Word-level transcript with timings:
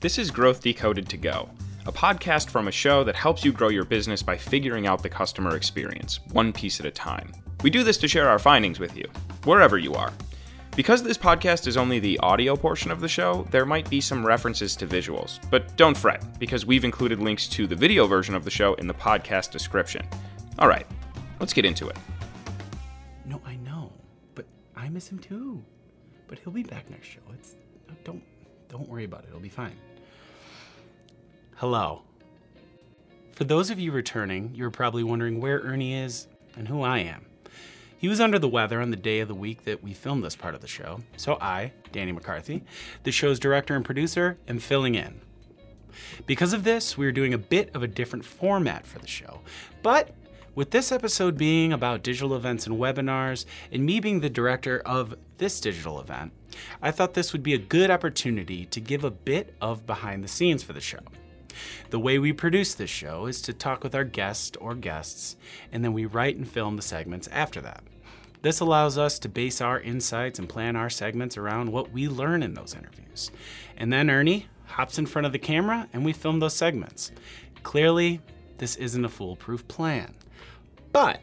This 0.00 0.16
is 0.16 0.30
Growth 0.30 0.62
Decoded 0.62 1.08
to 1.08 1.16
Go, 1.16 1.48
a 1.84 1.90
podcast 1.90 2.50
from 2.50 2.68
a 2.68 2.72
show 2.72 3.02
that 3.02 3.16
helps 3.16 3.44
you 3.44 3.50
grow 3.50 3.68
your 3.68 3.84
business 3.84 4.22
by 4.22 4.36
figuring 4.36 4.86
out 4.86 5.02
the 5.02 5.08
customer 5.08 5.56
experience, 5.56 6.20
one 6.30 6.52
piece 6.52 6.78
at 6.78 6.86
a 6.86 6.90
time. 6.92 7.32
We 7.64 7.70
do 7.70 7.82
this 7.82 7.98
to 7.98 8.06
share 8.06 8.28
our 8.28 8.38
findings 8.38 8.78
with 8.78 8.96
you, 8.96 9.06
wherever 9.42 9.76
you 9.76 9.94
are. 9.94 10.12
Because 10.76 11.02
this 11.02 11.18
podcast 11.18 11.66
is 11.66 11.76
only 11.76 11.98
the 11.98 12.16
audio 12.20 12.54
portion 12.54 12.92
of 12.92 13.00
the 13.00 13.08
show, 13.08 13.44
there 13.50 13.66
might 13.66 13.90
be 13.90 14.00
some 14.00 14.24
references 14.24 14.76
to 14.76 14.86
visuals, 14.86 15.40
but 15.50 15.76
don't 15.76 15.96
fret, 15.96 16.38
because 16.38 16.64
we've 16.64 16.84
included 16.84 17.18
links 17.18 17.48
to 17.48 17.66
the 17.66 17.74
video 17.74 18.06
version 18.06 18.36
of 18.36 18.44
the 18.44 18.52
show 18.52 18.74
in 18.74 18.86
the 18.86 18.94
podcast 18.94 19.50
description. 19.50 20.06
All 20.60 20.68
right, 20.68 20.86
let's 21.40 21.52
get 21.52 21.64
into 21.64 21.88
it. 21.88 21.96
No, 23.24 23.42
I 23.44 23.56
know, 23.56 23.92
but 24.36 24.46
I 24.76 24.90
miss 24.90 25.08
him 25.08 25.18
too. 25.18 25.60
But 26.28 26.38
he'll 26.38 26.52
be 26.52 26.62
back 26.62 26.88
next 26.88 27.08
show. 27.08 27.20
It's 27.34 27.56
don't 28.04 28.22
don't 28.68 28.88
worry 28.88 29.04
about 29.04 29.24
it. 29.24 29.28
It'll 29.30 29.40
be 29.40 29.48
fine. 29.48 29.74
Hello. 31.58 32.02
For 33.32 33.42
those 33.42 33.70
of 33.70 33.80
you 33.80 33.90
returning, 33.90 34.52
you're 34.54 34.70
probably 34.70 35.02
wondering 35.02 35.40
where 35.40 35.58
Ernie 35.58 35.92
is 35.92 36.28
and 36.54 36.68
who 36.68 36.82
I 36.82 36.98
am. 36.98 37.26
He 37.96 38.06
was 38.06 38.20
under 38.20 38.38
the 38.38 38.48
weather 38.48 38.80
on 38.80 38.92
the 38.92 38.96
day 38.96 39.18
of 39.18 39.26
the 39.26 39.34
week 39.34 39.64
that 39.64 39.82
we 39.82 39.92
filmed 39.92 40.22
this 40.22 40.36
part 40.36 40.54
of 40.54 40.60
the 40.60 40.68
show, 40.68 41.00
so 41.16 41.36
I, 41.40 41.72
Danny 41.90 42.12
McCarthy, 42.12 42.62
the 43.02 43.10
show's 43.10 43.40
director 43.40 43.74
and 43.74 43.84
producer, 43.84 44.38
am 44.46 44.60
filling 44.60 44.94
in. 44.94 45.20
Because 46.26 46.52
of 46.52 46.62
this, 46.62 46.96
we're 46.96 47.10
doing 47.10 47.34
a 47.34 47.38
bit 47.38 47.74
of 47.74 47.82
a 47.82 47.88
different 47.88 48.24
format 48.24 48.86
for 48.86 49.00
the 49.00 49.08
show, 49.08 49.40
but 49.82 50.14
with 50.54 50.70
this 50.70 50.92
episode 50.92 51.36
being 51.36 51.72
about 51.72 52.04
digital 52.04 52.36
events 52.36 52.68
and 52.68 52.78
webinars, 52.78 53.46
and 53.72 53.84
me 53.84 53.98
being 53.98 54.20
the 54.20 54.30
director 54.30 54.80
of 54.86 55.16
this 55.38 55.58
digital 55.58 56.00
event, 56.00 56.30
I 56.80 56.92
thought 56.92 57.14
this 57.14 57.32
would 57.32 57.42
be 57.42 57.54
a 57.54 57.58
good 57.58 57.90
opportunity 57.90 58.64
to 58.66 58.80
give 58.80 59.02
a 59.02 59.10
bit 59.10 59.56
of 59.60 59.86
behind 59.86 60.22
the 60.22 60.28
scenes 60.28 60.62
for 60.62 60.72
the 60.72 60.80
show. 60.80 61.00
The 61.90 61.98
way 61.98 62.18
we 62.18 62.32
produce 62.32 62.74
this 62.74 62.90
show 62.90 63.26
is 63.26 63.40
to 63.42 63.52
talk 63.52 63.82
with 63.82 63.94
our 63.94 64.04
guest 64.04 64.56
or 64.60 64.74
guests, 64.74 65.36
and 65.72 65.84
then 65.84 65.92
we 65.92 66.06
write 66.06 66.36
and 66.36 66.48
film 66.48 66.76
the 66.76 66.82
segments 66.82 67.28
after 67.28 67.60
that. 67.60 67.82
This 68.42 68.60
allows 68.60 68.96
us 68.96 69.18
to 69.20 69.28
base 69.28 69.60
our 69.60 69.80
insights 69.80 70.38
and 70.38 70.48
plan 70.48 70.76
our 70.76 70.90
segments 70.90 71.36
around 71.36 71.72
what 71.72 71.90
we 71.90 72.08
learn 72.08 72.42
in 72.42 72.54
those 72.54 72.74
interviews. 72.74 73.30
And 73.76 73.92
then 73.92 74.10
Ernie 74.10 74.46
hops 74.66 74.98
in 74.98 75.06
front 75.06 75.26
of 75.26 75.32
the 75.32 75.38
camera 75.38 75.88
and 75.92 76.04
we 76.04 76.12
film 76.12 76.38
those 76.38 76.54
segments. 76.54 77.10
Clearly, 77.64 78.20
this 78.58 78.76
isn't 78.76 79.04
a 79.04 79.08
foolproof 79.08 79.66
plan. 79.66 80.14
But 80.92 81.20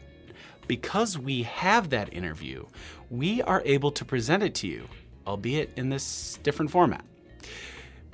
because 0.66 1.18
we 1.18 1.44
have 1.44 1.90
that 1.90 2.12
interview, 2.12 2.66
we 3.08 3.40
are 3.42 3.62
able 3.64 3.92
to 3.92 4.04
present 4.04 4.42
it 4.42 4.54
to 4.56 4.66
you, 4.66 4.86
albeit 5.26 5.72
in 5.76 5.88
this 5.88 6.38
different 6.42 6.70
format. 6.70 7.04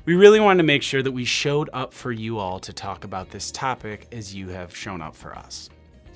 We 0.04 0.16
really 0.16 0.40
wanted 0.40 0.56
to 0.56 0.64
make 0.64 0.82
sure 0.82 1.00
that 1.00 1.12
we 1.12 1.24
showed 1.24 1.70
up 1.72 1.94
for 1.94 2.10
you 2.10 2.38
all 2.38 2.58
to 2.58 2.72
talk 2.72 3.04
about 3.04 3.30
this 3.30 3.52
topic 3.52 4.08
as 4.10 4.34
you 4.34 4.48
have 4.48 4.74
shown 4.74 5.00
up 5.00 5.14
for 5.14 5.32
us. 5.32 5.70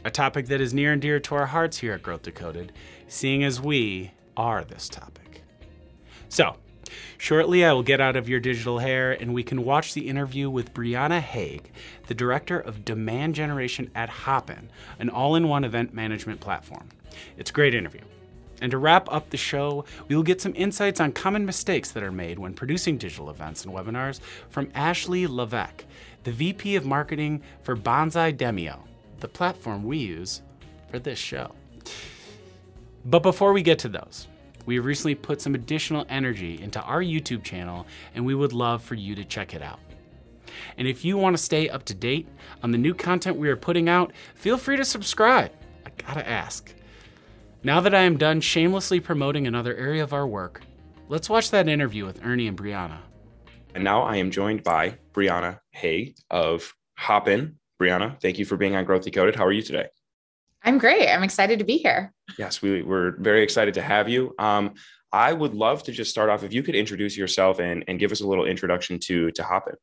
A 0.04 0.10
topic 0.10 0.46
that 0.46 0.60
is 0.60 0.74
near 0.74 0.92
and 0.92 1.00
dear 1.00 1.20
to 1.20 1.36
our 1.36 1.46
hearts 1.46 1.78
here 1.78 1.92
at 1.92 2.02
Growth 2.02 2.22
Decoded, 2.22 2.72
seeing 3.06 3.44
as 3.44 3.60
we 3.60 4.10
are 4.36 4.64
this 4.64 4.88
topic. 4.88 5.42
So, 6.28 6.56
shortly 7.16 7.64
I 7.64 7.72
will 7.72 7.84
get 7.84 8.00
out 8.00 8.16
of 8.16 8.28
your 8.28 8.40
digital 8.40 8.80
hair 8.80 9.12
and 9.12 9.32
we 9.32 9.44
can 9.44 9.62
watch 9.62 9.94
the 9.94 10.08
interview 10.08 10.50
with 10.50 10.74
Brianna 10.74 11.22
Haag, 11.22 11.66
the 12.08 12.14
director 12.14 12.58
of 12.58 12.84
demand 12.84 13.36
generation 13.36 13.92
at 13.94 14.08
Hopin, 14.08 14.68
an 14.98 15.10
all 15.10 15.36
in 15.36 15.46
one 15.46 15.62
event 15.62 15.94
management 15.94 16.40
platform. 16.40 16.88
It's 17.36 17.50
a 17.50 17.54
great 17.54 17.72
interview. 17.72 18.02
And 18.60 18.70
to 18.70 18.78
wrap 18.78 19.10
up 19.12 19.30
the 19.30 19.36
show, 19.36 19.84
we 20.08 20.16
will 20.16 20.22
get 20.22 20.40
some 20.40 20.54
insights 20.56 21.00
on 21.00 21.12
common 21.12 21.44
mistakes 21.44 21.90
that 21.90 22.02
are 22.02 22.12
made 22.12 22.38
when 22.38 22.54
producing 22.54 22.96
digital 22.96 23.30
events 23.30 23.64
and 23.64 23.74
webinars 23.74 24.20
from 24.48 24.70
Ashley 24.74 25.26
Levesque, 25.26 25.84
the 26.24 26.32
VP 26.32 26.76
of 26.76 26.86
Marketing 26.86 27.42
for 27.62 27.76
Banzai 27.76 28.32
Demio, 28.32 28.80
the 29.20 29.28
platform 29.28 29.84
we 29.84 29.98
use 29.98 30.42
for 30.90 30.98
this 30.98 31.18
show. 31.18 31.52
But 33.04 33.22
before 33.22 33.52
we 33.52 33.62
get 33.62 33.78
to 33.80 33.88
those, 33.88 34.26
we 34.64 34.74
have 34.76 34.84
recently 34.84 35.14
put 35.14 35.40
some 35.40 35.54
additional 35.54 36.04
energy 36.08 36.60
into 36.60 36.80
our 36.80 37.00
YouTube 37.00 37.44
channel, 37.44 37.86
and 38.14 38.26
we 38.26 38.34
would 38.34 38.52
love 38.52 38.82
for 38.82 38.94
you 38.94 39.14
to 39.14 39.24
check 39.24 39.54
it 39.54 39.62
out. 39.62 39.78
And 40.76 40.88
if 40.88 41.04
you 41.04 41.16
want 41.16 41.36
to 41.36 41.42
stay 41.42 41.68
up 41.68 41.84
to 41.84 41.94
date 41.94 42.26
on 42.62 42.72
the 42.72 42.78
new 42.78 42.94
content 42.94 43.36
we 43.36 43.48
are 43.48 43.56
putting 43.56 43.88
out, 43.88 44.12
feel 44.34 44.58
free 44.58 44.76
to 44.76 44.84
subscribe. 44.84 45.52
I 45.84 45.90
gotta 46.02 46.28
ask. 46.28 46.72
Now 47.66 47.80
that 47.80 47.96
I 47.96 48.02
am 48.02 48.16
done 48.16 48.40
shamelessly 48.40 49.00
promoting 49.00 49.48
another 49.48 49.74
area 49.74 50.04
of 50.04 50.12
our 50.12 50.24
work, 50.24 50.62
let's 51.08 51.28
watch 51.28 51.50
that 51.50 51.68
interview 51.68 52.06
with 52.06 52.24
Ernie 52.24 52.46
and 52.46 52.56
Brianna. 52.56 52.98
And 53.74 53.82
now 53.82 54.02
I 54.02 54.18
am 54.18 54.30
joined 54.30 54.62
by 54.62 54.98
Brianna 55.12 55.58
Haag 55.76 56.14
of 56.30 56.72
Hopin. 56.96 57.56
Brianna, 57.82 58.20
thank 58.20 58.38
you 58.38 58.44
for 58.44 58.56
being 58.56 58.76
on 58.76 58.84
Growth 58.84 59.02
Decoded. 59.02 59.34
How 59.34 59.44
are 59.44 59.50
you 59.50 59.62
today? 59.62 59.88
I'm 60.62 60.78
great. 60.78 61.08
I'm 61.08 61.24
excited 61.24 61.58
to 61.58 61.64
be 61.64 61.78
here. 61.78 62.14
Yes, 62.38 62.62
we, 62.62 62.82
we're 62.82 63.16
very 63.18 63.42
excited 63.42 63.74
to 63.74 63.82
have 63.82 64.08
you. 64.08 64.32
Um, 64.38 64.74
I 65.10 65.32
would 65.32 65.52
love 65.52 65.82
to 65.82 65.92
just 65.92 66.12
start 66.12 66.30
off 66.30 66.44
if 66.44 66.52
you 66.52 66.62
could 66.62 66.76
introduce 66.76 67.16
yourself 67.16 67.58
and, 67.58 67.82
and 67.88 67.98
give 67.98 68.12
us 68.12 68.20
a 68.20 68.28
little 68.28 68.46
introduction 68.46 69.00
to 69.06 69.32
to 69.32 69.42
Hopin. 69.42 69.74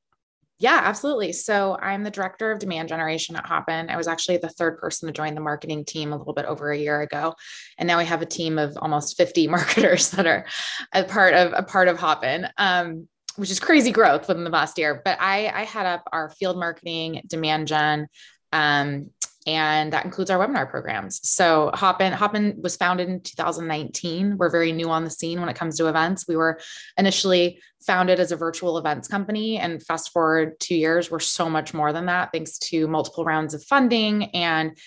Yeah, 0.59 0.79
absolutely. 0.83 1.33
So 1.33 1.77
I'm 1.81 2.03
the 2.03 2.11
director 2.11 2.51
of 2.51 2.59
demand 2.59 2.87
generation 2.89 3.35
at 3.35 3.45
Hopin. 3.45 3.89
I 3.89 3.97
was 3.97 4.07
actually 4.07 4.37
the 4.37 4.49
third 4.49 4.77
person 4.77 5.07
to 5.07 5.13
join 5.13 5.35
the 5.35 5.41
marketing 5.41 5.83
team 5.83 6.13
a 6.13 6.17
little 6.17 6.33
bit 6.33 6.45
over 6.45 6.71
a 6.71 6.77
year 6.77 7.01
ago, 7.01 7.33
and 7.77 7.87
now 7.87 7.97
we 7.97 8.05
have 8.05 8.21
a 8.21 8.25
team 8.25 8.57
of 8.57 8.77
almost 8.77 9.17
50 9.17 9.47
marketers 9.49 10.11
that 10.11 10.27
are 10.27 10.45
a 10.93 11.03
part 11.03 11.33
of 11.33 11.53
a 11.55 11.63
part 11.63 11.87
of 11.87 11.99
Hopin. 11.99 12.47
Um, 12.57 13.07
which 13.35 13.49
is 13.49 13.59
crazy 13.59 13.91
growth 13.91 14.27
within 14.27 14.43
the 14.43 14.49
last 14.51 14.77
year. 14.77 15.01
But 15.03 15.17
I, 15.19 15.47
I 15.47 15.63
head 15.63 15.87
up 15.87 16.03
our 16.11 16.29
field 16.29 16.55
marketing, 16.55 17.23
demand 17.27 17.67
gen, 17.67 18.07
um, 18.51 19.09
and 19.45 19.91
that 19.93 20.05
includes 20.05 20.29
our 20.29 20.39
webinar 20.39 20.69
programs. 20.69 21.19
So 21.27 21.71
Hopin 21.73 22.13
Hopin 22.13 22.55
was 22.61 22.75
founded 22.75 23.09
in 23.09 23.21
2019. 23.21 24.37
We're 24.37 24.49
very 24.49 24.71
new 24.71 24.89
on 24.89 25.03
the 25.03 25.09
scene 25.09 25.39
when 25.39 25.49
it 25.49 25.55
comes 25.55 25.77
to 25.77 25.87
events. 25.87 26.27
We 26.27 26.35
were 26.35 26.59
initially 26.97 27.59
founded 27.85 28.19
as 28.19 28.31
a 28.31 28.35
virtual 28.35 28.77
events 28.77 29.07
company 29.07 29.57
and 29.57 29.83
fast 29.83 30.11
forward 30.11 30.59
2 30.59 30.75
years 30.75 31.11
we're 31.11 31.19
so 31.19 31.49
much 31.49 31.73
more 31.73 31.91
than 31.91 32.05
that 32.05 32.29
thanks 32.31 32.57
to 32.57 32.87
multiple 32.87 33.25
rounds 33.25 33.53
of 33.53 33.63
funding 33.63 34.25
and 34.35 34.77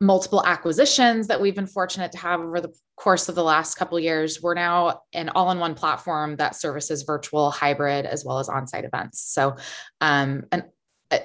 multiple 0.00 0.42
acquisitions 0.46 1.26
that 1.26 1.40
we've 1.40 1.54
been 1.54 1.66
fortunate 1.66 2.12
to 2.12 2.18
have 2.18 2.40
over 2.40 2.60
the 2.60 2.72
course 2.96 3.28
of 3.28 3.34
the 3.34 3.44
last 3.44 3.74
couple 3.74 3.98
years 4.00 4.42
we're 4.42 4.54
now 4.54 5.02
an 5.12 5.28
all-in-one 5.30 5.74
platform 5.74 6.36
that 6.36 6.54
services 6.54 7.02
virtual 7.02 7.50
hybrid 7.50 8.06
as 8.06 8.24
well 8.24 8.38
as 8.38 8.48
on-site 8.48 8.84
events 8.84 9.20
so 9.20 9.56
um, 10.00 10.44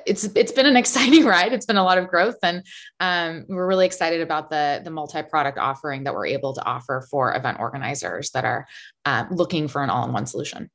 it's 0.05 0.23
it's 0.35 0.51
been 0.51 0.65
an 0.65 0.75
exciting 0.83 1.25
ride. 1.25 1.53
It's 1.53 1.65
been 1.65 1.77
a 1.77 1.83
lot 1.83 1.97
of 1.97 2.07
growth, 2.07 2.37
and 2.43 2.63
um, 2.99 3.45
we're 3.47 3.67
really 3.67 3.85
excited 3.85 4.21
about 4.21 4.49
the 4.49 4.81
the 4.83 4.91
multi 4.91 5.21
product 5.23 5.57
offering 5.57 6.03
that 6.03 6.13
we're 6.13 6.27
able 6.27 6.53
to 6.53 6.65
offer 6.65 7.05
for 7.09 7.35
event 7.35 7.59
organizers 7.59 8.31
that 8.31 8.45
are 8.45 8.65
uh, 9.05 9.25
looking 9.31 9.67
for 9.67 9.83
an 9.83 9.89
all 9.89 10.05
in 10.05 10.13
one 10.13 10.25
solution. 10.25 10.69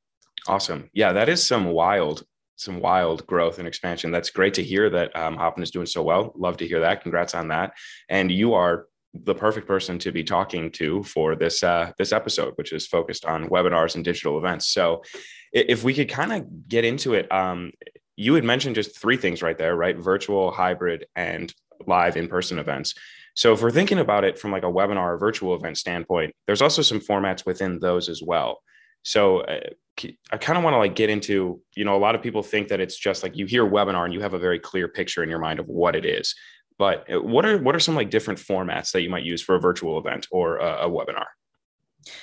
Awesome, 0.47 0.89
yeah, 0.93 1.13
that 1.13 1.29
is 1.29 1.43
some 1.43 1.67
wild 1.67 2.23
some 2.61 2.79
wild 2.79 3.25
growth 3.25 3.57
and 3.57 3.67
expansion. 3.67 4.11
That's 4.11 4.29
great 4.29 4.53
to 4.53 4.63
hear 4.63 4.89
that 4.91 5.15
um, 5.15 5.39
is 5.57 5.71
doing 5.71 5.87
so 5.87 6.03
well. 6.03 6.31
Love 6.35 6.57
to 6.57 6.67
hear 6.67 6.79
that. 6.81 7.01
Congrats 7.01 7.33
on 7.33 7.47
that. 7.47 7.73
And 8.07 8.31
you 8.31 8.53
are 8.53 8.85
the 9.13 9.33
perfect 9.33 9.67
person 9.67 9.97
to 9.99 10.11
be 10.11 10.23
talking 10.23 10.71
to 10.71 11.03
for 11.03 11.35
this 11.35 11.63
uh, 11.63 11.91
this 11.97 12.13
episode, 12.13 12.53
which 12.55 12.71
is 12.71 12.87
focused 12.87 13.25
on 13.25 13.49
webinars 13.49 13.95
and 13.95 14.05
digital 14.05 14.37
events. 14.37 14.67
So, 14.67 15.03
if 15.51 15.83
we 15.83 15.93
could 15.93 16.07
kind 16.07 16.31
of 16.31 16.69
get 16.69 16.85
into 16.85 17.13
it, 17.13 17.29
um, 17.31 17.71
you 18.15 18.33
had 18.33 18.43
mentioned 18.43 18.75
just 18.75 18.99
three 18.99 19.17
things 19.17 19.41
right 19.41 19.57
there, 19.57 19.75
right? 19.75 19.97
Virtual, 19.97 20.51
hybrid, 20.51 21.05
and 21.15 21.53
live 21.87 22.17
in 22.17 22.27
person 22.27 22.59
events. 22.59 22.93
So 23.33 23.53
if 23.53 23.61
we're 23.61 23.71
thinking 23.71 23.99
about 23.99 24.23
it 24.23 24.37
from 24.37 24.51
like 24.51 24.63
a 24.63 24.67
webinar 24.67 25.13
or 25.13 25.17
virtual 25.17 25.55
event 25.55 25.77
standpoint, 25.77 26.33
there's 26.47 26.61
also 26.61 26.81
some 26.81 26.99
formats 26.99 27.45
within 27.45 27.79
those 27.79 28.09
as 28.09 28.21
well. 28.21 28.61
So 29.03 29.39
uh, 29.41 29.59
I 30.31 30.37
kind 30.37 30.57
of 30.57 30.63
want 30.63 30.73
to 30.73 30.77
like 30.77 30.95
get 30.95 31.09
into, 31.09 31.61
you 31.75 31.85
know, 31.85 31.95
a 31.95 31.99
lot 31.99 32.15
of 32.15 32.21
people 32.21 32.43
think 32.43 32.67
that 32.67 32.79
it's 32.79 32.97
just 32.97 33.23
like 33.23 33.35
you 33.35 33.45
hear 33.45 33.65
webinar 33.65 34.05
and 34.05 34.13
you 34.13 34.21
have 34.21 34.33
a 34.33 34.39
very 34.39 34.59
clear 34.59 34.87
picture 34.87 35.23
in 35.23 35.29
your 35.29 35.39
mind 35.39 35.59
of 35.59 35.67
what 35.67 35.95
it 35.95 36.05
is. 36.05 36.35
But 36.77 37.11
uh, 37.11 37.21
what 37.21 37.45
are 37.45 37.57
what 37.57 37.75
are 37.75 37.79
some 37.79 37.95
like 37.95 38.09
different 38.09 38.39
formats 38.39 38.91
that 38.91 39.01
you 39.01 39.09
might 39.09 39.23
use 39.23 39.41
for 39.41 39.55
a 39.55 39.59
virtual 39.59 39.97
event 39.97 40.27
or 40.31 40.57
a, 40.57 40.87
a 40.87 40.89
webinar? 40.89 41.25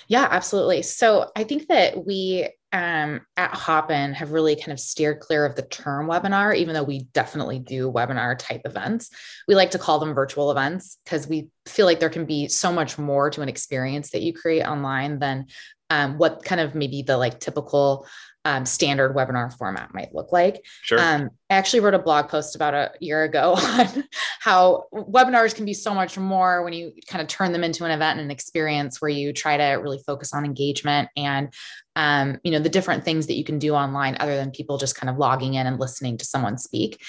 Yeah, 0.09 0.27
absolutely. 0.31 0.83
So 0.83 1.31
I 1.37 1.45
think 1.45 1.69
that 1.69 2.05
we 2.05 2.49
um, 2.73 3.21
at 3.37 3.55
Hopin 3.55 4.13
have 4.13 4.33
really 4.33 4.55
kind 4.55 4.73
of 4.73 4.81
steered 4.81 5.21
clear 5.21 5.47
of 5.47 5.57
the 5.57 5.63
term 5.63 6.07
webinar, 6.07 6.55
even 6.55 6.75
though 6.75 6.83
we 6.83 7.05
definitely 7.15 7.59
do 7.59 7.91
webinar 7.91 8.39
type 8.39 8.63
events. 8.65 9.11
We 9.47 9.55
like 9.55 9.71
to 9.71 9.79
call 9.79 9.99
them 9.99 10.15
virtual 10.15 10.51
events 10.51 10.99
because 11.05 11.27
we 11.27 11.49
feel 11.67 11.87
like 11.87 12.01
there 12.01 12.11
can 12.11 12.27
be 12.27 12.49
so 12.49 12.71
much 12.71 12.99
more 12.99 13.31
to 13.31 13.41
an 13.41 13.49
experience 13.49 14.11
that 14.11 14.23
you 14.23 14.35
create 14.35 14.65
online 14.65 15.19
than 15.19 15.47
um, 15.91 16.19
what 16.19 16.45
kind 16.45 16.61
of 16.61 16.75
maybe 16.75 17.03
the 17.03 17.17
like 17.17 17.41
typical 17.41 18.07
um, 18.45 18.65
standard 18.65 19.15
webinar 19.15 19.53
format 19.57 19.93
might 19.93 20.15
look 20.15 20.33
like. 20.33 20.65
Sure. 20.83 20.99
Um, 21.01 21.31
I 21.51 21.55
actually 21.55 21.81
wrote 21.81 21.95
a 21.95 21.99
blog 21.99 22.29
post 22.29 22.57
about 22.57 22.75
a 22.75 22.93
year 23.01 23.25
ago 23.25 23.55
on 23.59 24.05
how 24.41 24.85
webinars 24.93 25.55
can 25.55 25.65
be 25.65 25.75
so 25.75 25.95
much 25.95 26.17
more 26.17 26.63
when 26.63 26.73
you 26.73 26.93
kind 27.09 27.21
of 27.21 27.29
turn 27.29 27.53
them 27.53 27.65
into 27.65 27.85
an 27.85 27.91
event 27.91 28.19
and 28.19 28.27
an 28.27 28.31
experience 28.31 29.01
where 29.01 29.11
you 29.11 29.33
try 29.33 29.57
to 29.57 29.65
really 29.75 30.01
focus 30.07 30.33
on 30.33 30.45
engagement 30.45 31.09
and 31.17 31.53
um, 31.97 32.39
you 32.45 32.53
know 32.53 32.61
the 32.61 32.69
different 32.69 33.05
things 33.05 33.27
that 33.27 33.35
you 33.35 33.45
can 33.45 33.59
do 33.59 33.75
online 33.75 34.17
other 34.21 34.37
than 34.37 34.53
people 34.53 34.79
just 34.79 34.95
kind 34.95 35.11
of 35.11 35.19
logging 35.19 35.55
in 35.55 35.67
and 35.67 35.81
listening 35.81 36.17
to 36.17 36.25
someone 36.25 36.57
speak. 36.57 37.03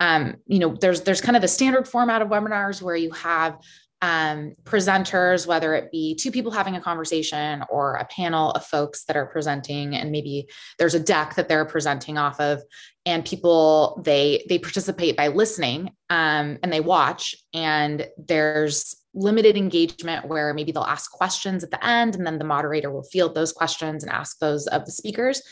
Um, 0.00 0.36
you 0.46 0.58
know, 0.58 0.76
there's 0.80 1.02
there's 1.02 1.20
kind 1.20 1.36
of 1.36 1.42
the 1.42 1.48
standard 1.48 1.86
format 1.86 2.22
of 2.22 2.28
webinars 2.28 2.82
where 2.82 2.96
you 2.96 3.12
have 3.12 3.56
um, 4.02 4.52
presenters, 4.64 5.46
whether 5.46 5.74
it 5.74 5.90
be 5.92 6.16
two 6.16 6.32
people 6.32 6.50
having 6.50 6.74
a 6.74 6.80
conversation 6.80 7.64
or 7.70 7.94
a 7.94 8.04
panel 8.04 8.50
of 8.50 8.66
folks 8.66 9.04
that 9.04 9.16
are 9.16 9.26
presenting, 9.26 9.94
and 9.94 10.10
maybe 10.10 10.48
there's 10.78 10.94
a 10.94 11.00
deck 11.00 11.36
that 11.36 11.48
they're 11.48 11.64
presenting 11.64 12.18
off 12.18 12.40
of, 12.40 12.60
and 13.06 13.24
people 13.24 14.02
they 14.04 14.44
they 14.48 14.58
participate 14.58 15.16
by 15.16 15.28
listening 15.28 15.92
um, 16.10 16.58
and 16.62 16.72
they 16.72 16.80
watch, 16.80 17.36
and 17.54 18.06
there's 18.18 18.96
limited 19.14 19.56
engagement 19.56 20.26
where 20.26 20.52
maybe 20.52 20.72
they'll 20.72 20.82
ask 20.82 21.10
questions 21.12 21.62
at 21.62 21.70
the 21.70 21.86
end, 21.86 22.16
and 22.16 22.26
then 22.26 22.38
the 22.38 22.44
moderator 22.44 22.90
will 22.90 23.04
field 23.04 23.34
those 23.34 23.52
questions 23.52 24.02
and 24.02 24.12
ask 24.12 24.38
those 24.40 24.66
of 24.66 24.84
the 24.84 24.92
speakers. 24.92 25.42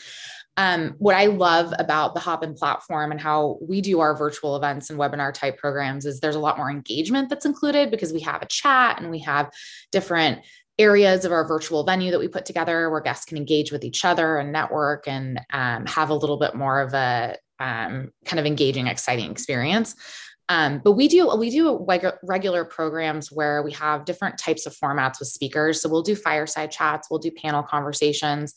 Um, 0.57 0.95
what 0.97 1.15
I 1.15 1.27
love 1.27 1.73
about 1.79 2.13
the 2.13 2.19
Hopin 2.19 2.53
platform 2.53 3.11
and 3.11 3.21
how 3.21 3.57
we 3.61 3.79
do 3.81 4.01
our 4.01 4.15
virtual 4.15 4.55
events 4.57 4.89
and 4.89 4.99
webinar 4.99 5.33
type 5.33 5.57
programs 5.57 6.05
is 6.05 6.19
there's 6.19 6.35
a 6.35 6.39
lot 6.39 6.57
more 6.57 6.69
engagement 6.69 7.29
that's 7.29 7.45
included 7.45 7.89
because 7.89 8.11
we 8.11 8.19
have 8.21 8.41
a 8.41 8.47
chat 8.47 8.99
and 8.99 9.09
we 9.09 9.19
have 9.19 9.49
different 9.91 10.39
areas 10.77 11.25
of 11.25 11.31
our 11.31 11.47
virtual 11.47 11.83
venue 11.83 12.11
that 12.11 12.19
we 12.19 12.27
put 12.27 12.45
together 12.45 12.89
where 12.89 13.01
guests 13.01 13.25
can 13.25 13.37
engage 13.37 13.71
with 13.71 13.83
each 13.83 14.03
other 14.03 14.37
and 14.37 14.51
network 14.51 15.07
and 15.07 15.39
um, 15.53 15.85
have 15.85 16.09
a 16.09 16.15
little 16.15 16.37
bit 16.37 16.55
more 16.55 16.81
of 16.81 16.93
a 16.93 17.37
um, 17.59 18.11
kind 18.25 18.39
of 18.39 18.45
engaging, 18.45 18.87
exciting 18.87 19.31
experience. 19.31 19.95
Um, 20.49 20.81
but 20.83 20.93
we 20.93 21.07
do 21.07 21.33
we 21.37 21.49
do 21.49 21.87
regular 22.23 22.65
programs 22.65 23.31
where 23.31 23.63
we 23.63 23.71
have 23.71 24.03
different 24.03 24.37
types 24.37 24.65
of 24.65 24.75
formats 24.75 25.19
with 25.19 25.29
speakers. 25.29 25.81
So 25.81 25.87
we'll 25.87 26.01
do 26.01 26.15
fireside 26.15 26.71
chats, 26.71 27.07
we'll 27.09 27.21
do 27.21 27.31
panel 27.31 27.63
conversations, 27.63 28.53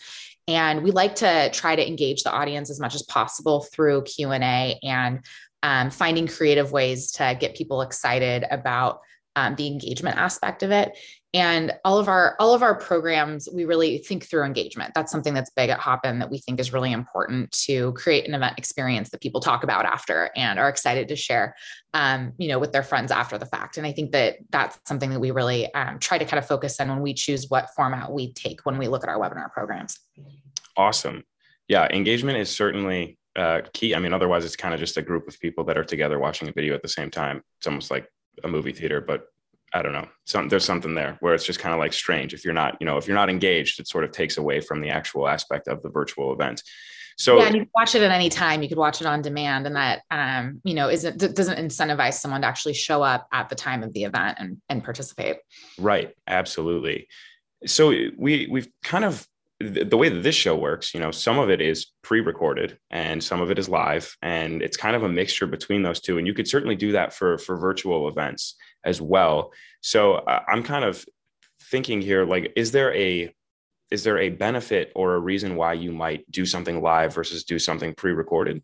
and 0.47 0.83
we 0.83 0.91
like 0.91 1.17
to 1.17 1.51
try 1.51 1.75
to 1.75 1.87
engage 1.87 2.23
the 2.23 2.33
audience 2.33 2.71
as 2.71 2.81
much 2.81 2.95
as 2.95 3.03
possible 3.03 3.63
through 3.73 4.03
q&a 4.03 4.79
and 4.83 5.21
um, 5.63 5.91
finding 5.91 6.27
creative 6.27 6.73
ways 6.73 7.13
to 7.13 7.37
get 7.41 7.57
people 7.57 7.81
excited 7.81 8.45
about 8.51 9.01
um, 9.37 9.55
the 9.57 9.67
engagement 9.67 10.17
aspect 10.17 10.63
of 10.63 10.71
it. 10.71 10.97
And 11.35 11.73
all 11.85 11.99
of 11.99 12.09
our 12.09 12.37
all 12.39 12.55
of 12.55 12.63
our 12.63 12.77
programs 12.77 13.49
we 13.53 13.65
really 13.65 13.99
think 13.99 14.25
through 14.25 14.45
engagement. 14.45 14.95
That's 14.95 15.11
something 15.11 15.35
that's 15.35 15.51
big 15.51 15.69
at 15.69 15.81
hopin 15.81 16.21
that 16.21 16.31
we 16.31 16.39
think 16.39 16.61
is 16.61 16.73
really 16.73 16.93
important 16.93 17.51
to 17.67 17.93
create 17.95 18.29
an 18.29 18.35
event 18.35 18.57
experience 18.57 19.11
that 19.11 19.21
people 19.21 19.41
talk 19.41 19.65
about 19.65 19.85
after 19.85 20.31
and 20.37 20.61
are 20.61 20.69
excited 20.69 21.09
to 21.09 21.17
share 21.17 21.57
um, 21.93 22.35
you 22.39 22.47
know 22.47 22.61
with 22.61 22.71
their 22.71 22.85
friends 22.85 23.11
after 23.11 23.37
the 23.37 23.47
fact. 23.47 23.77
And 23.77 23.87
i 23.87 23.91
think 23.91 24.13
that 24.13 24.37
that's 24.51 24.79
something 24.87 25.11
that 25.11 25.19
we 25.19 25.33
really 25.33 25.73
um, 25.75 25.99
try 25.99 26.19
to 26.19 26.25
kind 26.25 26.39
of 26.39 26.47
focus 26.47 26.79
on 26.79 26.89
when 26.89 27.01
we 27.01 27.15
choose 27.15 27.51
what 27.51 27.69
format 27.75 28.13
we 28.13 28.33
take 28.33 28.65
when 28.65 28.79
we 28.79 28.87
look 28.87 29.03
at 29.03 29.09
our 29.09 29.19
webinar 29.19 29.51
programs. 29.51 29.99
Awesome. 30.77 31.25
Yeah 31.67 31.89
engagement 31.91 32.39
is 32.39 32.55
certainly 32.55 33.19
uh, 33.35 33.63
key. 33.73 33.97
I 33.97 33.99
mean 33.99 34.13
otherwise 34.13 34.45
it's 34.45 34.55
kind 34.55 34.73
of 34.73 34.79
just 34.79 34.99
a 34.99 35.03
group 35.03 35.27
of 35.27 35.41
people 35.41 35.65
that 35.65 35.77
are 35.77 35.85
together 35.85 36.21
watching 36.21 36.49
a 36.49 36.53
video 36.53 36.75
at 36.75 36.83
the 36.83 36.89
same 36.89 37.11
time. 37.11 37.43
It's 37.59 37.67
almost 37.67 37.91
like 37.91 38.09
a 38.43 38.49
movie 38.49 38.73
theater 38.73 39.01
but 39.01 39.29
I 39.75 39.83
don't 39.83 39.93
know. 39.93 40.07
Some, 40.25 40.49
there's 40.49 40.65
something 40.65 40.95
there 40.95 41.17
where 41.19 41.35
it's 41.35 41.45
just 41.45 41.59
kind 41.59 41.75
of 41.75 41.81
like 41.81 41.93
strange. 41.93 42.33
If 42.33 42.45
you're 42.45 42.55
not, 42.55 42.77
you 42.79 42.87
know, 42.87 42.97
if 42.97 43.09
you're 43.09 43.17
not 43.17 43.29
engaged, 43.29 43.81
it 43.81 43.89
sort 43.89 44.05
of 44.05 44.13
takes 44.13 44.37
away 44.37 44.61
from 44.61 44.81
the 44.81 44.91
actual 44.91 45.27
aspect 45.27 45.67
of 45.67 45.83
the 45.83 45.91
virtual 45.91 46.33
event. 46.33 46.63
So 47.17 47.39
yeah, 47.39 47.47
and 47.47 47.55
you 47.55 47.61
can 47.63 47.71
watch 47.75 47.95
it 47.97 48.03
at 48.03 48.13
any 48.13 48.29
time. 48.29 48.63
You 48.63 48.69
could 48.69 48.79
watch 48.79 49.01
it 49.01 49.07
on 49.07 49.21
demand, 49.21 49.67
and 49.67 49.77
that 49.77 50.03
um, 50.11 50.61
you 50.65 50.75
know 50.75 50.89
isn't 50.89 51.19
doesn't 51.19 51.59
incentivize 51.59 52.15
someone 52.15 52.41
to 52.43 52.47
actually 52.47 52.75
show 52.75 53.03
up 53.03 53.27
at 53.33 53.49
the 53.49 53.55
time 53.55 53.83
of 53.83 53.93
the 53.93 54.05
event 54.05 54.39
and 54.41 54.61
and 54.69 54.83
participate. 54.83 55.37
Right. 55.79 56.13
Absolutely. 56.27 57.09
So 57.67 57.89
we 58.17 58.49
we've 58.51 58.69
kind 58.83 59.05
of 59.05 59.27
the 59.61 59.97
way 59.97 60.09
that 60.09 60.23
this 60.23 60.35
show 60.35 60.57
works, 60.57 60.95
you 60.95 61.01
know, 61.01 61.11
some 61.11 61.39
of 61.39 61.49
it 61.49 61.61
is 61.61 61.93
pre-recorded 62.03 62.79
and 62.91 63.23
some 63.23 63.41
of 63.41 63.51
it 63.51 63.59
is 63.59 63.69
live, 63.69 64.17
and 64.21 64.63
it's 64.63 64.77
kind 64.77 64.97
of 64.97 65.05
a 65.05 65.09
mixture 65.09 65.47
between 65.47 65.83
those 65.83 66.01
two. 66.01 66.19
And 66.19 66.27
you 66.27 66.35
could 66.35 66.49
certainly 66.49 66.77
do 66.77 66.93
that 66.93 67.15
for 67.15 67.39
for 67.39 67.57
virtual 67.57 68.09
events 68.09 68.57
as 68.85 69.01
well. 69.01 69.53
So 69.81 70.15
uh, 70.15 70.43
I'm 70.49 70.63
kind 70.63 70.85
of 70.85 71.05
thinking 71.63 72.01
here, 72.01 72.25
like, 72.25 72.53
is 72.57 72.73
there 72.73 72.95
a 72.95 73.33
is 73.91 74.03
there 74.03 74.19
a 74.19 74.31
benefit 74.31 74.91
or 74.97 75.15
a 75.15 75.21
reason 75.21 75.57
why 75.57 75.75
you 75.75 75.93
might 75.93 76.29
do 76.31 76.45
something 76.45 76.83
live 76.83 77.15
versus 77.15 77.45
do 77.45 77.59
something 77.59 77.95
pre-recorded? 77.95 78.63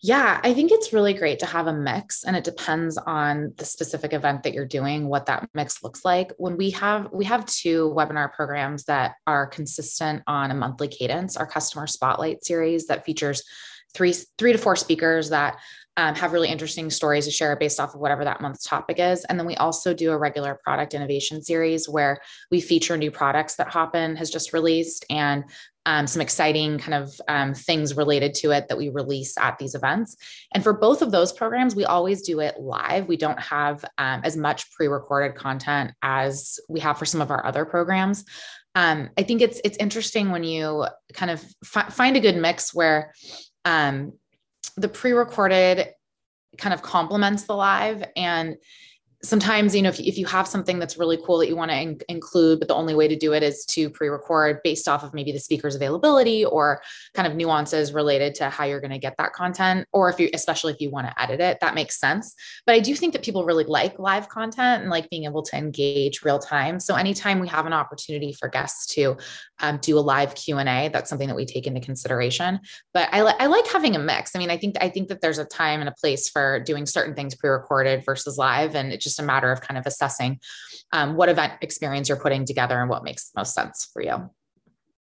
Yeah, 0.00 0.40
I 0.42 0.54
think 0.54 0.72
it's 0.72 0.92
really 0.92 1.14
great 1.14 1.38
to 1.40 1.46
have 1.46 1.68
a 1.68 1.72
mix 1.72 2.24
and 2.24 2.34
it 2.34 2.44
depends 2.44 2.98
on 2.98 3.52
the 3.56 3.64
specific 3.64 4.12
event 4.12 4.42
that 4.42 4.54
you're 4.54 4.66
doing 4.66 5.08
what 5.08 5.26
that 5.26 5.48
mix 5.54 5.82
looks 5.82 6.04
like. 6.04 6.32
When 6.36 6.56
we 6.56 6.70
have 6.70 7.08
we 7.12 7.24
have 7.26 7.46
two 7.46 7.92
webinar 7.96 8.32
programs 8.32 8.84
that 8.84 9.14
are 9.26 9.46
consistent 9.46 10.22
on 10.26 10.50
a 10.50 10.54
monthly 10.54 10.88
cadence, 10.88 11.36
our 11.36 11.46
customer 11.46 11.86
spotlight 11.86 12.44
series 12.44 12.86
that 12.88 13.04
features 13.04 13.44
three 13.94 14.14
three 14.38 14.52
to 14.52 14.58
four 14.58 14.74
speakers 14.74 15.30
that 15.30 15.58
um, 15.96 16.14
have 16.14 16.32
really 16.32 16.48
interesting 16.48 16.90
stories 16.90 17.26
to 17.26 17.30
share 17.30 17.54
based 17.56 17.78
off 17.78 17.94
of 17.94 18.00
whatever 18.00 18.24
that 18.24 18.40
month's 18.40 18.64
topic 18.64 18.98
is. 18.98 19.24
And 19.24 19.38
then 19.38 19.46
we 19.46 19.56
also 19.56 19.92
do 19.92 20.10
a 20.10 20.18
regular 20.18 20.58
product 20.64 20.94
innovation 20.94 21.42
series 21.42 21.88
where 21.88 22.20
we 22.50 22.60
feature 22.60 22.96
new 22.96 23.10
products 23.10 23.56
that 23.56 23.68
Hopin 23.68 24.16
has 24.16 24.30
just 24.30 24.52
released 24.52 25.04
and 25.10 25.44
um, 25.84 26.06
some 26.06 26.22
exciting 26.22 26.78
kind 26.78 26.94
of 26.94 27.20
um, 27.28 27.54
things 27.54 27.96
related 27.96 28.34
to 28.34 28.52
it 28.52 28.68
that 28.68 28.78
we 28.78 28.88
release 28.88 29.36
at 29.38 29.58
these 29.58 29.74
events. 29.74 30.16
And 30.54 30.62
for 30.62 30.72
both 30.72 31.02
of 31.02 31.10
those 31.10 31.32
programs, 31.32 31.74
we 31.74 31.84
always 31.84 32.22
do 32.22 32.40
it 32.40 32.58
live. 32.58 33.08
We 33.08 33.16
don't 33.16 33.40
have 33.40 33.84
um, 33.98 34.20
as 34.24 34.36
much 34.36 34.70
pre 34.72 34.86
recorded 34.86 35.34
content 35.34 35.92
as 36.02 36.60
we 36.68 36.80
have 36.80 36.98
for 36.98 37.04
some 37.04 37.20
of 37.20 37.30
our 37.30 37.44
other 37.44 37.64
programs. 37.64 38.24
Um, 38.74 39.10
I 39.18 39.24
think 39.24 39.42
it's 39.42 39.60
it's 39.64 39.76
interesting 39.78 40.30
when 40.30 40.44
you 40.44 40.86
kind 41.12 41.30
of 41.30 41.44
fi- 41.64 41.90
find 41.90 42.16
a 42.16 42.20
good 42.20 42.36
mix 42.36 42.72
where 42.72 43.12
um, 43.64 44.12
the 44.76 44.88
pre-recorded 44.88 45.88
kind 46.58 46.74
of 46.74 46.82
complements 46.82 47.44
the 47.44 47.54
live. 47.54 48.04
And 48.16 48.56
sometimes 49.24 49.74
you 49.74 49.82
know 49.82 49.88
if, 49.88 50.00
if 50.00 50.18
you 50.18 50.26
have 50.26 50.48
something 50.48 50.80
that's 50.80 50.98
really 50.98 51.16
cool 51.24 51.38
that 51.38 51.48
you 51.48 51.54
want 51.54 51.70
to 51.70 51.80
in- 51.80 52.00
include 52.08 52.58
but 52.58 52.66
the 52.66 52.74
only 52.74 52.92
way 52.94 53.06
to 53.06 53.14
do 53.14 53.32
it 53.32 53.42
is 53.42 53.64
to 53.64 53.88
pre-record 53.88 54.58
based 54.64 54.88
off 54.88 55.04
of 55.04 55.14
maybe 55.14 55.30
the 55.30 55.38
speaker's 55.38 55.76
availability 55.76 56.44
or 56.44 56.82
kind 57.14 57.28
of 57.28 57.36
nuances 57.36 57.92
related 57.92 58.34
to 58.34 58.50
how 58.50 58.64
you're 58.64 58.80
going 58.80 58.90
to 58.90 58.98
get 58.98 59.14
that 59.18 59.32
content 59.32 59.86
or 59.92 60.08
if 60.10 60.18
you 60.18 60.28
especially 60.34 60.72
if 60.72 60.80
you 60.80 60.90
want 60.90 61.06
to 61.06 61.22
edit 61.22 61.40
it 61.40 61.58
that 61.60 61.74
makes 61.74 62.00
sense. 62.00 62.34
But 62.66 62.74
i 62.74 62.80
do 62.80 62.96
think 62.96 63.12
that 63.12 63.22
people 63.22 63.44
really 63.44 63.64
like 63.64 63.96
live 63.98 64.28
content 64.28 64.82
and 64.82 64.90
like 64.90 65.08
being 65.08 65.24
able 65.24 65.42
to 65.42 65.56
engage 65.56 66.24
real 66.24 66.40
time. 66.40 66.80
So 66.80 66.96
anytime 66.96 67.38
we 67.38 67.48
have 67.48 67.66
an 67.66 67.72
opportunity 67.72 68.32
for 68.32 68.48
guests 68.48 68.92
to 68.94 69.16
um, 69.60 69.78
do 69.80 69.98
a 69.98 70.00
live 70.00 70.34
q&a 70.34 70.88
that's 70.92 71.08
something 71.08 71.28
that 71.28 71.36
we 71.36 71.46
take 71.46 71.68
into 71.68 71.80
consideration. 71.80 72.58
But 72.92 73.08
I, 73.12 73.22
li- 73.22 73.34
I 73.38 73.46
like 73.46 73.68
having 73.68 73.94
a 73.94 74.00
mix. 74.00 74.34
I 74.34 74.40
mean 74.40 74.50
i 74.50 74.56
think 74.56 74.76
i 74.80 74.88
think 74.88 75.08
that 75.08 75.20
there's 75.20 75.38
a 75.38 75.44
time 75.44 75.78
and 75.78 75.88
a 75.88 75.94
place 76.00 76.28
for 76.28 76.58
doing 76.58 76.86
certain 76.86 77.14
things 77.14 77.36
pre-recorded 77.36 78.04
versus 78.04 78.36
live 78.36 78.74
and 78.74 78.92
it 78.92 79.00
just 79.00 79.11
just 79.12 79.20
a 79.20 79.26
matter 79.26 79.52
of 79.52 79.60
kind 79.60 79.78
of 79.78 79.86
assessing 79.86 80.40
um, 80.92 81.16
what 81.16 81.28
event 81.28 81.54
experience 81.60 82.08
you're 82.08 82.18
putting 82.18 82.44
together 82.44 82.80
and 82.80 82.90
what 82.90 83.04
makes 83.04 83.30
most 83.36 83.54
sense 83.54 83.88
for 83.92 84.02
you. 84.02 84.30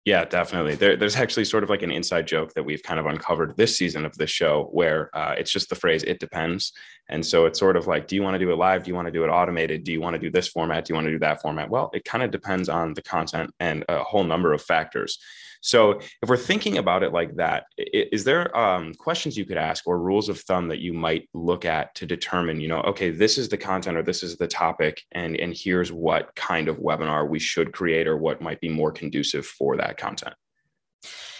Yeah, 0.04 0.26
definitely. 0.26 0.74
There, 0.74 0.98
there's 0.98 1.16
actually 1.16 1.46
sort 1.46 1.64
of 1.64 1.70
like 1.70 1.84
an 1.84 1.92
inside 1.92 2.26
joke 2.26 2.56
that 2.56 2.64
we've 2.64 2.82
kind 2.82 3.00
of 3.00 3.06
uncovered 3.06 3.56
this 3.56 3.78
season 3.78 4.04
of 4.04 4.18
this 4.18 4.32
show 4.32 4.68
where 4.72 5.16
uh, 5.16 5.36
it's 5.38 5.52
just 5.52 5.70
the 5.70 5.76
phrase, 5.76 6.02
it 6.04 6.20
depends. 6.20 6.74
And 7.08 7.24
so 7.24 7.46
it's 7.46 7.60
sort 7.60 7.78
of 7.78 7.86
like, 7.86 8.08
do 8.08 8.16
you 8.16 8.24
want 8.24 8.34
to 8.34 8.40
do 8.40 8.52
it 8.52 8.56
live? 8.56 8.84
Do 8.84 8.90
you 8.90 8.96
want 8.96 9.06
to 9.06 9.12
do 9.12 9.24
it 9.24 9.30
automated? 9.30 9.84
Do 9.84 9.92
you 9.92 10.02
want 10.02 10.16
to 10.16 10.20
do 10.20 10.32
this 10.32 10.48
format? 10.48 10.86
Do 10.86 10.92
you 10.92 10.96
want 10.96 11.06
to 11.06 11.12
do 11.12 11.20
that 11.20 11.42
format? 11.42 11.70
Well, 11.70 11.92
it 11.94 12.04
kind 12.04 12.24
of 12.24 12.32
depends 12.32 12.68
on 12.68 12.96
the 12.96 13.04
content 13.04 13.54
and 13.60 13.86
a 13.90 14.04
whole 14.04 14.24
number 14.24 14.54
of 14.54 14.64
factors. 14.64 15.20
So 15.62 15.92
if 15.92 16.28
we're 16.28 16.38
thinking 16.38 16.80
about 16.80 17.04
it 17.04 17.14
like 17.14 17.36
that, 17.36 17.66
is 17.78 18.24
there 18.24 18.56
um, 18.58 18.94
questions 18.96 19.38
you 19.38 19.46
could 19.46 19.58
ask 19.58 19.88
or 19.88 20.00
rules 20.00 20.28
of 20.28 20.40
thumb 20.40 20.68
that 20.70 20.80
you 20.80 20.92
might 20.92 21.30
look 21.34 21.66
at 21.66 21.94
to 21.96 22.06
determine, 22.06 22.60
you 22.60 22.68
know, 22.68 22.82
okay, 22.82 23.12
this 23.12 23.38
is 23.38 23.48
the 23.48 23.58
content 23.58 23.96
or 23.96 24.04
this 24.04 24.24
is 24.24 24.38
the 24.38 24.48
topic, 24.48 25.04
and 25.12 25.38
and 25.38 25.56
here's 25.56 25.92
what 25.92 26.36
kind 26.36 26.68
of 26.68 26.78
webinar 26.78 27.30
we 27.30 27.40
should 27.40 27.72
create 27.72 28.08
or 28.08 28.18
what 28.18 28.42
might 28.42 28.60
be 28.60 28.70
more 28.70 28.92
conducive 28.92 29.46
for 29.46 29.78
that 29.78 29.98
content? 29.98 30.34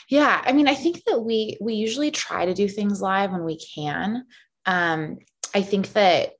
Yeah, 0.08 0.42
I 0.46 0.52
mean, 0.52 0.68
I 0.68 0.76
think 0.76 1.04
that 1.06 1.20
we 1.20 1.58
we 1.60 1.74
usually 1.74 2.12
try 2.12 2.46
to 2.46 2.54
do 2.54 2.68
things 2.68 3.02
live 3.02 3.32
when 3.32 3.44
we 3.44 3.58
can. 3.58 4.26
Um, 4.66 5.18
I 5.56 5.62
think 5.62 5.94
that 5.94 6.34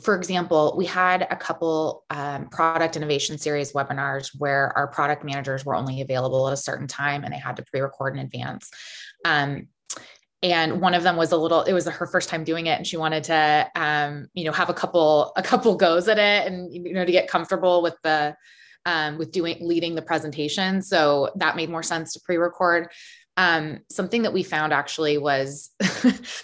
for 0.00 0.14
example, 0.14 0.74
we 0.76 0.86
had 0.86 1.26
a 1.30 1.36
couple 1.36 2.04
um, 2.10 2.48
product 2.48 2.96
innovation 2.96 3.38
series 3.38 3.72
webinars 3.72 4.30
where 4.38 4.76
our 4.76 4.86
product 4.88 5.24
managers 5.24 5.64
were 5.64 5.74
only 5.74 6.00
available 6.00 6.46
at 6.46 6.52
a 6.52 6.56
certain 6.56 6.86
time 6.86 7.24
and 7.24 7.32
they 7.32 7.38
had 7.38 7.56
to 7.56 7.64
pre-record 7.64 8.14
in 8.14 8.20
advance. 8.20 8.70
Um, 9.24 9.68
and 10.42 10.80
one 10.80 10.94
of 10.94 11.02
them 11.02 11.16
was 11.16 11.32
a 11.32 11.36
little 11.36 11.62
it 11.62 11.72
was 11.72 11.86
her 11.86 12.06
first 12.06 12.28
time 12.28 12.44
doing 12.44 12.66
it 12.66 12.76
and 12.76 12.86
she 12.86 12.96
wanted 12.96 13.24
to 13.24 13.70
um, 13.76 14.26
you 14.34 14.44
know 14.44 14.52
have 14.52 14.68
a 14.68 14.74
couple 14.74 15.32
a 15.36 15.42
couple 15.42 15.76
goes 15.76 16.08
at 16.08 16.18
it 16.18 16.50
and 16.50 16.72
you 16.72 16.92
know 16.92 17.04
to 17.04 17.12
get 17.12 17.28
comfortable 17.28 17.82
with 17.82 17.94
the 18.02 18.34
um, 18.84 19.16
with 19.16 19.30
doing 19.30 19.56
leading 19.60 19.94
the 19.94 20.02
presentation 20.02 20.82
so 20.82 21.30
that 21.36 21.54
made 21.54 21.70
more 21.70 21.84
sense 21.84 22.12
to 22.12 22.20
pre-record 22.20 22.88
Um, 23.36 23.80
something 23.90 24.22
that 24.22 24.32
we 24.32 24.42
found 24.42 24.72
actually 24.72 25.16
was 25.16 25.70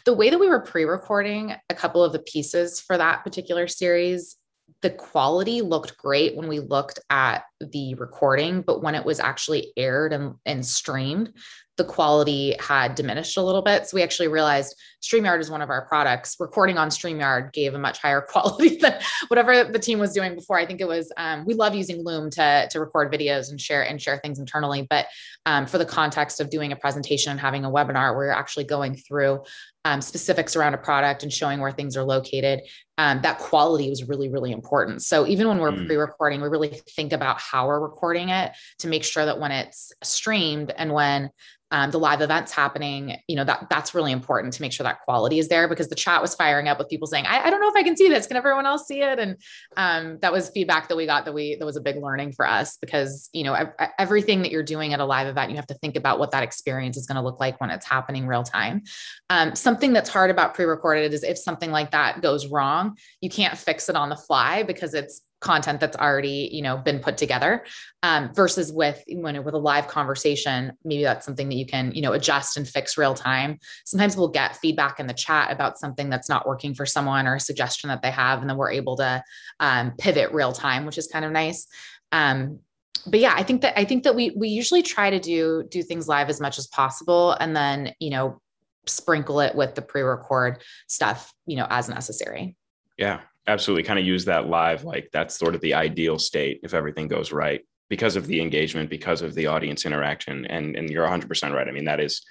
the 0.04 0.14
way 0.14 0.30
that 0.30 0.38
we 0.38 0.48
were 0.48 0.60
pre 0.60 0.84
recording 0.84 1.54
a 1.68 1.74
couple 1.74 2.02
of 2.02 2.12
the 2.12 2.18
pieces 2.18 2.80
for 2.80 2.96
that 2.96 3.24
particular 3.24 3.68
series. 3.68 4.36
The 4.82 4.90
quality 4.90 5.60
looked 5.60 5.98
great 5.98 6.36
when 6.36 6.48
we 6.48 6.60
looked 6.60 6.98
at 7.10 7.44
the 7.60 7.94
recording, 7.94 8.62
but 8.62 8.82
when 8.82 8.94
it 8.94 9.04
was 9.04 9.20
actually 9.20 9.72
aired 9.76 10.12
and, 10.12 10.34
and 10.46 10.64
streamed, 10.64 11.32
the 11.78 11.84
quality 11.84 12.54
had 12.60 12.94
diminished 12.96 13.36
a 13.38 13.42
little 13.42 13.62
bit. 13.62 13.86
So 13.86 13.94
we 13.94 14.02
actually 14.02 14.28
realized 14.28 14.76
StreamYard 15.00 15.38
is 15.38 15.48
one 15.48 15.62
of 15.62 15.70
our 15.70 15.86
products. 15.86 16.36
Recording 16.40 16.76
on 16.76 16.88
StreamYard 16.88 17.52
gave 17.52 17.72
a 17.72 17.78
much 17.78 18.02
higher 18.02 18.20
quality 18.28 18.76
than 18.76 19.00
whatever 19.28 19.64
the 19.64 19.78
team 19.78 20.00
was 20.00 20.12
doing 20.12 20.34
before. 20.34 20.58
I 20.58 20.66
think 20.66 20.80
it 20.80 20.88
was 20.88 21.10
um, 21.16 21.46
we 21.46 21.54
love 21.54 21.74
using 21.74 22.04
Loom 22.04 22.30
to 22.30 22.68
to 22.70 22.80
record 22.80 23.12
videos 23.12 23.50
and 23.50 23.60
share 23.60 23.82
and 23.82 24.02
share 24.02 24.18
things 24.18 24.38
internally. 24.38 24.86
But 24.90 25.06
um, 25.46 25.66
for 25.66 25.78
the 25.78 25.86
context 25.86 26.40
of 26.40 26.50
doing 26.50 26.72
a 26.72 26.76
presentation 26.76 27.30
and 27.30 27.40
having 27.40 27.64
a 27.64 27.70
webinar, 27.70 28.14
where 28.14 28.26
you're 28.26 28.34
actually 28.34 28.64
going 28.64 28.96
through 28.96 29.44
um, 29.84 30.00
specifics 30.00 30.56
around 30.56 30.74
a 30.74 30.78
product 30.78 31.22
and 31.22 31.32
showing 31.32 31.60
where 31.60 31.72
things 31.72 31.96
are 31.96 32.04
located, 32.04 32.62
um, 32.98 33.22
that 33.22 33.38
quality 33.38 33.88
was 33.88 34.02
really 34.04 34.28
really 34.28 34.50
important. 34.50 35.02
So 35.02 35.26
even 35.28 35.46
when 35.46 35.58
we're 35.58 35.70
mm. 35.70 35.86
pre-recording, 35.86 36.40
we 36.40 36.48
really 36.48 36.80
think 36.96 37.12
about 37.12 37.40
how 37.50 37.66
we're 37.66 37.80
recording 37.80 38.28
it 38.28 38.52
to 38.78 38.88
make 38.88 39.04
sure 39.04 39.24
that 39.24 39.40
when 39.40 39.50
it's 39.50 39.92
streamed 40.02 40.72
and 40.76 40.92
when 40.92 41.30
um, 41.70 41.90
the 41.90 41.98
live 41.98 42.22
events 42.22 42.50
happening, 42.50 43.18
you 43.26 43.36
know, 43.36 43.44
that 43.44 43.66
that's 43.68 43.94
really 43.94 44.12
important 44.12 44.54
to 44.54 44.62
make 44.62 44.72
sure 44.72 44.84
that 44.84 45.02
quality 45.02 45.38
is 45.38 45.48
there 45.48 45.68
because 45.68 45.88
the 45.88 45.94
chat 45.94 46.22
was 46.22 46.34
firing 46.34 46.66
up 46.66 46.78
with 46.78 46.88
people 46.88 47.06
saying, 47.06 47.26
I, 47.26 47.44
I 47.44 47.50
don't 47.50 47.60
know 47.60 47.68
if 47.68 47.76
I 47.76 47.82
can 47.82 47.96
see 47.96 48.08
this. 48.08 48.26
Can 48.26 48.38
everyone 48.38 48.64
else 48.64 48.86
see 48.86 49.02
it? 49.02 49.18
And 49.18 49.36
um, 49.76 50.18
that 50.22 50.32
was 50.32 50.48
feedback 50.48 50.88
that 50.88 50.96
we 50.96 51.04
got 51.04 51.26
that 51.26 51.34
we, 51.34 51.56
that 51.56 51.66
was 51.66 51.76
a 51.76 51.80
big 51.82 51.96
learning 51.96 52.32
for 52.32 52.46
us 52.46 52.78
because, 52.78 53.28
you 53.34 53.44
know, 53.44 53.70
everything 53.98 54.42
that 54.42 54.50
you're 54.50 54.62
doing 54.62 54.94
at 54.94 55.00
a 55.00 55.04
live 55.04 55.26
event, 55.26 55.50
you 55.50 55.56
have 55.56 55.66
to 55.66 55.74
think 55.74 55.96
about 55.96 56.18
what 56.18 56.30
that 56.30 56.42
experience 56.42 56.96
is 56.96 57.06
going 57.06 57.16
to 57.16 57.22
look 57.22 57.38
like 57.38 57.60
when 57.60 57.70
it's 57.70 57.86
happening 57.86 58.26
real 58.26 58.44
time. 58.44 58.82
Um, 59.28 59.54
something 59.54 59.92
that's 59.92 60.08
hard 60.08 60.30
about 60.30 60.54
pre-recorded 60.54 61.12
is 61.12 61.22
if 61.22 61.36
something 61.36 61.70
like 61.70 61.90
that 61.90 62.22
goes 62.22 62.46
wrong, 62.46 62.96
you 63.20 63.28
can't 63.28 63.58
fix 63.58 63.90
it 63.90 63.96
on 63.96 64.08
the 64.08 64.16
fly 64.16 64.62
because 64.62 64.94
it's 64.94 65.20
content 65.40 65.80
that's 65.80 65.96
already 65.96 66.48
you 66.52 66.62
know 66.62 66.76
been 66.76 66.98
put 66.98 67.16
together 67.16 67.64
um, 68.02 68.32
versus 68.34 68.72
with 68.72 69.02
when 69.08 69.42
with 69.44 69.54
a 69.54 69.58
live 69.58 69.86
conversation 69.86 70.72
maybe 70.84 71.02
that's 71.02 71.24
something 71.24 71.48
that 71.48 71.54
you 71.54 71.66
can 71.66 71.92
you 71.92 72.02
know 72.02 72.12
adjust 72.12 72.56
and 72.56 72.68
fix 72.68 72.98
real 72.98 73.14
time. 73.14 73.58
Sometimes 73.84 74.16
we'll 74.16 74.28
get 74.28 74.56
feedback 74.56 74.98
in 75.00 75.06
the 75.06 75.14
chat 75.14 75.52
about 75.52 75.78
something 75.78 76.10
that's 76.10 76.28
not 76.28 76.46
working 76.46 76.74
for 76.74 76.86
someone 76.86 77.26
or 77.26 77.36
a 77.36 77.40
suggestion 77.40 77.88
that 77.88 78.02
they 78.02 78.10
have 78.10 78.40
and 78.40 78.50
then 78.50 78.56
we're 78.56 78.72
able 78.72 78.96
to 78.96 79.22
um, 79.60 79.92
pivot 79.98 80.32
real 80.32 80.52
time 80.52 80.86
which 80.86 80.98
is 80.98 81.06
kind 81.06 81.24
of 81.24 81.32
nice. 81.32 81.66
Um, 82.12 82.60
but 83.06 83.20
yeah 83.20 83.32
i 83.36 83.44
think 83.44 83.62
that 83.62 83.78
i 83.78 83.84
think 83.84 84.02
that 84.02 84.14
we 84.14 84.30
we 84.30 84.48
usually 84.48 84.82
try 84.82 85.08
to 85.08 85.20
do 85.20 85.64
do 85.70 85.82
things 85.82 86.08
live 86.08 86.28
as 86.28 86.40
much 86.40 86.58
as 86.58 86.66
possible 86.66 87.32
and 87.32 87.54
then 87.54 87.94
you 88.00 88.10
know 88.10 88.40
sprinkle 88.86 89.40
it 89.40 89.54
with 89.54 89.74
the 89.74 89.82
pre-record 89.82 90.62
stuff 90.88 91.32
you 91.46 91.56
know 91.56 91.66
as 91.70 91.88
necessary. 91.88 92.56
Yeah 92.96 93.20
absolutely 93.48 93.82
kind 93.82 93.98
of 93.98 94.04
use 94.04 94.26
that 94.26 94.48
live 94.48 94.84
like 94.84 95.08
that's 95.12 95.36
sort 95.36 95.54
of 95.54 95.60
the 95.60 95.74
ideal 95.74 96.18
state 96.18 96.60
if 96.62 96.74
everything 96.74 97.08
goes 97.08 97.32
right 97.32 97.62
because 97.88 98.16
of 98.16 98.26
the 98.26 98.40
engagement 98.40 98.90
because 98.90 99.22
of 99.22 99.34
the 99.34 99.46
audience 99.46 99.86
interaction 99.86 100.46
and 100.46 100.76
and 100.76 100.90
you're 100.90 101.06
100% 101.06 101.52
right. 101.52 101.68
I 101.68 101.72
mean 101.72 101.86
that 101.86 102.00
is 102.00 102.22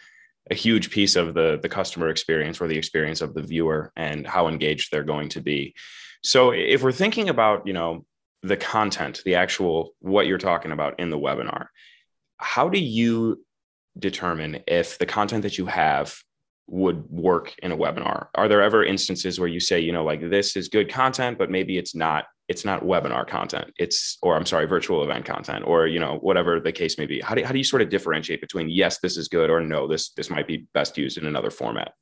a 0.50 0.56
huge 0.56 0.90
piece 0.92 1.16
of 1.16 1.34
the 1.34 1.60
the 1.62 1.70
customer 1.70 2.10
experience 2.10 2.62
or 2.62 2.68
the 2.68 2.78
experience 2.78 3.22
of 3.22 3.34
the 3.34 3.42
viewer 3.42 3.92
and 3.96 4.26
how 4.26 4.48
engaged 4.48 4.92
they're 4.92 5.04
going 5.04 5.30
to 5.30 5.42
be. 5.42 5.74
So 6.24 6.52
if 6.52 6.84
we're 6.84 6.92
thinking 6.92 7.30
about 7.30 7.68
you 7.68 7.74
know 7.74 8.06
the 8.44 8.58
content 8.58 9.22
the 9.26 9.36
actual 9.36 9.94
what 10.00 10.28
you're 10.28 10.38
talking 10.38 10.72
about 10.72 11.00
in 11.00 11.10
the 11.10 11.18
webinar 11.18 11.68
how 12.38 12.70
do 12.70 12.80
you 12.80 13.44
determine 13.98 14.64
if 14.68 15.00
the 15.00 15.06
content 15.06 15.42
that 15.42 15.58
you 15.58 15.66
have 15.66 16.22
would 16.68 17.10
work 17.10 17.56
in 17.64 17.72
a 17.72 17.78
webinar. 17.78 18.28
Are 18.36 18.48
there 18.48 18.62
ever 18.62 18.84
instances 18.84 19.40
where 19.40 19.48
you 19.48 19.60
say 19.60 19.80
you 19.80 19.92
know 19.92 20.04
like 20.04 20.30
this 20.30 20.56
is 20.56 20.68
good 20.68 20.92
content 20.92 21.38
but 21.38 21.50
maybe 21.50 21.78
it's 21.78 21.96
not 21.96 22.26
it's 22.48 22.64
not 22.64 22.84
webinar 22.84 23.28
content 23.28 23.72
it's 23.78 24.18
or 24.22 24.36
i'm 24.36 24.46
sorry 24.46 24.66
virtual 24.66 25.04
event 25.04 25.26
content 25.26 25.64
or 25.68 25.88
you 25.88 26.00
know 26.00 26.18
whatever 26.22 26.60
the 26.60 26.72
case 26.72 26.98
may 26.98 27.06
be? 27.06 27.20
How 27.20 27.36
do, 27.36 27.44
how 27.44 27.52
do 27.52 27.58
you 27.58 27.64
sort 27.64 27.82
of 27.82 27.90
differentiate 27.90 28.42
between 28.42 28.70
yes 28.70 29.00
this 29.00 29.18
is 29.18 29.28
good 29.28 29.50
or 29.50 29.62
no 29.62 29.88
this 29.88 30.10
this 30.12 30.30
might 30.30 30.48
be 30.48 30.68
best 30.74 30.98
used 30.98 31.18
in 31.18 31.26
another 31.26 31.52
format 31.52 31.94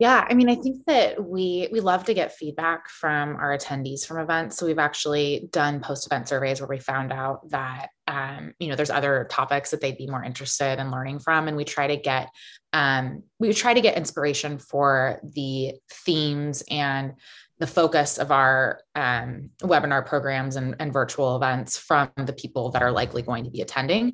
yeah, 0.00 0.26
I 0.28 0.34
mean, 0.34 0.48
I 0.48 0.56
think 0.56 0.84
that 0.86 1.24
we 1.24 1.68
we 1.70 1.78
love 1.78 2.04
to 2.04 2.14
get 2.14 2.34
feedback 2.34 2.88
from 2.88 3.36
our 3.36 3.56
attendees 3.56 4.04
from 4.04 4.18
events. 4.18 4.56
So 4.56 4.66
we've 4.66 4.78
actually 4.78 5.48
done 5.52 5.80
post 5.80 6.06
event 6.06 6.28
surveys 6.28 6.60
where 6.60 6.68
we 6.68 6.80
found 6.80 7.12
out 7.12 7.48
that 7.50 7.90
um, 8.08 8.54
you 8.58 8.68
know 8.68 8.74
there's 8.74 8.90
other 8.90 9.28
topics 9.30 9.70
that 9.70 9.80
they'd 9.80 9.96
be 9.96 10.08
more 10.08 10.24
interested 10.24 10.80
in 10.80 10.90
learning 10.90 11.20
from, 11.20 11.46
and 11.46 11.56
we 11.56 11.64
try 11.64 11.86
to 11.86 11.96
get 11.96 12.28
um, 12.72 13.22
we 13.38 13.52
try 13.52 13.72
to 13.72 13.80
get 13.80 13.96
inspiration 13.96 14.58
for 14.58 15.20
the 15.22 15.74
themes 15.88 16.64
and 16.68 17.14
the 17.60 17.66
focus 17.68 18.18
of 18.18 18.32
our 18.32 18.80
um, 18.96 19.50
webinar 19.62 20.04
programs 20.04 20.56
and, 20.56 20.74
and, 20.80 20.92
virtual 20.92 21.36
events 21.36 21.78
from 21.78 22.10
the 22.16 22.32
people 22.32 22.72
that 22.72 22.82
are 22.82 22.90
likely 22.90 23.22
going 23.22 23.44
to 23.44 23.50
be 23.50 23.60
attending. 23.60 24.12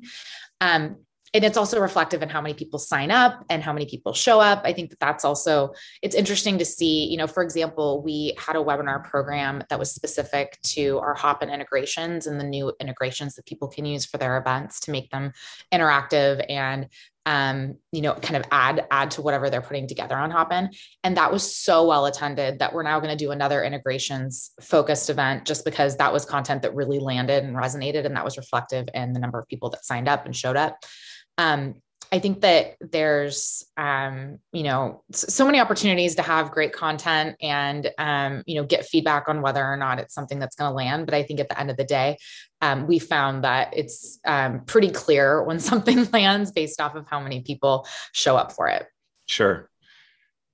Um, 0.61 0.97
and 1.33 1.45
it's 1.45 1.57
also 1.57 1.79
reflective 1.79 2.21
in 2.21 2.29
how 2.29 2.41
many 2.41 2.53
people 2.53 2.77
sign 2.77 3.11
up 3.11 3.45
and 3.49 3.63
how 3.63 3.73
many 3.73 3.85
people 3.85 4.13
show 4.13 4.39
up 4.39 4.61
i 4.63 4.73
think 4.73 4.89
that 4.89 4.99
that's 4.99 5.25
also 5.25 5.71
it's 6.01 6.15
interesting 6.15 6.57
to 6.57 6.65
see 6.65 7.05
you 7.05 7.17
know 7.17 7.27
for 7.27 7.43
example 7.43 8.01
we 8.03 8.33
had 8.37 8.55
a 8.55 8.59
webinar 8.59 9.03
program 9.03 9.63
that 9.69 9.79
was 9.79 9.93
specific 9.93 10.59
to 10.63 10.99
our 10.99 11.13
hopin 11.13 11.49
integrations 11.49 12.27
and 12.27 12.39
the 12.39 12.43
new 12.43 12.71
integrations 12.79 13.35
that 13.35 13.45
people 13.45 13.67
can 13.67 13.85
use 13.85 14.05
for 14.05 14.17
their 14.17 14.37
events 14.37 14.79
to 14.79 14.91
make 14.91 15.09
them 15.11 15.31
interactive 15.73 16.43
and 16.49 16.87
um, 17.25 17.75
you 17.91 18.01
know, 18.01 18.15
kind 18.15 18.35
of 18.35 18.43
add 18.51 18.87
add 18.89 19.11
to 19.11 19.21
whatever 19.21 19.49
they're 19.49 19.61
putting 19.61 19.87
together 19.87 20.15
on 20.15 20.31
Hopin. 20.31 20.71
And 21.03 21.17
that 21.17 21.31
was 21.31 21.55
so 21.55 21.87
well 21.87 22.07
attended 22.07 22.59
that 22.59 22.73
we're 22.73 22.83
now 22.83 22.99
going 22.99 23.15
to 23.15 23.15
do 23.15 23.31
another 23.31 23.63
integrations 23.63 24.51
focused 24.59 25.09
event 25.09 25.45
just 25.45 25.63
because 25.63 25.97
that 25.97 26.11
was 26.11 26.25
content 26.25 26.63
that 26.63 26.73
really 26.73 26.99
landed 26.99 27.43
and 27.43 27.55
resonated, 27.55 28.05
and 28.05 28.15
that 28.15 28.25
was 28.25 28.37
reflective 28.37 28.89
in 28.93 29.13
the 29.13 29.19
number 29.19 29.39
of 29.39 29.47
people 29.47 29.69
that 29.69 29.85
signed 29.85 30.09
up 30.09 30.25
and 30.25 30.35
showed 30.35 30.57
up 30.57 30.83
um, 31.37 31.75
I 32.13 32.19
think 32.19 32.41
that 32.41 32.75
there's, 32.81 33.65
um, 33.77 34.39
you 34.51 34.63
know, 34.63 35.01
so 35.13 35.45
many 35.45 35.61
opportunities 35.61 36.15
to 36.15 36.21
have 36.21 36.51
great 36.51 36.73
content 36.73 37.37
and, 37.41 37.89
um, 37.97 38.43
you 38.45 38.55
know, 38.55 38.65
get 38.65 38.85
feedback 38.85 39.29
on 39.29 39.41
whether 39.41 39.63
or 39.63 39.77
not 39.77 39.97
it's 39.97 40.13
something 40.13 40.37
that's 40.37 40.57
going 40.57 40.69
to 40.69 40.75
land. 40.75 41.05
But 41.05 41.15
I 41.15 41.23
think 41.23 41.39
at 41.39 41.47
the 41.47 41.57
end 41.57 41.71
of 41.71 41.77
the 41.77 41.85
day, 41.85 42.17
um, 42.59 42.85
we 42.85 42.99
found 42.99 43.45
that 43.45 43.69
it's 43.73 44.19
um, 44.25 44.65
pretty 44.65 44.89
clear 44.89 45.41
when 45.41 45.59
something 45.61 46.03
lands 46.11 46.51
based 46.51 46.81
off 46.81 46.95
of 46.95 47.07
how 47.07 47.21
many 47.21 47.41
people 47.41 47.87
show 48.11 48.35
up 48.35 48.51
for 48.51 48.67
it. 48.67 48.85
Sure. 49.27 49.69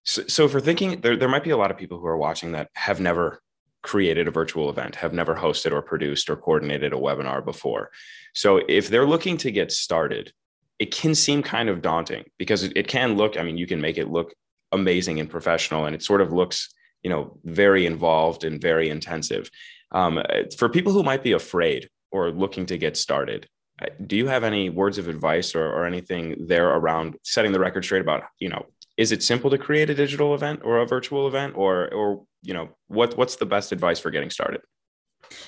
So, 0.04 0.28
so 0.28 0.46
we're 0.46 0.60
thinking, 0.60 1.02
there, 1.02 1.18
there 1.18 1.28
might 1.28 1.44
be 1.44 1.50
a 1.50 1.58
lot 1.58 1.72
of 1.72 1.78
people 1.78 2.00
who 2.00 2.06
are 2.06 2.18
watching 2.18 2.52
that 2.52 2.70
have 2.76 3.00
never 3.00 3.42
created 3.82 4.28
a 4.28 4.32
virtual 4.32 4.70
event, 4.70 4.96
have 4.96 5.14
never 5.14 5.36
hosted 5.36 5.72
or 5.72 5.82
produced 5.82 6.30
or 6.30 6.36
coordinated 6.36 6.94
a 6.94 6.98
webinar 6.98 7.44
before. 7.44 7.90
So 8.36 8.62
if 8.70 8.90
they're 8.90 9.08
looking 9.08 9.38
to 9.38 9.52
get 9.52 9.72
started, 9.72 10.34
it 10.80 10.92
can 10.92 11.16
seem 11.16 11.42
kind 11.42 11.70
of 11.70 11.82
daunting 11.82 12.26
because 12.38 12.64
it, 12.64 12.74
it 12.76 12.88
can 12.88 13.16
look, 13.16 13.38
I 13.38 13.44
mean, 13.44 13.58
you 13.58 13.68
can 13.68 13.82
make 13.82 13.98
it 13.98 14.10
look 14.10 14.34
amazing 14.72 15.20
and 15.20 15.30
professional, 15.30 15.86
and 15.86 15.96
it 15.96 16.04
sort 16.04 16.22
of 16.22 16.34
looks, 16.34 16.74
you 17.04 17.10
know, 17.10 17.40
very 17.44 17.86
involved 17.86 18.44
and 18.44 18.62
very 18.62 18.90
intensive. 18.90 19.50
Um, 19.92 20.22
for 20.58 20.70
people 20.70 20.92
who 20.92 21.04
might 21.04 21.24
be 21.24 21.32
afraid 21.32 21.90
or 22.12 22.32
looking 22.32 22.66
to 22.68 22.78
get 22.78 22.98
started, 22.98 23.48
uh, 23.82 23.86
do 24.06 24.16
you 24.16 24.28
have 24.28 24.44
any 24.44 24.70
words 24.70 24.98
of 24.98 25.08
advice 25.08 25.56
or, 25.56 25.66
or 25.66 25.86
anything 25.86 26.48
there 26.48 26.68
around 26.70 27.16
setting 27.24 27.52
the 27.52 27.60
record 27.60 27.86
straight 27.86 28.02
about, 28.02 28.24
you 28.40 28.50
know, 28.50 28.66
is 28.98 29.12
it 29.12 29.22
simple 29.22 29.50
to 29.52 29.58
create 29.58 29.90
a 29.90 29.96
digital 29.96 30.34
event 30.34 30.62
or 30.64 30.80
a 30.80 30.88
virtual 30.88 31.28
event 31.28 31.54
or, 31.56 31.94
or, 31.94 32.26
you 32.42 32.54
know, 32.54 32.70
what, 32.88 33.16
what's 33.16 33.36
the 33.36 33.46
best 33.46 33.72
advice 33.72 34.00
for 34.00 34.10
getting 34.10 34.32
started? 34.32 34.62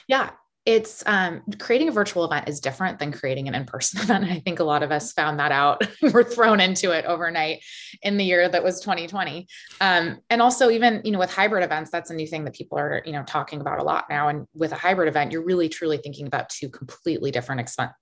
Yeah, 0.07 0.29
it's 0.69 1.01
um, 1.07 1.41
creating 1.57 1.87
a 1.89 1.91
virtual 1.91 2.23
event 2.25 2.47
is 2.47 2.59
different 2.59 2.99
than 2.99 3.11
creating 3.11 3.47
an 3.47 3.55
in-person 3.55 4.01
event. 4.03 4.25
I 4.25 4.37
think 4.39 4.59
a 4.59 4.63
lot 4.63 4.83
of 4.83 4.91
us 4.91 5.11
found 5.11 5.39
that 5.39 5.51
out. 5.51 5.81
We're 6.13 6.23
thrown 6.23 6.59
into 6.59 6.91
it 6.91 7.05
overnight 7.05 7.63
in 8.03 8.17
the 8.17 8.23
year 8.23 8.47
that 8.47 8.63
was 8.63 8.79
2020. 8.79 9.47
Um, 9.81 10.19
and 10.29 10.43
also 10.43 10.69
even, 10.69 11.01
you 11.03 11.11
know, 11.11 11.17
with 11.17 11.33
hybrid 11.33 11.63
events, 11.63 11.89
that's 11.89 12.11
a 12.11 12.13
new 12.13 12.27
thing 12.27 12.43
that 12.43 12.53
people 12.53 12.77
are, 12.77 13.01
you 13.03 13.13
know, 13.13 13.23
talking 13.23 13.61
about 13.61 13.79
a 13.79 13.83
lot 13.83 14.05
now. 14.11 14.27
And 14.27 14.45
with 14.53 14.71
a 14.71 14.75
hybrid 14.75 15.07
event, 15.07 15.31
you're 15.31 15.43
really 15.43 15.69
truly 15.69 15.97
thinking 15.97 16.27
about 16.27 16.49
two 16.49 16.69
completely 16.69 17.31
different 17.31 17.61
expense 17.61 17.93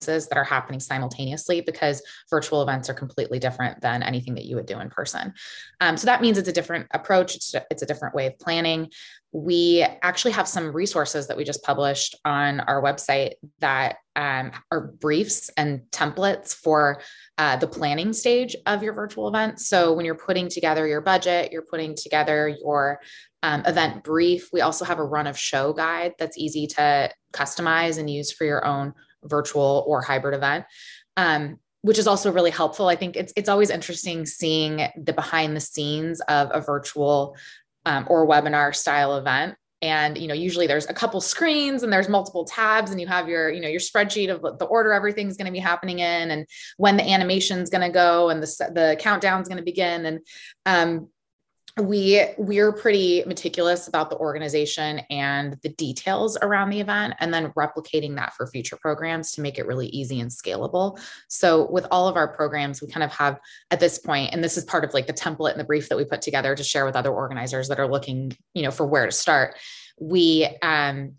that 0.00 0.36
are 0.36 0.44
happening 0.44 0.78
simultaneously 0.78 1.60
because 1.60 2.02
virtual 2.30 2.62
events 2.62 2.88
are 2.88 2.94
completely 2.94 3.38
different 3.38 3.80
than 3.80 4.02
anything 4.02 4.34
that 4.34 4.44
you 4.44 4.56
would 4.56 4.66
do 4.66 4.78
in 4.78 4.90
person. 4.90 5.32
Um, 5.80 5.96
so 5.96 6.06
that 6.06 6.20
means 6.20 6.38
it's 6.38 6.48
a 6.48 6.52
different 6.52 6.86
approach, 6.92 7.34
it's, 7.34 7.54
it's 7.70 7.82
a 7.82 7.86
different 7.86 8.14
way 8.14 8.26
of 8.26 8.38
planning. 8.38 8.90
We 9.32 9.84
actually 10.02 10.32
have 10.32 10.48
some 10.48 10.72
resources 10.72 11.26
that 11.26 11.36
we 11.36 11.44
just 11.44 11.62
published 11.62 12.16
on 12.24 12.60
our 12.60 12.82
website 12.82 13.32
that 13.58 13.96
um, 14.14 14.52
are 14.70 14.92
briefs 15.00 15.50
and 15.56 15.82
templates 15.90 16.54
for 16.54 17.02
uh, 17.36 17.56
the 17.56 17.66
planning 17.66 18.12
stage 18.12 18.56
of 18.64 18.82
your 18.82 18.94
virtual 18.94 19.28
event. 19.28 19.60
So 19.60 19.92
when 19.92 20.06
you're 20.06 20.14
putting 20.14 20.48
together 20.48 20.86
your 20.86 21.02
budget, 21.02 21.52
you're 21.52 21.66
putting 21.68 21.94
together 21.94 22.48
your 22.48 23.00
um, 23.42 23.62
event 23.66 24.04
brief. 24.04 24.48
We 24.52 24.62
also 24.62 24.84
have 24.84 24.98
a 24.98 25.04
run 25.04 25.26
of 25.26 25.38
show 25.38 25.72
guide 25.72 26.14
that's 26.18 26.38
easy 26.38 26.66
to 26.68 27.10
customize 27.32 27.98
and 27.98 28.08
use 28.08 28.32
for 28.32 28.44
your 28.44 28.64
own 28.64 28.94
virtual 29.28 29.84
or 29.86 30.02
hybrid 30.02 30.34
event. 30.34 30.64
Um, 31.16 31.58
which 31.86 32.00
is 32.00 32.08
also 32.08 32.32
really 32.32 32.50
helpful. 32.50 32.88
I 32.88 32.96
think 32.96 33.14
it's 33.14 33.32
it's 33.36 33.48
always 33.48 33.70
interesting 33.70 34.26
seeing 34.26 34.88
the 34.96 35.12
behind 35.12 35.54
the 35.54 35.60
scenes 35.60 36.20
of 36.22 36.50
a 36.52 36.60
virtual 36.60 37.36
um, 37.84 38.08
or 38.10 38.26
webinar 38.26 38.74
style 38.74 39.16
event. 39.16 39.54
And 39.82 40.18
you 40.18 40.26
know, 40.26 40.34
usually 40.34 40.66
there's 40.66 40.86
a 40.86 40.94
couple 40.94 41.20
screens 41.20 41.84
and 41.84 41.92
there's 41.92 42.08
multiple 42.08 42.44
tabs, 42.44 42.90
and 42.90 43.00
you 43.00 43.06
have 43.06 43.28
your 43.28 43.50
you 43.50 43.60
know 43.60 43.68
your 43.68 43.78
spreadsheet 43.78 44.30
of 44.30 44.58
the 44.58 44.64
order 44.64 44.92
everything's 44.92 45.36
going 45.36 45.46
to 45.46 45.52
be 45.52 45.60
happening 45.60 46.00
in, 46.00 46.32
and 46.32 46.46
when 46.76 46.96
the 46.96 47.08
animation's 47.08 47.70
going 47.70 47.86
to 47.86 47.92
go, 47.92 48.30
and 48.30 48.42
the 48.42 48.70
the 48.74 48.96
countdown's 48.98 49.46
going 49.46 49.58
to 49.58 49.64
begin. 49.64 50.06
And 50.06 50.20
um, 50.66 51.08
we 51.78 52.24
we're 52.38 52.72
pretty 52.72 53.22
meticulous 53.26 53.86
about 53.86 54.08
the 54.08 54.16
organization 54.16 55.00
and 55.10 55.58
the 55.62 55.68
details 55.70 56.38
around 56.40 56.70
the 56.70 56.80
event 56.80 57.12
and 57.20 57.34
then 57.34 57.52
replicating 57.52 58.16
that 58.16 58.32
for 58.32 58.46
future 58.46 58.76
programs 58.76 59.32
to 59.32 59.42
make 59.42 59.58
it 59.58 59.66
really 59.66 59.88
easy 59.88 60.20
and 60.20 60.30
scalable. 60.30 60.98
So 61.28 61.70
with 61.70 61.86
all 61.90 62.08
of 62.08 62.16
our 62.16 62.28
programs 62.28 62.80
we 62.80 62.88
kind 62.88 63.04
of 63.04 63.12
have 63.12 63.38
at 63.70 63.78
this 63.78 63.98
point 63.98 64.32
and 64.32 64.42
this 64.42 64.56
is 64.56 64.64
part 64.64 64.84
of 64.84 64.94
like 64.94 65.06
the 65.06 65.12
template 65.12 65.50
and 65.50 65.60
the 65.60 65.64
brief 65.64 65.90
that 65.90 65.98
we 65.98 66.04
put 66.04 66.22
together 66.22 66.54
to 66.54 66.64
share 66.64 66.86
with 66.86 66.96
other 66.96 67.12
organizers 67.12 67.68
that 67.68 67.78
are 67.78 67.88
looking 67.88 68.34
you 68.54 68.62
know 68.62 68.70
for 68.70 68.86
where 68.86 69.04
to 69.04 69.12
start 69.12 69.54
we 70.00 70.48
um 70.62 71.12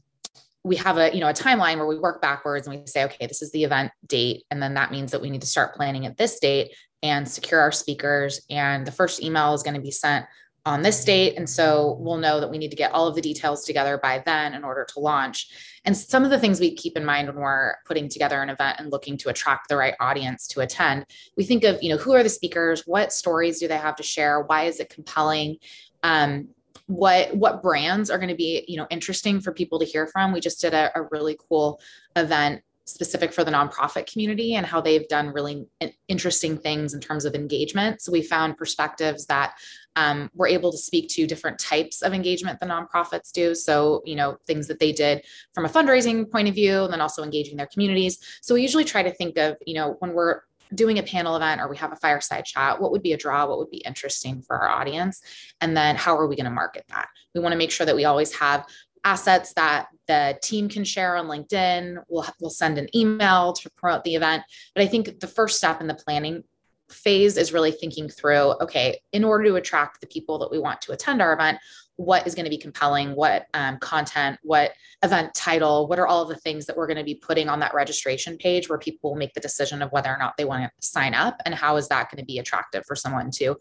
we 0.63 0.75
have 0.75 0.97
a 0.97 1.13
you 1.13 1.19
know 1.19 1.29
a 1.29 1.33
timeline 1.33 1.77
where 1.77 1.85
we 1.85 1.99
work 1.99 2.19
backwards 2.19 2.67
and 2.67 2.79
we 2.79 2.87
say 2.87 3.03
okay 3.03 3.27
this 3.27 3.43
is 3.43 3.51
the 3.51 3.63
event 3.63 3.91
date 4.07 4.43
and 4.49 4.61
then 4.61 4.73
that 4.73 4.91
means 4.91 5.11
that 5.11 5.21
we 5.21 5.29
need 5.29 5.41
to 5.41 5.47
start 5.47 5.75
planning 5.75 6.07
at 6.07 6.17
this 6.17 6.39
date 6.39 6.75
and 7.03 7.29
secure 7.29 7.59
our 7.59 7.71
speakers 7.71 8.41
and 8.49 8.87
the 8.87 8.91
first 8.91 9.21
email 9.21 9.53
is 9.53 9.61
going 9.61 9.75
to 9.75 9.81
be 9.81 9.91
sent 9.91 10.25
on 10.67 10.81
this 10.81 11.05
date. 11.05 11.37
And 11.37 11.49
so 11.49 11.95
we'll 12.01 12.17
know 12.17 12.41
that 12.41 12.51
we 12.51 12.57
need 12.57 12.71
to 12.71 12.75
get 12.75 12.91
all 12.91 13.07
of 13.07 13.15
the 13.15 13.21
details 13.21 13.63
together 13.63 13.97
by 13.97 14.21
then 14.25 14.53
in 14.53 14.65
order 14.65 14.85
to 14.89 14.99
launch. 14.99 15.47
And 15.85 15.95
some 15.95 16.25
of 16.25 16.29
the 16.29 16.37
things 16.37 16.59
we 16.59 16.75
keep 16.75 16.97
in 16.97 17.05
mind 17.05 17.29
when 17.29 17.37
we're 17.37 17.75
putting 17.85 18.09
together 18.09 18.41
an 18.41 18.49
event 18.49 18.77
and 18.77 18.91
looking 18.91 19.17
to 19.19 19.29
attract 19.29 19.69
the 19.69 19.77
right 19.77 19.93
audience 20.01 20.45
to 20.49 20.59
attend, 20.59 21.05
we 21.37 21.45
think 21.45 21.63
of, 21.63 21.81
you 21.81 21.89
know, 21.89 21.97
who 21.97 22.13
are 22.13 22.21
the 22.21 22.27
speakers? 22.27 22.83
What 22.85 23.13
stories 23.13 23.61
do 23.61 23.69
they 23.69 23.77
have 23.77 23.95
to 23.95 24.03
share? 24.03 24.41
Why 24.41 24.65
is 24.65 24.81
it 24.81 24.89
compelling? 24.89 25.55
Um, 26.03 26.49
what 26.87 27.35
what 27.35 27.61
brands 27.61 28.09
are 28.09 28.17
going 28.17 28.29
to 28.29 28.35
be 28.35 28.63
you 28.65 28.77
know 28.77 28.87
interesting 28.89 29.41
for 29.41 29.51
people 29.51 29.77
to 29.77 29.83
hear 29.83 30.07
from 30.07 30.31
we 30.31 30.39
just 30.39 30.61
did 30.61 30.73
a, 30.73 30.89
a 30.95 31.01
really 31.11 31.37
cool 31.49 31.81
event 32.15 32.61
specific 32.87 33.33
for 33.33 33.43
the 33.43 33.51
nonprofit 33.51 34.11
community 34.11 34.55
and 34.55 34.65
how 34.65 34.81
they've 34.81 35.07
done 35.07 35.27
really 35.29 35.67
interesting 36.07 36.57
things 36.57 36.93
in 36.93 36.99
terms 36.99 37.25
of 37.25 37.35
engagement. 37.35 38.01
So 38.01 38.11
we 38.11 38.21
found 38.21 38.57
perspectives 38.57 39.25
that 39.27 39.53
um, 39.95 40.29
we're 40.33 40.47
able 40.47 40.71
to 40.71 40.77
speak 40.77 41.09
to 41.09 41.27
different 41.27 41.59
types 41.59 42.01
of 42.01 42.13
engagement 42.13 42.59
the 42.59 42.65
nonprofits 42.65 43.31
do. 43.31 43.53
So, 43.53 44.01
you 44.05 44.15
know, 44.15 44.37
things 44.47 44.67
that 44.67 44.79
they 44.79 44.91
did 44.91 45.25
from 45.53 45.65
a 45.65 45.69
fundraising 45.69 46.31
point 46.31 46.47
of 46.47 46.55
view, 46.55 46.83
and 46.83 46.93
then 46.93 47.01
also 47.01 47.23
engaging 47.23 47.57
their 47.57 47.67
communities. 47.67 48.19
So 48.41 48.55
we 48.55 48.61
usually 48.61 48.85
try 48.85 49.03
to 49.03 49.11
think 49.11 49.37
of, 49.37 49.57
you 49.65 49.73
know, 49.73 49.95
when 49.99 50.13
we're 50.13 50.41
doing 50.75 50.99
a 50.99 51.03
panel 51.03 51.35
event 51.35 51.61
or 51.61 51.69
we 51.69 51.77
have 51.77 51.93
a 51.93 51.95
fireside 51.95 52.45
chat, 52.45 52.79
what 52.81 52.91
would 52.91 53.01
be 53.01 53.13
a 53.13 53.17
draw? 53.17 53.45
What 53.47 53.57
would 53.57 53.71
be 53.71 53.77
interesting 53.77 54.41
for 54.41 54.57
our 54.57 54.69
audience? 54.69 55.21
And 55.61 55.75
then 55.75 55.95
how 55.95 56.17
are 56.17 56.27
we 56.27 56.35
going 56.35 56.45
to 56.45 56.51
market 56.51 56.83
that? 56.89 57.07
We 57.33 57.41
want 57.41 57.53
to 57.53 57.57
make 57.57 57.71
sure 57.71 57.85
that 57.85 57.95
we 57.95 58.05
always 58.05 58.35
have 58.35 58.65
assets 59.07 59.53
that 59.53 59.87
the 60.07 60.37
team 60.43 60.67
can 60.67 60.83
share 60.83 61.15
on 61.15 61.27
LinkedIn. 61.27 62.03
We'll, 62.09 62.25
we'll 62.41 62.49
send 62.49 62.77
an 62.77 62.87
email 62.93 63.53
to 63.53 63.69
promote 63.71 64.03
the 64.03 64.15
event. 64.15 64.43
But 64.75 64.83
I 64.83 64.87
think 64.87 65.21
the 65.21 65.27
first 65.27 65.57
step 65.57 65.79
in 65.79 65.87
the 65.87 65.95
planning 65.95 66.43
phase 66.89 67.37
is 67.37 67.53
really 67.53 67.71
thinking 67.71 68.09
through 68.09 68.55
okay, 68.61 68.99
in 69.13 69.23
order 69.23 69.45
to 69.45 69.55
attract 69.55 70.01
the 70.01 70.07
people 70.07 70.37
that 70.39 70.51
we 70.51 70.59
want 70.59 70.81
to 70.81 70.91
attend 70.91 71.21
our 71.21 71.33
event, 71.33 71.57
what 71.95 72.27
is 72.27 72.35
going 72.35 72.45
to 72.45 72.49
be 72.49 72.57
compelling, 72.57 73.15
what 73.15 73.45
um, 73.53 73.77
content, 73.79 74.37
what 74.43 74.71
event 75.03 75.33
title, 75.33 75.87
what 75.87 75.99
are 75.99 76.07
all 76.07 76.25
the 76.25 76.35
things 76.35 76.65
that 76.65 76.75
we're 76.75 76.87
going 76.87 76.97
to 76.97 77.03
be 77.03 77.15
putting 77.15 77.49
on 77.49 77.59
that 77.59 77.73
registration 77.73 78.37
page 78.37 78.69
where 78.69 78.77
people 78.77 79.11
will 79.11 79.17
make 79.17 79.33
the 79.33 79.39
decision 79.39 79.81
of 79.81 79.91
whether 79.91 80.09
or 80.09 80.17
not 80.17 80.35
they 80.37 80.45
want 80.45 80.63
to 80.63 80.87
sign 80.87 81.13
up, 81.13 81.41
and 81.45 81.55
how 81.55 81.77
is 81.77 81.87
that 81.87 82.09
going 82.11 82.19
to 82.19 82.25
be 82.25 82.39
attractive 82.39 82.83
for 82.85 82.95
someone 82.95 83.31
to 83.31 83.55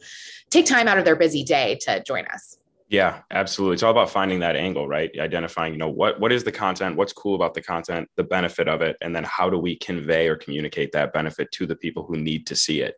take 0.50 0.67
time 0.67 0.88
out 0.88 0.99
of 0.99 1.05
their 1.05 1.17
busy 1.17 1.45
day 1.45 1.79
to 1.83 2.03
join 2.03 2.26
us. 2.26 2.59
Yeah, 2.88 3.23
absolutely. 3.33 3.75
It's 3.75 3.83
all 3.83 3.90
about 3.90 4.11
finding 4.11 4.38
that 4.40 4.55
angle, 4.55 4.87
right? 4.87 5.11
Identifying, 5.19 5.73
you 5.73 5.78
know, 5.78 5.88
what 5.88 6.21
what 6.21 6.31
is 6.31 6.45
the 6.45 6.52
content, 6.52 6.97
what's 6.97 7.12
cool 7.12 7.35
about 7.35 7.55
the 7.55 7.61
content, 7.61 8.09
the 8.16 8.23
benefit 8.23 8.69
of 8.69 8.81
it, 8.81 8.97
and 9.00 9.14
then 9.14 9.25
how 9.25 9.50
do 9.50 9.59
we 9.59 9.76
convey 9.76 10.28
or 10.28 10.37
communicate 10.37 10.93
that 10.93 11.12
benefit 11.12 11.50
to 11.52 11.66
the 11.66 11.75
people 11.75 12.05
who 12.05 12.16
need 12.16 12.47
to 12.47 12.55
see 12.55 12.83
it. 12.83 12.95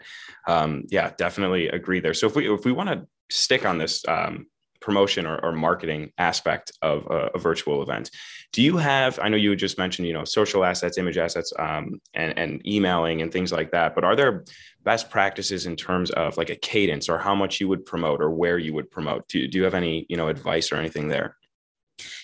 Um, 0.47 0.85
yeah, 0.89 1.13
definitely 1.17 1.69
agree 1.69 2.01
there. 2.01 2.13
So 2.13 2.27
if 2.27 2.37
we 2.37 2.53
if 2.53 2.67
we 2.67 2.73
want 2.73 2.91
to 2.91 3.07
stick 3.31 3.65
on 3.65 3.79
this 3.79 4.07
um, 4.07 4.47
promotion 4.81 5.27
or, 5.27 5.39
or, 5.45 5.53
marketing 5.53 6.13
aspect 6.19 6.73
of 6.83 7.07
a, 7.11 7.31
a, 7.35 7.39
virtual 7.39 7.83
event, 7.83 8.11
do 8.53 8.63
you 8.63 8.77
have? 8.77 9.19
I 9.21 9.29
know 9.29 9.37
you 9.37 9.55
just 9.57 9.79
mentioned, 9.79 10.07
you 10.07 10.15
know, 10.15 10.25
social 10.25 10.65
assets, 10.65 10.99
image 10.99 11.19
assets, 11.19 11.53
um, 11.59 12.01
and 12.15 12.39
and 12.39 12.67
emailing 12.67 13.23
and 13.23 13.33
things 13.33 13.53
like 13.53 13.71
that. 13.73 13.95
But 13.95 14.05
are 14.05 14.17
there 14.17 14.45
best 14.85 15.11
practices 15.11 15.67
in 15.67 15.77
terms 15.77 16.11
of 16.13 16.37
like 16.37 16.51
a 16.51 16.57
cadence 16.57 17.09
or 17.09 17.19
how 17.19 17.35
much 17.35 17.61
you 17.61 17.69
would 17.69 17.85
promote 17.85 18.23
or 18.23 18.31
where 18.31 18.59
you 18.59 18.73
would 18.73 18.91
promote 18.91 19.27
do, 19.29 19.47
do 19.47 19.59
you 19.59 19.65
have 19.65 19.75
any 19.75 20.07
you 20.09 20.17
know 20.17 20.29
advice 20.29 20.73
or 20.73 20.77
anything 20.77 21.09
there 21.09 21.37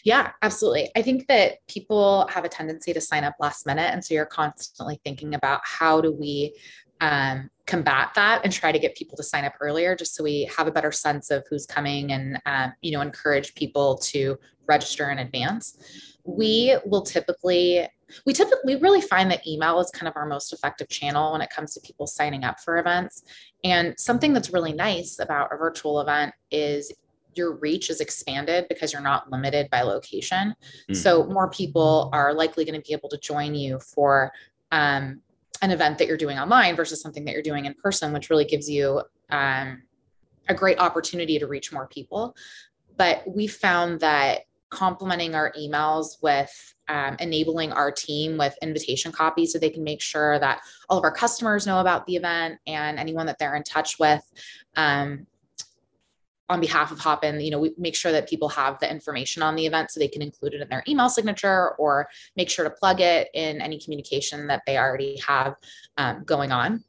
yeah, 0.05 0.33
absolutely. 0.43 0.91
I 0.95 1.03
think 1.03 1.27
that 1.27 1.67
people 1.67 2.29
have 2.29 2.45
a 2.45 2.49
tendency 2.49 2.93
to 2.93 3.01
sign 3.01 3.25
up 3.25 3.35
last 3.41 3.67
minute. 3.67 3.93
And 3.93 4.05
so 4.05 4.15
you're 4.15 4.25
constantly 4.27 5.01
thinking 5.05 5.35
about 5.35 5.63
how 5.65 6.01
do 6.01 6.13
we 6.13 6.55
um, 7.01 7.51
combat 7.67 8.11
that 8.15 8.43
and 8.45 8.53
try 8.53 8.71
to 8.71 8.79
get 8.79 8.95
people 8.95 9.17
to 9.17 9.23
sign 9.23 9.45
up 9.45 9.55
earlier 9.61 9.97
just 9.97 10.15
so 10.15 10.23
we 10.23 10.51
have 10.57 10.67
a 10.67 10.71
better 10.71 10.93
sense 10.93 11.31
of 11.31 11.45
who's 11.49 11.67
coming 11.67 12.13
and, 12.13 12.39
um, 12.47 12.73
you 12.83 12.93
know, 12.93 13.01
encourage 13.01 13.55
people 13.55 13.97
to 13.99 14.39
register 14.67 15.11
in 15.11 15.19
advance. 15.19 15.79
We 16.25 16.77
will 16.85 17.03
typically 17.03 17.89
we 18.27 18.33
typically 18.33 18.77
we 18.77 18.81
really 18.81 19.01
find 19.01 19.31
that 19.31 19.47
email 19.47 19.81
is 19.81 19.91
kind 19.91 20.09
of 20.09 20.17
our 20.17 20.27
most 20.27 20.53
effective 20.53 20.89
channel 20.89 21.33
when 21.33 21.41
it 21.41 21.51
comes 21.51 21.75
to 21.75 21.81
people 21.81 22.07
signing 22.07 22.45
up 22.45 22.61
for 22.61 22.79
events. 22.79 23.23
And 23.65 23.99
something 23.99 24.33
that's 24.33 24.53
really 24.53 24.73
nice 24.73 25.19
about 25.19 25.53
a 25.53 25.57
virtual 25.57 26.01
event 26.01 26.35
is 26.51 26.93
your 27.35 27.57
reach 27.57 27.91
is 27.91 28.01
expanded 28.01 28.67
because 28.69 28.93
you're 28.93 29.03
not 29.03 29.31
limited 29.31 29.69
by 29.71 29.83
location. 29.83 30.55
Mm. 30.91 30.97
So 30.97 31.25
more 31.25 31.51
people 31.51 32.11
are 32.13 32.33
likely 32.33 32.65
going 32.65 32.81
to 32.81 32.87
be 32.87 32.93
able 32.93 33.09
to 33.09 33.19
join 33.19 33.55
you 33.55 33.81
for 33.81 34.31
um, 34.71 35.21
an 35.65 35.71
event 35.71 35.99
that 35.99 36.07
you're 36.07 36.17
doing 36.17 36.39
online 36.39 36.77
versus 36.77 37.01
something 37.01 37.25
that 37.25 37.33
you're 37.33 37.43
doing 37.43 37.65
in 37.65 37.75
person, 37.75 38.13
which 38.13 38.31
really 38.31 38.45
gives 38.45 38.69
you 38.69 39.03
um, 39.31 39.83
a 40.49 40.55
great 40.55 40.79
opportunity 40.79 41.39
to 41.39 41.47
reach 41.47 41.73
more 41.73 41.89
people. 41.89 42.37
But 42.97 43.25
we 43.27 43.47
found 43.47 44.01
that 44.01 44.43
complementing 44.69 45.35
our 45.35 45.53
emails 45.59 46.23
with 46.23 46.75
um, 46.89 47.17
enabling 47.19 47.73
our 47.73 47.91
team 47.91 48.37
with 48.37 48.55
invitation 48.61 49.11
copies 49.11 49.53
so 49.53 49.59
they 49.59 49.71
can 49.71 49.85
make 49.85 50.03
sure 50.03 50.39
that 50.39 50.61
all 50.89 50.99
of 50.99 51.05
our 51.05 51.13
customers 51.13 51.67
know 51.67 51.81
about 51.81 52.07
the 52.07 52.17
event 52.17 52.59
and 52.67 52.99
anyone 52.99 53.27
that 53.27 53.39
they're 53.39 53.57
in 53.57 53.63
touch 53.63 53.99
with 53.99 54.23
um, 54.77 55.27
on 56.49 56.61
behalf 56.61 56.93
of 56.93 56.99
Hopin, 56.99 57.41
you 57.41 57.51
know, 57.51 57.59
we 57.59 57.73
make 57.79 57.95
sure 57.95 58.13
that 58.13 58.29
people 58.29 58.49
have 58.51 58.79
the 58.79 58.91
information 58.91 59.43
on 59.43 59.57
the 59.57 59.67
event 59.67 59.91
so 59.91 59.99
they 59.99 60.09
can 60.09 60.21
include 60.21 60.55
it 60.55 60.61
in 60.61 60.69
their 60.69 60.85
email 60.87 61.09
signature 61.09 61.71
or 61.77 62.07
make 62.37 62.51
sure 62.51 62.65
to 62.65 62.71
plug 62.71 63.01
it 63.01 63.29
in 63.33 63.63
any 63.63 63.79
communication 63.79 64.47
that 64.47 64.63
they 64.67 64.77
already 64.77 65.19
have 65.27 65.55
um, 65.97 66.23
going 66.25 66.53
on. 66.53 66.85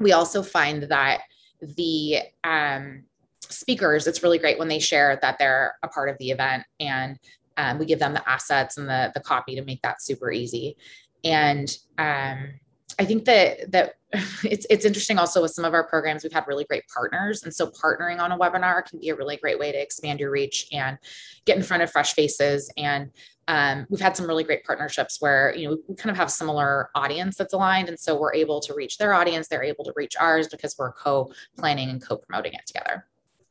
We 0.00 0.12
also 0.12 0.42
find 0.42 0.82
that 0.84 1.20
the 1.60 2.18
um, 2.42 3.04
speakers, 3.40 4.08
it's 4.08 4.24
really 4.24 4.38
great 4.38 4.58
when 4.58 4.68
they 4.68 4.80
share 4.80 5.18
that 5.22 5.38
they're 5.38 5.76
a 5.84 5.88
part 5.88 6.08
of 6.08 6.18
the 6.18 6.30
event 6.30 6.64
and 6.80 7.18
um, 7.56 7.78
we 7.78 7.86
give 7.86 8.00
them 8.00 8.12
the 8.12 8.28
assets 8.28 8.76
and 8.76 8.88
the, 8.88 9.12
the 9.14 9.20
copy 9.20 9.54
to 9.54 9.62
make 9.62 9.82
that 9.82 10.02
super 10.02 10.32
easy. 10.32 10.76
And 11.22 11.74
um, 11.96 12.54
I 12.98 13.04
think 13.04 13.24
that 13.24 13.72
that 13.72 13.94
it's 14.44 14.66
it's 14.70 14.84
interesting 14.84 15.18
also 15.18 15.42
with 15.42 15.52
some 15.52 15.64
of 15.64 15.74
our 15.74 15.84
programs 15.84 16.22
we've 16.22 16.32
had 16.32 16.44
really 16.46 16.64
great 16.64 16.84
partners 16.88 17.42
and 17.42 17.54
so 17.54 17.70
partnering 17.70 18.20
on 18.20 18.32
a 18.32 18.38
webinar 18.38 18.84
can 18.84 19.00
be 19.00 19.08
a 19.08 19.16
really 19.16 19.36
great 19.36 19.58
way 19.58 19.72
to 19.72 19.80
expand 19.80 20.20
your 20.20 20.30
reach 20.30 20.68
and 20.72 20.98
get 21.44 21.56
in 21.56 21.62
front 21.62 21.82
of 21.82 21.90
fresh 21.90 22.14
faces 22.14 22.70
and 22.76 23.10
um, 23.46 23.86
we've 23.90 24.00
had 24.00 24.16
some 24.16 24.26
really 24.26 24.44
great 24.44 24.64
partnerships 24.64 25.20
where 25.20 25.54
you 25.56 25.68
know 25.68 25.76
we 25.88 25.96
kind 25.96 26.10
of 26.10 26.16
have 26.16 26.30
similar 26.30 26.90
audience 26.94 27.36
that's 27.36 27.52
aligned 27.52 27.88
and 27.88 27.98
so 27.98 28.18
we're 28.18 28.34
able 28.34 28.60
to 28.60 28.72
reach 28.74 28.98
their 28.98 29.12
audience 29.12 29.48
they're 29.48 29.64
able 29.64 29.84
to 29.84 29.92
reach 29.96 30.14
ours 30.18 30.48
because 30.48 30.76
we're 30.78 30.92
co-planning 30.92 31.90
and 31.90 32.06
co-promoting 32.06 32.52
it 32.54 32.66
together 32.66 33.04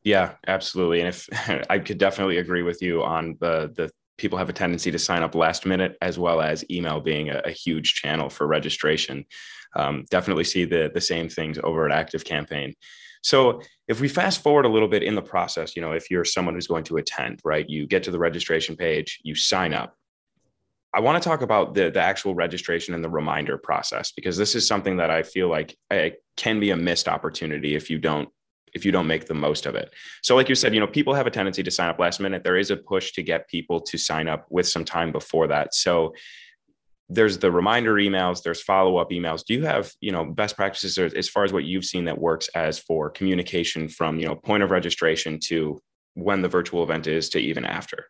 yeah, 0.04 0.34
absolutely. 0.46 1.00
And 1.00 1.08
if 1.08 1.28
I 1.70 1.78
could 1.78 1.98
definitely 1.98 2.36
agree 2.36 2.62
with 2.62 2.82
you 2.82 3.02
on 3.02 3.36
the 3.40 3.72
the 3.74 3.90
people 4.16 4.38
have 4.38 4.48
a 4.48 4.52
tendency 4.52 4.90
to 4.90 4.98
sign 4.98 5.22
up 5.22 5.34
last 5.34 5.66
minute, 5.66 5.96
as 6.00 6.18
well 6.18 6.40
as 6.40 6.64
email 6.70 7.00
being 7.00 7.30
a, 7.30 7.42
a 7.44 7.50
huge 7.50 7.94
channel 7.94 8.28
for 8.28 8.46
registration. 8.46 9.24
Um, 9.76 10.04
definitely 10.10 10.44
see 10.44 10.64
the 10.64 10.90
the 10.92 11.00
same 11.00 11.28
things 11.28 11.58
over 11.62 11.86
at 11.86 11.96
Active 11.96 12.24
Campaign. 12.24 12.74
So 13.22 13.62
if 13.88 14.00
we 14.00 14.08
fast 14.08 14.42
forward 14.42 14.66
a 14.66 14.68
little 14.68 14.86
bit 14.88 15.02
in 15.02 15.14
the 15.14 15.22
process, 15.22 15.74
you 15.74 15.82
know, 15.82 15.92
if 15.92 16.10
you're 16.10 16.26
someone 16.26 16.54
who's 16.54 16.66
going 16.66 16.84
to 16.84 16.98
attend, 16.98 17.40
right, 17.42 17.68
you 17.68 17.86
get 17.86 18.02
to 18.02 18.10
the 18.10 18.18
registration 18.18 18.76
page, 18.76 19.18
you 19.24 19.34
sign 19.34 19.72
up. 19.72 19.96
I 20.94 21.00
want 21.00 21.20
to 21.20 21.28
talk 21.28 21.42
about 21.42 21.74
the 21.74 21.90
the 21.90 22.00
actual 22.00 22.34
registration 22.34 22.94
and 22.94 23.02
the 23.02 23.10
reminder 23.10 23.58
process 23.58 24.12
because 24.12 24.36
this 24.36 24.54
is 24.54 24.68
something 24.68 24.98
that 24.98 25.10
I 25.10 25.22
feel 25.22 25.48
like 25.48 25.76
it 25.90 26.22
can 26.36 26.60
be 26.60 26.70
a 26.70 26.76
missed 26.76 27.08
opportunity 27.08 27.74
if 27.74 27.90
you 27.90 27.98
don't 27.98 28.28
if 28.74 28.84
you 28.84 28.92
don't 28.92 29.06
make 29.06 29.26
the 29.26 29.34
most 29.34 29.66
of 29.66 29.74
it. 29.74 29.92
So, 30.22 30.34
like 30.34 30.48
you 30.48 30.54
said, 30.54 30.74
you 30.74 30.80
know, 30.80 30.86
people 30.86 31.14
have 31.14 31.26
a 31.26 31.30
tendency 31.30 31.62
to 31.62 31.70
sign 31.70 31.88
up 31.88 31.98
last 31.98 32.20
minute. 32.20 32.44
There 32.44 32.56
is 32.56 32.70
a 32.70 32.76
push 32.76 33.12
to 33.12 33.22
get 33.22 33.48
people 33.48 33.80
to 33.80 33.96
sign 33.98 34.28
up 34.28 34.46
with 34.50 34.68
some 34.68 34.84
time 34.84 35.12
before 35.12 35.46
that. 35.48 35.74
So, 35.74 36.14
there's 37.08 37.38
the 37.38 37.50
reminder 37.50 37.94
emails 37.94 38.42
there's 38.42 38.62
follow-up 38.62 39.10
emails 39.10 39.44
do 39.44 39.52
you 39.52 39.66
have 39.66 39.92
you 40.00 40.10
know 40.10 40.24
best 40.24 40.56
practices 40.56 40.96
as 40.96 41.28
far 41.28 41.44
as 41.44 41.52
what 41.52 41.64
you've 41.64 41.84
seen 41.84 42.06
that 42.06 42.18
works 42.18 42.48
as 42.54 42.78
for 42.78 43.10
communication 43.10 43.88
from 43.88 44.18
you 44.18 44.26
know 44.26 44.34
point 44.34 44.62
of 44.62 44.70
registration 44.70 45.38
to 45.38 45.78
when 46.14 46.40
the 46.40 46.48
virtual 46.48 46.82
event 46.82 47.06
is 47.06 47.28
to 47.28 47.38
even 47.38 47.64
after 47.64 48.06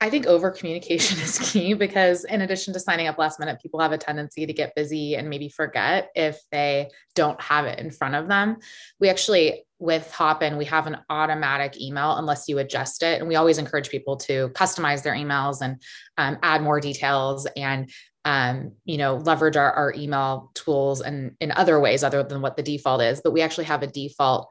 I 0.00 0.10
think 0.10 0.26
over 0.26 0.50
communication 0.50 1.18
is 1.20 1.38
key 1.38 1.74
because, 1.74 2.24
in 2.24 2.42
addition 2.42 2.72
to 2.74 2.80
signing 2.80 3.08
up 3.08 3.18
last 3.18 3.40
minute, 3.40 3.60
people 3.60 3.80
have 3.80 3.92
a 3.92 3.98
tendency 3.98 4.46
to 4.46 4.52
get 4.52 4.74
busy 4.74 5.16
and 5.16 5.28
maybe 5.28 5.48
forget 5.48 6.10
if 6.14 6.38
they 6.52 6.90
don't 7.14 7.40
have 7.40 7.64
it 7.66 7.78
in 7.78 7.90
front 7.90 8.14
of 8.14 8.28
them. 8.28 8.58
We 9.00 9.08
actually, 9.08 9.64
with 9.78 10.12
Hopin, 10.12 10.56
we 10.56 10.66
have 10.66 10.86
an 10.86 10.98
automatic 11.10 11.80
email 11.80 12.16
unless 12.16 12.48
you 12.48 12.58
adjust 12.58 13.02
it. 13.02 13.20
And 13.20 13.28
we 13.28 13.36
always 13.36 13.58
encourage 13.58 13.90
people 13.90 14.16
to 14.18 14.50
customize 14.50 15.02
their 15.02 15.14
emails 15.14 15.62
and 15.62 15.82
um, 16.16 16.38
add 16.42 16.62
more 16.62 16.80
details 16.80 17.46
and 17.56 17.90
um, 18.24 18.72
you 18.84 18.98
know, 18.98 19.16
leverage 19.16 19.56
our, 19.56 19.72
our 19.72 19.94
email 19.96 20.50
tools 20.54 21.00
and 21.00 21.34
in 21.40 21.50
other 21.52 21.80
ways 21.80 22.04
other 22.04 22.22
than 22.22 22.42
what 22.42 22.56
the 22.56 22.62
default 22.62 23.00
is. 23.00 23.20
But 23.22 23.32
we 23.32 23.40
actually 23.40 23.64
have 23.64 23.82
a 23.82 23.86
default 23.86 24.48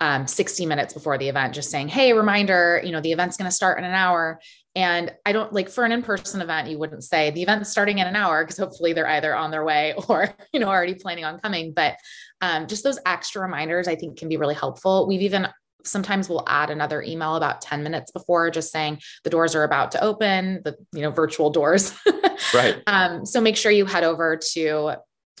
um, 0.00 0.26
60 0.26 0.66
minutes 0.66 0.94
before 0.94 1.18
the 1.18 1.28
event, 1.28 1.54
just 1.54 1.70
saying, 1.70 1.88
hey, 1.88 2.12
reminder, 2.12 2.80
you 2.84 2.92
know, 2.92 3.00
the 3.00 3.12
event's 3.12 3.36
going 3.36 3.50
to 3.50 3.54
start 3.54 3.78
in 3.78 3.84
an 3.84 3.94
hour. 3.94 4.40
And 4.78 5.12
I 5.26 5.32
don't 5.32 5.52
like 5.52 5.68
for 5.68 5.84
an 5.84 5.90
in-person 5.90 6.40
event, 6.40 6.68
you 6.68 6.78
wouldn't 6.78 7.02
say 7.02 7.32
the 7.32 7.42
event's 7.42 7.68
starting 7.68 7.98
in 7.98 8.06
an 8.06 8.14
hour 8.14 8.44
because 8.44 8.56
hopefully 8.56 8.92
they're 8.92 9.08
either 9.08 9.34
on 9.34 9.50
their 9.50 9.64
way 9.64 9.92
or, 10.08 10.32
you 10.52 10.60
know, 10.60 10.68
already 10.68 10.94
planning 10.94 11.24
on 11.24 11.40
coming. 11.40 11.72
But 11.72 11.96
um, 12.40 12.68
just 12.68 12.84
those 12.84 13.00
extra 13.04 13.42
reminders, 13.42 13.88
I 13.88 13.96
think 13.96 14.20
can 14.20 14.28
be 14.28 14.36
really 14.36 14.54
helpful. 14.54 15.08
We've 15.08 15.22
even 15.22 15.48
sometimes 15.82 16.28
we'll 16.28 16.44
add 16.46 16.70
another 16.70 17.02
email 17.02 17.34
about 17.34 17.60
10 17.60 17.82
minutes 17.82 18.12
before 18.12 18.50
just 18.50 18.70
saying 18.70 19.00
the 19.24 19.30
doors 19.30 19.56
are 19.56 19.64
about 19.64 19.90
to 19.92 20.02
open 20.02 20.60
the 20.64 20.76
you 20.92 21.02
know 21.02 21.10
virtual 21.10 21.50
doors 21.50 21.96
right 22.54 22.82
um, 22.88 23.24
so 23.24 23.40
make 23.40 23.56
sure 23.56 23.70
you 23.70 23.86
head 23.86 24.02
over 24.02 24.36
to 24.36 24.92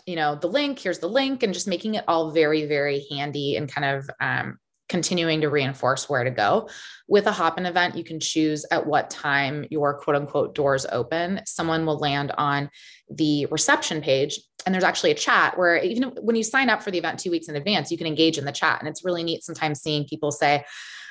you 0.06 0.16
know 0.16 0.36
the 0.36 0.46
link 0.46 0.78
here's 0.78 1.00
the 1.00 1.08
link 1.08 1.42
and 1.42 1.52
just 1.52 1.66
making 1.66 1.96
it 1.96 2.04
all 2.06 2.30
very 2.30 2.66
very 2.66 3.04
handy 3.10 3.56
and 3.56 3.70
kind 3.70 3.98
of 3.98 4.08
um, 4.20 4.58
continuing 4.88 5.42
to 5.42 5.48
reinforce 5.48 6.08
where 6.08 6.24
to 6.24 6.30
go. 6.30 6.68
With 7.06 7.26
a 7.26 7.32
Hopin 7.32 7.66
event, 7.66 7.96
you 7.96 8.04
can 8.04 8.20
choose 8.20 8.64
at 8.70 8.86
what 8.86 9.10
time 9.10 9.66
your 9.70 9.98
quote 9.98 10.16
unquote 10.16 10.54
doors 10.54 10.86
open. 10.90 11.40
Someone 11.46 11.86
will 11.86 11.98
land 11.98 12.32
on 12.36 12.70
the 13.10 13.46
reception 13.46 14.00
page, 14.00 14.40
and 14.66 14.74
there's 14.74 14.84
actually 14.84 15.10
a 15.10 15.14
chat 15.14 15.58
where 15.58 15.76
even 15.76 16.10
when 16.20 16.36
you 16.36 16.42
sign 16.42 16.68
up 16.68 16.82
for 16.82 16.90
the 16.90 16.98
event 16.98 17.18
two 17.18 17.30
weeks 17.30 17.48
in 17.48 17.56
advance, 17.56 17.90
you 17.90 17.98
can 17.98 18.06
engage 18.06 18.38
in 18.38 18.44
the 18.44 18.52
chat. 18.52 18.80
And 18.80 18.88
it's 18.88 19.04
really 19.04 19.22
neat 19.22 19.44
sometimes 19.44 19.80
seeing 19.80 20.06
people 20.06 20.32
say, 20.32 20.64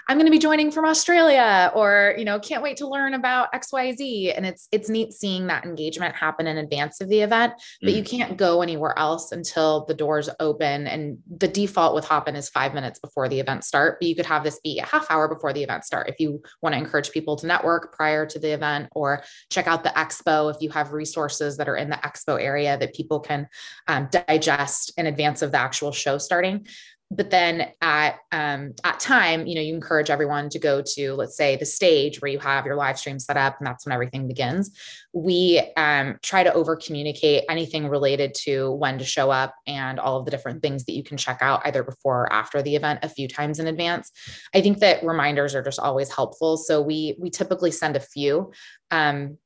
I'm 0.10 0.18
going 0.18 0.28
to 0.28 0.32
be 0.32 0.40
joining 0.40 0.72
from 0.72 0.86
Australia 0.86 1.70
or, 1.76 2.16
you 2.18 2.24
know, 2.24 2.40
can't 2.40 2.64
wait 2.64 2.78
to 2.78 2.88
learn 2.88 3.14
about 3.14 3.52
XYZ. 3.52 4.34
And 4.38 4.46
it's 4.46 4.70
it's 4.72 4.88
neat 4.88 5.12
seeing 5.12 5.48
that 5.48 5.66
engagement 5.66 6.16
happen 6.16 6.48
in 6.48 6.58
advance 6.58 7.02
of 7.02 7.10
the 7.10 7.20
event, 7.20 7.54
but 7.82 7.92
mm. 7.92 7.98
you 7.98 8.04
can't 8.04 8.38
go 8.38 8.62
anywhere 8.62 8.98
else 8.98 9.34
until 9.34 9.84
the 9.86 9.94
doors 9.94 10.30
open. 10.40 10.88
And 10.88 11.18
the 11.30 11.50
default 11.50 11.94
with 11.94 12.06
Hopin 12.06 12.38
is 12.38 12.48
five 12.48 12.74
minutes 12.74 13.00
before 13.00 13.28
the 13.28 13.40
event 13.40 13.66
start, 13.66 13.98
but 14.00 14.08
you 14.08 14.16
could 14.16 14.26
have 14.26 14.46
this 14.46 14.62
be 14.62 14.80
a 14.80 14.86
half 14.86 15.12
hour 15.12 15.28
before 15.28 15.52
the 15.52 15.64
event 15.64 15.84
start 15.84 16.08
if 16.08 16.20
you 16.20 16.42
want 16.62 16.74
to 16.74 16.80
encourage 16.80 17.12
people 17.12 17.36
to 17.36 17.48
network 17.48 17.94
prior 17.94 18.26
to 18.26 18.40
the 18.40 18.52
event 18.52 18.88
or 18.94 19.24
check 19.50 19.68
out 19.68 19.84
the 19.84 19.90
expo 19.90 20.54
if 20.54 20.62
you 20.62 20.70
have 20.70 20.94
resources 20.94 21.58
that 21.58 21.68
are 21.68 21.76
in 21.76 21.90
the 21.90 21.98
expo 21.98 22.42
area 22.42 22.78
that 22.78 22.94
people 22.94 23.20
can 23.20 23.48
um, 23.88 24.08
digest 24.28 24.94
in 24.98 25.08
advance 25.08 25.42
of 25.42 25.52
the 25.52 25.58
actual 25.58 25.92
show 25.92 26.18
starting 26.18 26.66
but 27.10 27.30
then 27.30 27.70
at 27.82 28.18
um, 28.32 28.74
at 28.84 29.00
time 29.00 29.48
you 29.48 29.56
know 29.56 29.62
you 29.62 29.74
encourage 29.74 30.10
everyone 30.10 30.50
to 30.50 30.60
go 30.60 30.82
to 30.82 31.14
let's 31.14 31.38
say 31.38 31.56
the 31.56 31.66
stage 31.66 32.22
where 32.22 32.30
you 32.30 32.40
have 32.40 32.66
your 32.66 32.76
live 32.76 33.00
stream 33.00 33.18
set 33.20 33.38
up 33.38 33.58
and 33.60 33.68
that's 33.68 33.86
when 33.86 33.94
everything 33.94 34.28
begins. 34.28 34.72
We 35.14 35.62
um, 35.78 36.18
try 36.22 36.44
to 36.44 36.54
over 36.54 36.76
communicate 36.76 37.46
anything 37.50 37.88
related 37.88 38.36
to 38.42 38.72
when 38.74 38.98
to 39.00 39.06
show 39.06 39.32
up 39.32 39.56
and 39.66 40.00
all 40.00 40.18
of 40.18 40.26
the 40.26 40.32
different 40.32 40.62
things 40.62 40.86
that 40.86 40.94
you 40.94 41.04
can 41.04 41.18
check 41.18 41.40
out 41.42 41.62
either 41.66 41.84
before 41.84 42.24
or 42.24 42.34
after 42.34 42.62
the 42.62 42.76
event 42.76 43.00
a 43.04 43.10
few 43.10 43.28
times 43.28 43.60
in 43.60 43.68
advance. 43.68 44.12
I 44.54 44.62
think 44.62 44.80
that 44.80 45.04
reminders 45.04 45.56
are 45.56 45.64
just 45.64 45.80
always 45.80 46.14
helpful. 46.14 46.58
So 46.58 46.82
we 46.82 47.16
we 47.20 47.30
typically 47.30 47.72
send 47.72 47.96
a 47.96 48.02
few 48.02 48.52
um, 48.92 49.38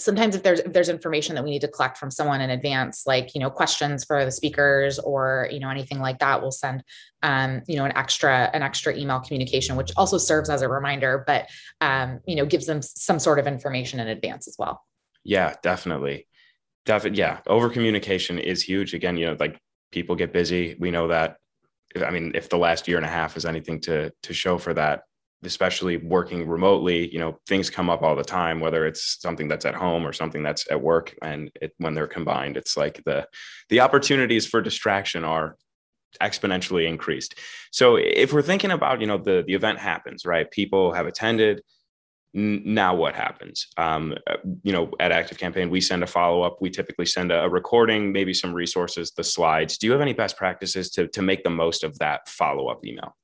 sometimes 0.00 0.34
if 0.34 0.42
there's 0.42 0.60
if 0.60 0.72
there's 0.72 0.88
information 0.88 1.34
that 1.34 1.44
we 1.44 1.50
need 1.50 1.60
to 1.60 1.68
collect 1.68 1.98
from 1.98 2.10
someone 2.10 2.40
in 2.40 2.50
advance 2.50 3.06
like 3.06 3.34
you 3.34 3.40
know 3.40 3.50
questions 3.50 4.04
for 4.04 4.24
the 4.24 4.32
speakers 4.32 4.98
or 4.98 5.48
you 5.52 5.60
know 5.60 5.68
anything 5.68 6.00
like 6.00 6.18
that 6.18 6.40
we'll 6.40 6.50
send 6.50 6.82
um, 7.22 7.62
you 7.68 7.76
know 7.76 7.84
an 7.84 7.96
extra 7.96 8.50
an 8.54 8.62
extra 8.62 8.96
email 8.96 9.20
communication 9.20 9.76
which 9.76 9.92
also 9.96 10.16
serves 10.18 10.48
as 10.48 10.62
a 10.62 10.68
reminder 10.68 11.22
but 11.26 11.48
um, 11.80 12.20
you 12.26 12.34
know 12.34 12.46
gives 12.46 12.66
them 12.66 12.80
some 12.82 13.18
sort 13.18 13.38
of 13.38 13.46
information 13.46 14.00
in 14.00 14.08
advance 14.08 14.48
as 14.48 14.56
well. 14.58 14.82
Yeah 15.22 15.54
definitely. 15.62 16.26
Definitely 16.86 17.18
yeah 17.18 17.40
over 17.46 17.68
communication 17.68 18.38
is 18.38 18.62
huge. 18.62 18.94
Again 18.94 19.16
you 19.16 19.26
know 19.26 19.36
like 19.38 19.58
people 19.92 20.16
get 20.16 20.32
busy. 20.32 20.76
We 20.78 20.90
know 20.90 21.08
that 21.08 21.36
i 22.06 22.10
mean 22.10 22.30
if 22.36 22.48
the 22.48 22.56
last 22.56 22.86
year 22.86 22.96
and 22.96 23.04
a 23.04 23.08
half 23.08 23.36
is 23.36 23.44
anything 23.44 23.80
to 23.80 24.12
to 24.22 24.32
show 24.32 24.58
for 24.58 24.72
that 24.72 25.02
especially 25.42 25.96
working 25.96 26.46
remotely 26.46 27.12
you 27.12 27.18
know 27.18 27.38
things 27.46 27.70
come 27.70 27.88
up 27.88 28.02
all 28.02 28.14
the 28.14 28.22
time 28.22 28.60
whether 28.60 28.86
it's 28.86 29.20
something 29.20 29.48
that's 29.48 29.64
at 29.64 29.74
home 29.74 30.06
or 30.06 30.12
something 30.12 30.42
that's 30.42 30.70
at 30.70 30.80
work. 30.80 31.14
And 31.22 31.50
it, 31.60 31.72
when 31.78 31.94
they're 31.94 32.06
combined 32.06 32.56
it's 32.56 32.76
like 32.76 33.02
the 33.04 33.26
the 33.68 33.80
opportunities 33.80 34.46
for 34.46 34.60
distraction 34.60 35.24
are 35.24 35.56
exponentially 36.20 36.86
increased. 36.88 37.38
So 37.70 37.96
if 37.96 38.32
we're 38.32 38.42
thinking 38.42 38.70
about 38.70 39.00
you 39.00 39.06
know 39.06 39.18
the 39.18 39.44
the 39.46 39.54
event 39.54 39.78
happens 39.78 40.24
right? 40.26 40.50
People 40.50 40.92
have 40.92 41.06
attended. 41.06 41.62
Now 42.32 42.94
what 42.94 43.16
happens? 43.16 43.66
Um, 43.76 44.14
uh, 44.28 44.36
you 44.62 44.72
know 44.72 44.90
at 45.00 45.12
active 45.12 45.38
campaign 45.38 45.70
we 45.70 45.80
send 45.80 46.02
a 46.02 46.06
follow-up. 46.06 46.58
We 46.60 46.70
typically 46.70 47.06
send 47.06 47.32
a, 47.32 47.42
a 47.42 47.48
recording 47.48 48.12
maybe 48.12 48.34
some 48.34 48.52
resources 48.52 49.12
the 49.12 49.24
slides. 49.24 49.78
Do 49.78 49.86
you 49.86 49.92
have 49.92 50.00
any 50.00 50.12
best 50.12 50.36
practices 50.36 50.90
to 50.90 51.08
to 51.08 51.22
make 51.22 51.44
the 51.44 51.50
most 51.50 51.82
of 51.82 51.98
that 51.98 52.28
follow-up 52.28 52.84
email 52.84 53.16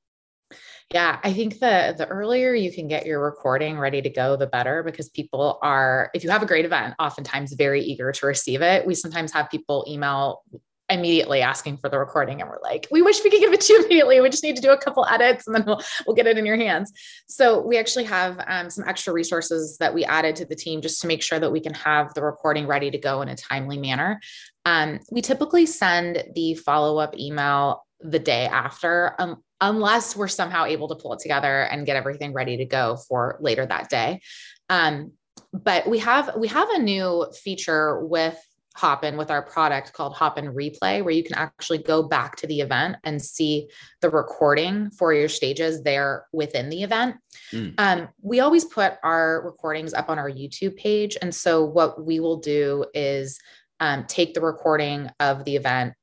yeah, 0.93 1.19
I 1.21 1.33
think 1.33 1.59
the 1.59 1.95
the 1.97 2.07
earlier 2.07 2.53
you 2.53 2.71
can 2.71 2.87
get 2.87 3.05
your 3.05 3.19
recording 3.19 3.77
ready 3.77 4.01
to 4.01 4.09
go, 4.09 4.37
the 4.37 4.47
better 4.47 4.83
because 4.83 5.09
people 5.09 5.59
are 5.61 6.09
if 6.13 6.23
you 6.23 6.29
have 6.29 6.43
a 6.43 6.45
great 6.45 6.63
event, 6.63 6.95
oftentimes 6.97 7.53
very 7.53 7.81
eager 7.81 8.11
to 8.11 8.25
receive 8.25 8.61
it. 8.61 8.85
We 8.85 8.95
sometimes 8.95 9.33
have 9.33 9.49
people 9.49 9.85
email 9.87 10.43
immediately 10.89 11.41
asking 11.41 11.75
for 11.75 11.89
the 11.89 11.99
recording 11.99 12.39
and 12.39 12.49
we're 12.49 12.61
like 12.61 12.87
we 12.91 13.01
wish 13.01 13.21
we 13.21 13.29
could 13.29 13.41
give 13.41 13.51
it 13.51 13.59
to 13.59 13.73
you 13.73 13.79
immediately. 13.83 14.21
We 14.21 14.29
just 14.29 14.43
need 14.43 14.55
to 14.55 14.61
do 14.61 14.71
a 14.71 14.77
couple 14.77 15.05
edits 15.05 15.45
and 15.45 15.53
then 15.53 15.65
we'll, 15.65 15.81
we'll 16.05 16.15
get 16.15 16.27
it 16.27 16.37
in 16.37 16.45
your 16.45 16.55
hands. 16.55 16.93
So 17.27 17.61
we 17.61 17.77
actually 17.77 18.05
have 18.05 18.41
um, 18.47 18.69
some 18.69 18.85
extra 18.87 19.11
resources 19.11 19.77
that 19.79 19.93
we 19.93 20.05
added 20.05 20.37
to 20.37 20.45
the 20.45 20.55
team 20.55 20.79
just 20.79 21.01
to 21.01 21.07
make 21.07 21.21
sure 21.21 21.39
that 21.39 21.51
we 21.51 21.59
can 21.59 21.73
have 21.73 22.13
the 22.13 22.23
recording 22.23 22.65
ready 22.65 22.89
to 22.89 22.97
go 22.97 23.21
in 23.21 23.27
a 23.27 23.35
timely 23.35 23.77
manner. 23.77 24.21
Um, 24.63 24.99
we 25.11 25.21
typically 25.21 25.65
send 25.65 26.23
the 26.33 26.55
follow-up 26.55 27.17
email 27.17 27.83
the 28.01 28.19
day 28.19 28.45
after 28.45 29.15
um, 29.19 29.43
unless 29.61 30.15
we're 30.15 30.27
somehow 30.27 30.65
able 30.65 30.87
to 30.87 30.95
pull 30.95 31.13
it 31.13 31.19
together 31.19 31.63
and 31.63 31.85
get 31.85 31.95
everything 31.95 32.33
ready 32.33 32.57
to 32.57 32.65
go 32.65 32.97
for 33.07 33.37
later 33.41 33.65
that 33.65 33.89
day. 33.89 34.21
Um, 34.69 35.13
but 35.53 35.87
we 35.87 35.99
have 35.99 36.35
we 36.37 36.47
have 36.49 36.69
a 36.69 36.79
new 36.79 37.25
feature 37.43 38.05
with 38.05 38.37
Hopin 38.77 39.17
with 39.17 39.31
our 39.31 39.41
product 39.41 39.93
called 39.93 40.13
Hopin 40.13 40.53
Replay, 40.53 41.03
where 41.03 41.13
you 41.13 41.23
can 41.23 41.35
actually 41.35 41.79
go 41.79 42.03
back 42.03 42.35
to 42.37 42.47
the 42.47 42.61
event 42.61 42.97
and 43.03 43.19
see 43.19 43.69
the 44.01 44.09
recording 44.09 44.91
for 44.91 45.13
your 45.13 45.29
stages 45.29 45.81
there 45.81 46.27
within 46.31 46.69
the 46.69 46.83
event. 46.83 47.15
Mm. 47.51 47.73
Um, 47.79 48.09
we 48.21 48.39
always 48.39 48.65
put 48.65 48.93
our 49.03 49.41
recordings 49.43 49.95
up 49.95 50.09
on 50.09 50.19
our 50.19 50.29
YouTube 50.29 50.77
page. 50.77 51.17
And 51.19 51.33
so, 51.33 51.65
what 51.65 52.05
we 52.05 52.19
will 52.19 52.37
do 52.37 52.85
is 52.93 53.39
um, 53.79 54.05
take 54.07 54.35
the 54.35 54.41
recording 54.41 55.09
of 55.19 55.43
the 55.43 55.55
event, 55.55 55.93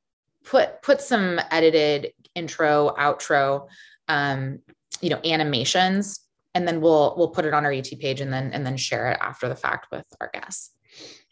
put 0.45 0.83
put 0.83 1.01
some 1.01 1.41
edited 1.51 2.13
intro, 2.35 2.95
outro, 2.99 3.69
um, 4.09 4.61
you 5.01 5.11
know, 5.11 5.21
animations, 5.25 6.21
and 6.55 6.67
then 6.69 6.81
we'll 6.81 7.15
we'll 7.17 7.31
put 7.31 7.45
it 7.45 7.55
on 7.55 7.65
our 7.65 7.73
YouTube 7.73 8.01
page 8.01 8.21
and 8.21 8.33
then 8.33 8.53
and 8.53 8.65
then 8.65 8.77
share 8.77 9.11
it 9.13 9.19
after 9.21 9.49
the 9.49 9.57
fact 9.57 9.89
with 9.91 10.05
our 10.21 10.31
guests. 10.33 10.71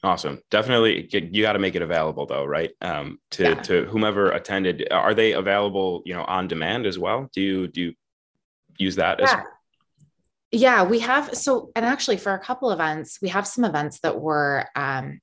Awesome. 0.04 0.40
Definitely 0.50 1.08
you 1.12 1.42
got 1.42 1.52
to 1.52 1.60
make 1.60 1.76
it 1.76 1.82
available 1.82 2.26
though, 2.26 2.44
right? 2.44 2.72
Um, 2.80 3.20
to, 3.32 3.42
yeah. 3.44 3.54
to 3.54 3.84
whomever 3.84 4.32
attended, 4.32 4.88
are 4.90 5.14
they 5.14 5.32
available, 5.32 6.02
you 6.04 6.12
know, 6.12 6.24
on 6.24 6.48
demand 6.48 6.86
as 6.86 6.98
well? 6.98 7.30
Do 7.32 7.40
you, 7.40 7.68
do 7.68 7.80
you 7.80 7.94
use 8.78 8.96
that 8.96 9.20
yeah. 9.20 9.24
as 9.24 9.46
yeah, 10.54 10.82
we 10.82 10.98
have. 10.98 11.34
So, 11.34 11.70
and 11.76 11.86
actually 11.86 12.18
for 12.18 12.34
a 12.34 12.38
couple 12.38 12.72
events, 12.72 13.20
we 13.22 13.28
have 13.28 13.46
some 13.46 13.64
events 13.64 14.00
that 14.00 14.20
were, 14.20 14.66
um, 14.74 15.20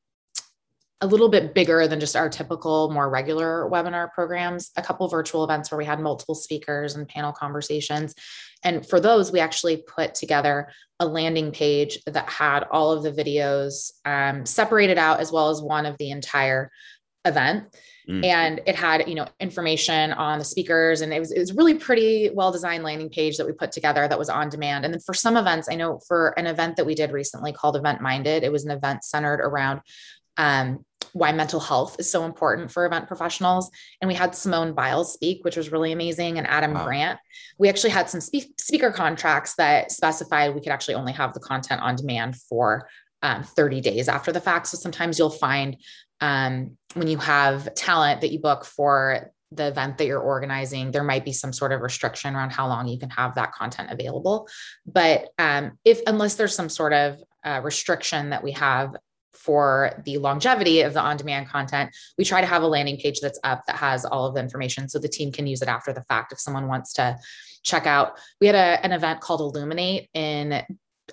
a 1.02 1.08
little 1.08 1.30
bit 1.30 1.54
bigger 1.54 1.88
than 1.88 2.00
just 2.00 2.16
our 2.16 2.30
typical 2.30 2.92
more 2.92 3.10
regular 3.10 3.70
webinar 3.72 4.12
programs. 4.12 4.72
A 4.76 4.82
couple 4.82 5.08
virtual 5.08 5.44
events 5.44 5.72
where 5.72 5.78
we 5.78 5.86
had 5.86 6.00
multiple 6.00 6.36
speakers 6.36 6.96
and 6.96 7.08
panel 7.08 7.32
conversations. 7.32 8.16
And 8.64 8.86
for 8.86 9.00
those 9.00 9.32
we 9.32 9.40
actually 9.40 9.78
put 9.78 10.14
together 10.14 10.70
a 11.00 11.06
landing 11.06 11.52
page 11.52 12.00
that 12.06 12.28
had 12.28 12.64
all 12.72 12.92
of 12.92 13.04
the 13.04 13.12
videos 13.12 13.92
um, 14.04 14.46
separated 14.46 14.98
out 14.98 15.22
as 15.22 15.32
well 15.32 15.50
as 15.50 15.62
one 15.62 15.86
of 15.86 15.98
the 15.98 16.12
entire 16.12 16.70
event. 17.26 17.76
Mm. 18.10 18.26
and 18.26 18.62
it 18.66 18.76
had 18.76 19.08
you 19.08 19.14
know 19.14 19.28
information 19.40 20.14
on 20.14 20.40
the 20.40 20.46
speakers 20.46 21.02
and 21.02 21.14
it 21.14 21.20
was, 21.20 21.32
it 21.32 21.38
was 21.38 21.54
really 21.54 21.76
pretty 21.76 22.32
well 22.34 22.52
designed 22.52 22.84
landing 22.84 23.10
page 23.10 23.38
that 23.38 23.46
we 23.46 23.52
put 23.52 23.72
together 23.72 24.08
that 24.08 24.18
was 24.18 24.30
on 24.30 24.50
demand. 24.50 24.84
And 24.84 24.94
then 24.94 25.02
for 25.02 25.14
some 25.14 25.38
events 25.38 25.68
i 25.70 25.76
know 25.76 26.00
for 26.08 26.30
an 26.38 26.48
event 26.48 26.78
that 26.78 26.88
we 26.88 26.96
did 26.96 27.12
recently 27.12 27.54
called 27.54 27.76
event 27.76 28.02
minded 28.02 28.44
it 28.44 28.52
was 28.52 28.66
an 28.66 28.72
event 28.72 29.04
centered 29.04 29.42
around 29.42 29.82
um, 30.38 30.86
why 31.14 31.32
mental 31.32 31.60
health 31.60 31.96
is 32.00 32.12
so 32.12 32.26
important 32.26 32.72
for 32.72 32.86
event 32.86 33.08
professionals. 33.08 33.70
And 34.02 34.08
we 34.08 34.16
had 34.16 34.36
Simone 34.36 34.74
Biles 34.74 35.14
speak, 35.14 35.44
which 35.44 35.58
was 35.58 35.72
really 35.72 35.92
amazing, 35.92 36.38
and 36.38 36.48
Adam 36.48 36.74
wow. 36.74 36.86
Grant. 36.86 37.20
We 37.58 37.70
actually 37.70 37.92
had 37.92 38.10
some 38.10 38.22
spe- 38.22 38.60
speaker 38.60 38.92
contracts 38.92 39.56
that 39.56 39.92
specified 39.92 40.54
we 40.54 40.62
could 40.62 40.72
actually 40.72 40.96
only 40.96 41.14
have 41.14 41.34
the 41.34 41.40
content 41.40 41.82
on 41.82 41.96
demand 41.96 42.36
for 42.36 42.88
um, 43.22 43.44
30 43.44 43.82
days 43.82 44.08
after 44.08 44.32
the 44.32 44.42
fact. 44.42 44.68
So 44.68 44.78
sometimes 44.78 45.20
you'll 45.20 45.30
find 45.30 45.78
um, 46.22 46.78
when 46.94 47.08
you 47.08 47.18
have 47.18 47.74
talent 47.76 48.22
that 48.22 48.32
you 48.32 48.40
book 48.40 48.66
for 48.66 49.32
the 49.52 49.68
event 49.68 49.98
that 49.98 50.06
you're 50.06 50.20
organizing, 50.20 50.92
there 50.92 51.04
might 51.04 51.26
be 51.26 51.34
some 51.34 51.52
sort 51.52 51.72
of 51.72 51.82
restriction 51.82 52.36
around 52.36 52.52
how 52.52 52.68
long 52.68 52.88
you 52.88 53.00
can 53.00 53.10
have 53.10 53.36
that 53.36 53.52
content 53.52 53.92
available. 53.92 54.48
But 54.86 55.30
um, 55.40 55.78
if, 55.84 56.02
unless 56.06 56.36
there's 56.36 56.56
some 56.56 56.70
sort 56.70 56.94
of 56.94 57.22
uh, 57.44 57.62
restriction 57.64 58.30
that 58.30 58.44
we 58.44 58.52
have 58.52 58.96
for 59.34 60.02
the 60.06 60.18
longevity 60.18 60.82
of 60.82 60.94
the 60.94 61.02
on 61.02 61.18
demand 61.18 61.48
content, 61.48 61.96
we 62.18 62.26
try 62.26 62.42
to 62.42 62.48
have 62.48 62.64
a 62.64 62.68
landing 62.68 62.98
page 62.98 63.20
that's 63.22 63.40
up 63.44 63.62
that 63.68 63.76
has 63.76 64.06
all 64.06 64.26
of 64.26 64.36
the 64.36 64.42
information 64.42 64.90
so 64.90 65.00
the 65.00 65.08
team 65.08 65.32
can 65.32 65.48
use 65.48 65.62
it 65.62 65.68
after 65.68 65.94
the 65.94 66.04
fact 66.04 66.32
if 66.32 66.40
someone 66.40 66.68
wants 66.68 66.94
to 66.94 67.18
check 67.64 67.86
out. 67.86 68.20
We 68.42 68.48
had 68.48 68.56
a, 68.56 68.84
an 68.86 68.92
event 68.92 69.22
called 69.22 69.42
Illuminate 69.42 70.10
in 70.14 70.64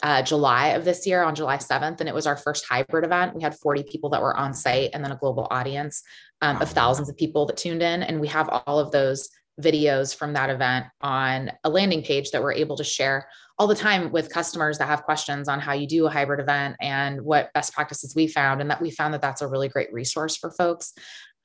uh, 0.02 0.22
July 0.22 0.68
of 0.68 0.84
this 0.84 1.06
year 1.06 1.22
on 1.22 1.34
July 1.34 1.56
7th. 1.56 2.00
And 2.00 2.08
it 2.08 2.14
was 2.14 2.26
our 2.26 2.36
first 2.36 2.66
hybrid 2.68 3.04
event. 3.04 3.34
We 3.34 3.42
had 3.42 3.54
40 3.54 3.84
people 3.84 4.10
that 4.10 4.22
were 4.22 4.36
on 4.36 4.54
site 4.54 4.90
and 4.92 5.02
then 5.04 5.12
a 5.12 5.16
global 5.16 5.46
audience 5.50 6.02
um, 6.42 6.60
of 6.60 6.70
thousands 6.70 7.08
of 7.08 7.16
people 7.16 7.46
that 7.46 7.56
tuned 7.56 7.82
in. 7.82 8.02
And 8.02 8.20
we 8.20 8.28
have 8.28 8.48
all 8.48 8.78
of 8.78 8.90
those 8.90 9.28
videos 9.60 10.14
from 10.14 10.32
that 10.34 10.50
event 10.50 10.86
on 11.00 11.50
a 11.64 11.70
landing 11.70 12.02
page 12.02 12.30
that 12.30 12.42
we're 12.42 12.52
able 12.52 12.76
to 12.76 12.84
share 12.84 13.28
all 13.58 13.66
the 13.66 13.74
time 13.74 14.12
with 14.12 14.32
customers 14.32 14.78
that 14.78 14.86
have 14.86 15.02
questions 15.04 15.48
on 15.48 15.60
how 15.60 15.72
you 15.72 15.86
do 15.86 16.06
a 16.06 16.10
hybrid 16.10 16.40
event 16.40 16.76
and 16.80 17.22
what 17.22 17.52
best 17.54 17.72
practices 17.72 18.14
we 18.14 18.26
found 18.26 18.60
and 18.60 18.70
that 18.70 18.82
we 18.82 18.90
found 18.90 19.14
that 19.14 19.22
that's 19.22 19.40
a 19.40 19.48
really 19.48 19.68
great 19.68 19.92
resource 19.92 20.36
for 20.36 20.50
folks. 20.50 20.92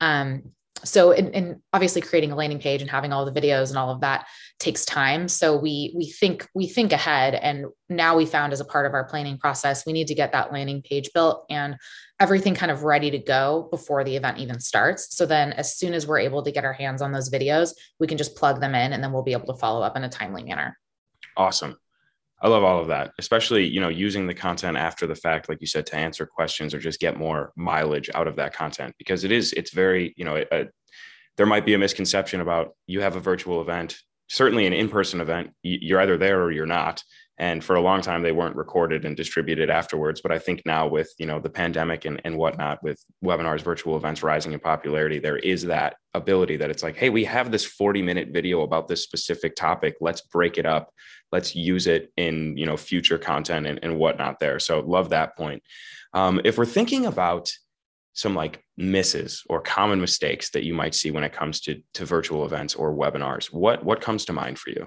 Um, 0.00 0.52
so 0.84 1.12
in, 1.12 1.62
obviously 1.72 2.00
creating 2.00 2.32
a 2.32 2.36
landing 2.36 2.58
page 2.58 2.80
and 2.80 2.90
having 2.90 3.12
all 3.12 3.24
the 3.24 3.40
videos 3.40 3.68
and 3.68 3.78
all 3.78 3.90
of 3.90 4.00
that 4.00 4.26
takes 4.58 4.84
time. 4.84 5.28
So 5.28 5.56
we 5.56 5.92
we 5.96 6.06
think 6.06 6.48
we 6.54 6.66
think 6.66 6.92
ahead 6.92 7.34
and 7.34 7.66
now 7.88 8.16
we 8.16 8.26
found 8.26 8.52
as 8.52 8.60
a 8.60 8.64
part 8.64 8.86
of 8.86 8.94
our 8.94 9.04
planning 9.04 9.38
process 9.38 9.84
we 9.84 9.92
need 9.92 10.06
to 10.08 10.14
get 10.14 10.32
that 10.32 10.52
landing 10.52 10.82
page 10.82 11.10
built 11.12 11.44
and 11.50 11.76
everything 12.20 12.54
kind 12.54 12.72
of 12.72 12.84
ready 12.84 13.10
to 13.10 13.18
go 13.18 13.68
before 13.70 14.04
the 14.04 14.16
event 14.16 14.38
even 14.38 14.58
starts. 14.60 15.14
So 15.16 15.26
then 15.26 15.52
as 15.52 15.76
soon 15.76 15.94
as 15.94 16.06
we're 16.06 16.20
able 16.20 16.42
to 16.42 16.52
get 16.52 16.64
our 16.64 16.72
hands 16.72 17.02
on 17.02 17.12
those 17.12 17.30
videos 17.30 17.74
we 17.98 18.06
can 18.06 18.18
just 18.18 18.36
plug 18.36 18.60
them 18.60 18.74
in 18.74 18.92
and 18.92 19.02
then 19.02 19.12
we'll 19.12 19.22
be 19.22 19.32
able 19.32 19.52
to 19.52 19.58
follow 19.58 19.82
up 19.82 19.96
in 19.96 20.04
a 20.04 20.08
timely 20.08 20.42
manner. 20.42 20.78
Awesome 21.36 21.76
I 22.42 22.48
love 22.48 22.64
all 22.64 22.80
of 22.80 22.88
that, 22.88 23.12
especially, 23.18 23.64
you 23.64 23.80
know, 23.80 23.88
using 23.88 24.26
the 24.26 24.34
content 24.34 24.76
after 24.76 25.06
the 25.06 25.14
fact, 25.14 25.48
like 25.48 25.60
you 25.60 25.68
said, 25.68 25.86
to 25.86 25.96
answer 25.96 26.26
questions 26.26 26.74
or 26.74 26.80
just 26.80 26.98
get 26.98 27.16
more 27.16 27.52
mileage 27.56 28.10
out 28.14 28.26
of 28.26 28.34
that 28.36 28.52
content 28.52 28.96
because 28.98 29.22
it 29.22 29.30
is, 29.30 29.52
it's 29.52 29.72
very, 29.72 30.12
you 30.16 30.24
know, 30.24 30.44
a, 30.50 30.66
there 31.36 31.46
might 31.46 31.64
be 31.64 31.74
a 31.74 31.78
misconception 31.78 32.40
about 32.40 32.74
you 32.88 33.00
have 33.00 33.14
a 33.14 33.20
virtual 33.20 33.60
event, 33.60 33.96
certainly 34.28 34.66
an 34.66 34.72
in-person 34.72 35.20
event, 35.20 35.50
you're 35.62 36.00
either 36.00 36.18
there 36.18 36.42
or 36.42 36.50
you're 36.50 36.66
not. 36.66 37.04
And 37.38 37.64
for 37.64 37.76
a 37.76 37.80
long 37.80 38.02
time 38.02 38.22
they 38.22 38.30
weren't 38.32 38.56
recorded 38.56 39.04
and 39.04 39.16
distributed 39.16 39.70
afterwards. 39.70 40.20
But 40.20 40.32
i 40.32 40.38
think 40.38 40.62
now 40.66 40.86
with 40.86 41.10
you 41.18 41.26
know 41.26 41.40
the 41.40 41.48
pandemic 41.48 42.04
and, 42.04 42.20
and 42.24 42.36
whatnot 42.36 42.82
with 42.82 43.02
webinars 43.24 43.62
virtual 43.62 43.96
events 43.96 44.22
rising 44.22 44.52
in 44.52 44.60
popularity 44.60 45.18
there 45.18 45.38
is 45.38 45.62
that 45.62 45.96
ability 46.14 46.58
that 46.58 46.70
it's 46.70 46.82
like 46.82 46.94
hey 46.94 47.08
we 47.08 47.24
have 47.24 47.50
this 47.50 47.64
40 47.64 48.02
minute 48.02 48.28
video 48.32 48.62
about 48.62 48.86
this 48.86 49.02
specific 49.02 49.56
topic. 49.56 49.94
Let's 50.00 50.20
break 50.20 50.58
it 50.58 50.66
up 50.66 50.92
let's 51.32 51.56
use 51.56 51.86
it 51.86 52.12
in 52.16 52.56
you 52.56 52.66
know 52.66 52.76
future 52.76 53.18
content 53.18 53.66
and, 53.66 53.80
and 53.82 53.98
whatnot 53.98 54.38
there. 54.38 54.58
So 54.58 54.80
love 54.80 55.08
that 55.10 55.36
point. 55.36 55.62
Um, 56.12 56.40
if 56.44 56.58
we're 56.58 56.66
thinking 56.66 57.06
about 57.06 57.50
some 58.14 58.34
like 58.34 58.62
misses 58.76 59.42
or 59.48 59.60
common 59.60 60.00
mistakes 60.00 60.50
that 60.50 60.64
you 60.64 60.74
might 60.74 60.94
see 60.94 61.10
when 61.10 61.24
it 61.24 61.32
comes 61.32 61.60
to 61.60 61.82
to 61.94 62.04
virtual 62.04 62.44
events 62.44 62.74
or 62.74 62.94
webinars 62.94 63.46
what 63.46 63.82
what 63.82 64.02
comes 64.02 64.26
to 64.26 64.32
mind 64.32 64.58
for 64.58 64.70
you? 64.70 64.86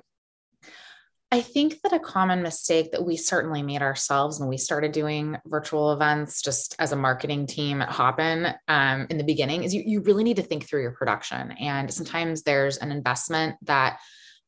I 1.32 1.42
think 1.42 1.82
that 1.82 1.92
a 1.92 2.00
common 2.00 2.44
mistake 2.44 2.92
that 2.92 3.04
we 3.04 3.18
certainly 3.18 3.64
made 3.64 3.82
ourselves 3.82 4.40
when 4.40 4.48
we 4.48 4.58
started 4.58 4.92
doing 4.92 5.36
virtual 5.48 5.92
events, 5.92 6.42
just 6.42 6.76
as 6.78 6.92
a 6.92 6.96
marketing 6.96 7.48
team 7.48 7.82
at 7.82 7.90
Hopin 7.90 8.54
um, 8.68 9.08
in 9.10 9.18
the 9.18 9.24
beginning, 9.24 9.64
is 9.64 9.74
you, 9.74 9.84
you 9.86 10.02
really 10.02 10.24
need 10.24 10.38
to 10.38 10.44
think 10.44 10.66
through 10.66 10.84
your 10.84 10.92
production. 10.92 11.52
And 11.54 11.92
sometimes 11.92 12.44
there's 12.44 12.78
an 12.78 12.92
investment 12.92 13.56
that 13.64 13.98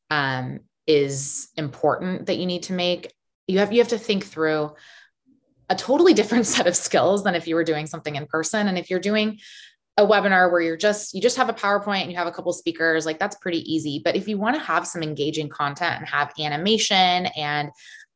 um, 0.08 0.60
is 0.88 1.48
important 1.56 2.26
that 2.26 2.38
you 2.38 2.46
need 2.46 2.64
to 2.64 2.72
make. 2.72 3.12
You 3.46 3.60
have 3.60 3.72
you 3.72 3.78
have 3.78 3.88
to 3.88 3.98
think 3.98 4.24
through 4.24 4.74
a 5.68 5.76
totally 5.76 6.14
different 6.20 6.46
set 6.46 6.66
of 6.66 6.74
skills 6.74 7.22
than 7.22 7.36
if 7.36 7.46
you 7.46 7.54
were 7.54 7.64
doing 7.64 7.86
something 7.86 8.16
in 8.16 8.26
person. 8.26 8.66
And 8.66 8.76
if 8.76 8.90
you're 8.90 8.98
doing 8.98 9.38
a 9.98 10.06
webinar 10.06 10.50
where 10.50 10.60
you're 10.60 10.76
just 10.76 11.12
you 11.12 11.20
just 11.20 11.36
have 11.36 11.48
a 11.48 11.52
powerpoint 11.52 12.02
and 12.02 12.10
you 12.10 12.16
have 12.16 12.28
a 12.28 12.32
couple 12.32 12.52
speakers 12.52 13.04
like 13.04 13.18
that's 13.18 13.34
pretty 13.38 13.60
easy 13.70 14.00
but 14.04 14.14
if 14.14 14.28
you 14.28 14.38
want 14.38 14.54
to 14.54 14.62
have 14.62 14.86
some 14.86 15.02
engaging 15.02 15.48
content 15.48 15.96
and 15.98 16.06
have 16.06 16.32
animation 16.38 17.26
and 17.36 17.68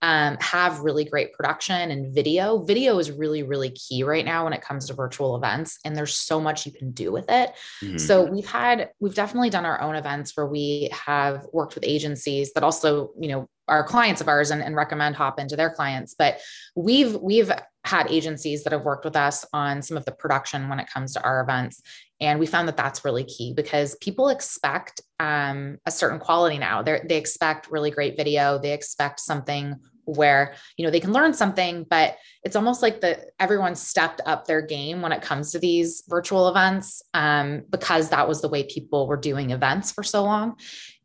um, 0.02 0.36
have 0.40 0.80
really 0.80 1.04
great 1.04 1.32
production 1.32 1.90
and 1.90 2.12
video 2.12 2.58
video 2.58 2.98
is 2.98 3.10
really 3.10 3.42
really 3.42 3.70
key 3.70 4.02
right 4.02 4.24
now 4.24 4.44
when 4.44 4.52
it 4.52 4.60
comes 4.60 4.86
to 4.86 4.94
virtual 4.94 5.36
events 5.36 5.78
and 5.84 5.96
there's 5.96 6.14
so 6.14 6.40
much 6.40 6.66
you 6.66 6.72
can 6.72 6.90
do 6.90 7.12
with 7.12 7.30
it 7.30 7.52
mm-hmm. 7.82 7.96
so 7.96 8.24
we've 8.24 8.48
had 8.48 8.90
we've 9.00 9.14
definitely 9.14 9.50
done 9.50 9.64
our 9.64 9.80
own 9.80 9.94
events 9.94 10.36
where 10.36 10.46
we 10.46 10.90
have 10.92 11.46
worked 11.52 11.74
with 11.74 11.84
agencies 11.84 12.52
that 12.52 12.64
also 12.64 13.12
you 13.18 13.28
know 13.28 13.48
are 13.68 13.84
clients 13.84 14.20
of 14.20 14.28
ours 14.28 14.50
and, 14.50 14.60
and 14.60 14.74
recommend 14.74 15.14
Hopin 15.14 15.48
to 15.48 15.56
their 15.56 15.70
clients 15.70 16.14
but 16.18 16.40
we've 16.74 17.14
we've 17.14 17.50
had 17.84 18.10
agencies 18.10 18.62
that 18.62 18.72
have 18.72 18.84
worked 18.84 19.04
with 19.04 19.16
us 19.16 19.44
on 19.52 19.82
some 19.82 19.96
of 19.96 20.04
the 20.04 20.12
production 20.12 20.68
when 20.68 20.78
it 20.78 20.88
comes 20.88 21.12
to 21.12 21.22
our 21.22 21.40
events. 21.40 21.82
And 22.20 22.38
we 22.38 22.46
found 22.46 22.68
that 22.68 22.76
that's 22.76 23.04
really 23.04 23.24
key 23.24 23.52
because 23.54 23.96
people 23.96 24.28
expect 24.28 25.00
um, 25.18 25.78
a 25.84 25.90
certain 25.90 26.20
quality 26.20 26.58
now. 26.58 26.82
They're, 26.82 27.04
they 27.08 27.16
expect 27.16 27.70
really 27.70 27.90
great 27.90 28.16
video. 28.16 28.58
They 28.58 28.72
expect 28.72 29.18
something 29.18 29.74
where 30.04 30.54
you 30.76 30.84
know 30.84 30.90
they 30.90 31.00
can 31.00 31.12
learn 31.12 31.32
something 31.32 31.86
but 31.88 32.16
it's 32.44 32.56
almost 32.56 32.82
like 32.82 33.00
the 33.00 33.24
everyone 33.38 33.74
stepped 33.74 34.20
up 34.26 34.46
their 34.46 34.62
game 34.62 35.00
when 35.00 35.12
it 35.12 35.22
comes 35.22 35.52
to 35.52 35.58
these 35.58 36.02
virtual 36.08 36.48
events 36.48 37.02
um, 37.14 37.62
because 37.70 38.08
that 38.10 38.26
was 38.26 38.40
the 38.40 38.48
way 38.48 38.64
people 38.64 39.06
were 39.06 39.16
doing 39.16 39.50
events 39.50 39.92
for 39.92 40.02
so 40.02 40.22
long. 40.22 40.56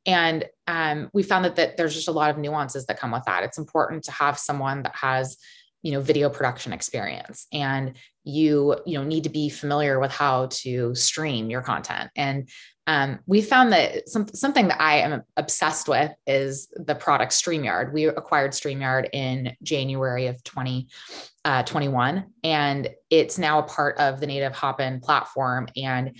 And 0.05 0.45
um, 0.67 1.09
we 1.13 1.21
found 1.21 1.45
that, 1.45 1.57
that 1.57 1.75
there's 1.75 1.93
just 1.93 2.07
a 2.07 2.13
lot 2.13 2.29
of 2.29 2.37
nuances 2.37 2.85
that 2.85 2.99
come 2.99 3.11
with 3.11 3.23
that. 3.25 3.43
It's 3.43 3.57
important 3.57 4.03
to 4.05 4.11
have 4.11 4.39
someone 4.39 4.83
that 4.83 4.95
has 4.95 5.37
you 5.83 5.91
know 5.91 6.01
video 6.01 6.27
production 6.29 6.73
experience 6.73 7.45
and 7.53 7.93
you 8.23 8.75
you 8.85 8.97
know 8.97 9.03
need 9.03 9.23
to 9.23 9.29
be 9.29 9.47
familiar 9.47 9.99
with 9.99 10.11
how 10.11 10.47
to 10.47 10.93
stream 10.95 11.49
your 11.49 11.61
content. 11.61 12.09
And 12.15 12.49
um, 12.87 13.19
we 13.27 13.41
found 13.41 13.73
that 13.73 14.07
some, 14.07 14.27
something 14.29 14.69
that 14.69 14.81
I 14.81 14.99
am 14.99 15.21
obsessed 15.35 15.89
with 15.89 16.13
is 16.25 16.69
the 16.73 16.95
product 16.95 17.33
StreamYard. 17.33 17.91
We 17.91 18.05
acquired 18.05 18.51
StreamYard 18.51 19.09
in 19.11 19.55
January 19.61 20.27
of 20.27 20.41
2021, 20.45 22.17
uh, 22.17 22.21
and 22.45 22.89
it's 23.09 23.37
now 23.37 23.59
a 23.59 23.63
part 23.63 23.97
of 23.97 24.21
the 24.21 24.27
native 24.27 24.55
Hopin 24.55 25.01
platform. 25.01 25.67
And 25.75 26.15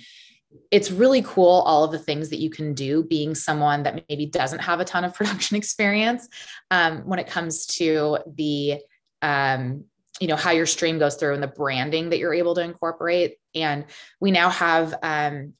it's 0.70 0.90
really 0.90 1.22
cool, 1.22 1.62
all 1.66 1.84
of 1.84 1.92
the 1.92 1.98
things 1.98 2.28
that 2.28 2.38
you 2.38 2.50
can 2.50 2.74
do 2.74 3.02
being 3.02 3.34
someone 3.34 3.82
that 3.84 4.04
maybe 4.10 4.26
doesn't 4.26 4.60
have 4.60 4.80
a 4.80 4.84
ton 4.84 5.04
of 5.04 5.14
production 5.16 5.56
experience 5.56 6.28
um, 6.70 6.98
when 7.06 7.18
it 7.18 7.26
comes 7.26 7.64
to 7.66 8.18
the 8.36 8.78
um, 9.22 9.84
you 10.20 10.26
know 10.26 10.36
how 10.36 10.50
your 10.50 10.66
stream 10.66 10.98
goes 10.98 11.14
through 11.14 11.34
and 11.34 11.42
the 11.42 11.48
branding 11.48 12.10
that 12.10 12.18
you're 12.18 12.34
able 12.34 12.54
to 12.54 12.60
incorporate 12.60 13.36
and 13.54 13.84
we 14.20 14.32
now 14.32 14.50
have 14.50 14.94
um, 15.02 15.52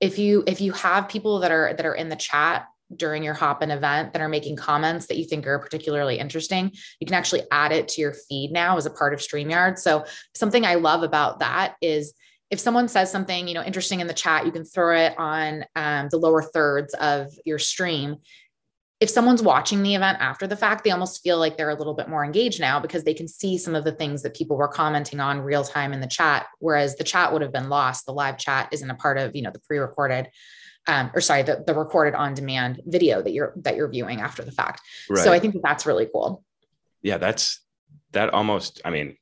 if 0.00 0.18
you 0.18 0.44
if 0.46 0.60
you 0.60 0.72
have 0.72 1.08
people 1.08 1.40
that 1.40 1.50
are 1.50 1.74
that 1.74 1.86
are 1.86 1.94
in 1.94 2.08
the 2.08 2.16
chat 2.16 2.66
during 2.94 3.24
your 3.24 3.34
Hopin 3.34 3.70
event 3.70 4.12
that 4.12 4.22
are 4.22 4.28
making 4.28 4.56
comments 4.56 5.06
that 5.06 5.16
you 5.16 5.24
think 5.24 5.46
are 5.46 5.58
particularly 5.58 6.18
interesting, 6.18 6.70
you 7.00 7.06
can 7.06 7.14
actually 7.14 7.42
add 7.50 7.72
it 7.72 7.88
to 7.88 8.00
your 8.00 8.14
feed 8.28 8.52
now 8.52 8.76
as 8.76 8.86
a 8.86 8.90
part 8.90 9.12
of 9.12 9.20
StreamYard. 9.20 9.78
So 9.78 10.04
something 10.34 10.64
I 10.64 10.76
love 10.76 11.02
about 11.02 11.40
that 11.40 11.74
is 11.80 12.14
if 12.50 12.60
someone 12.60 12.86
says 12.86 13.10
something 13.10 13.48
you 13.48 13.54
know 13.54 13.64
interesting 13.64 14.00
in 14.00 14.06
the 14.06 14.14
chat, 14.14 14.46
you 14.46 14.52
can 14.52 14.64
throw 14.64 14.96
it 14.96 15.14
on 15.18 15.64
um, 15.74 16.08
the 16.10 16.18
lower 16.18 16.42
thirds 16.42 16.94
of 16.94 17.28
your 17.44 17.58
stream 17.58 18.16
if 18.98 19.10
someone's 19.10 19.42
watching 19.42 19.82
the 19.82 19.94
event 19.94 20.18
after 20.20 20.46
the 20.46 20.56
fact, 20.56 20.82
they 20.82 20.90
almost 20.90 21.22
feel 21.22 21.38
like 21.38 21.56
they're 21.56 21.70
a 21.70 21.74
little 21.74 21.94
bit 21.94 22.08
more 22.08 22.24
engaged 22.24 22.60
now 22.60 22.80
because 22.80 23.04
they 23.04 23.12
can 23.12 23.28
see 23.28 23.58
some 23.58 23.74
of 23.74 23.84
the 23.84 23.92
things 23.92 24.22
that 24.22 24.34
people 24.34 24.56
were 24.56 24.68
commenting 24.68 25.20
on 25.20 25.40
real 25.40 25.62
time 25.62 25.92
in 25.92 26.00
the 26.00 26.06
chat. 26.06 26.46
Whereas 26.60 26.96
the 26.96 27.04
chat 27.04 27.32
would 27.32 27.42
have 27.42 27.52
been 27.52 27.68
lost. 27.68 28.06
The 28.06 28.12
live 28.12 28.38
chat 28.38 28.68
isn't 28.72 28.90
a 28.90 28.94
part 28.94 29.18
of, 29.18 29.36
you 29.36 29.42
know, 29.42 29.50
the 29.50 29.60
pre-recorded 29.60 30.30
um, 30.86 31.10
or 31.14 31.20
sorry, 31.20 31.42
the, 31.42 31.62
the 31.66 31.74
recorded 31.74 32.14
on 32.14 32.34
demand 32.34 32.80
video 32.86 33.22
that 33.22 33.32
you're 33.32 33.52
that 33.56 33.76
you're 33.76 33.88
viewing 33.88 34.20
after 34.20 34.44
the 34.44 34.52
fact. 34.52 34.80
Right. 35.10 35.22
So 35.22 35.32
I 35.32 35.38
think 35.38 35.54
that 35.54 35.62
that's 35.62 35.86
really 35.86 36.06
cool. 36.12 36.44
Yeah, 37.02 37.18
that's 37.18 37.60
that 38.12 38.32
almost, 38.32 38.80
I 38.84 38.90
mean, 38.90 39.16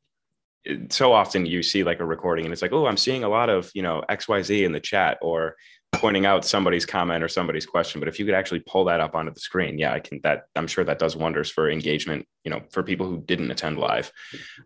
so 0.90 1.12
often 1.12 1.46
you 1.46 1.62
see 1.62 1.84
like 1.84 2.00
a 2.00 2.04
recording 2.04 2.44
and 2.44 2.52
it's 2.52 2.62
like, 2.62 2.72
oh, 2.72 2.86
I'm 2.86 2.96
seeing 2.96 3.24
a 3.24 3.28
lot 3.28 3.50
of, 3.50 3.70
you 3.74 3.82
know, 3.82 4.02
XYZ 4.08 4.64
in 4.64 4.72
the 4.72 4.80
chat 4.80 5.18
or 5.20 5.56
pointing 5.92 6.26
out 6.26 6.44
somebody's 6.44 6.86
comment 6.86 7.22
or 7.22 7.28
somebody's 7.28 7.66
question. 7.66 8.00
But 8.00 8.08
if 8.08 8.18
you 8.18 8.24
could 8.24 8.34
actually 8.34 8.60
pull 8.60 8.84
that 8.86 9.00
up 9.00 9.14
onto 9.14 9.32
the 9.32 9.40
screen, 9.40 9.78
yeah, 9.78 9.92
I 9.92 10.00
can 10.00 10.20
that 10.22 10.44
I'm 10.56 10.66
sure 10.66 10.84
that 10.84 10.98
does 10.98 11.16
wonders 11.16 11.50
for 11.50 11.70
engagement, 11.70 12.26
you 12.44 12.50
know, 12.50 12.62
for 12.70 12.82
people 12.82 13.06
who 13.06 13.20
didn't 13.20 13.50
attend 13.50 13.78
live. 13.78 14.10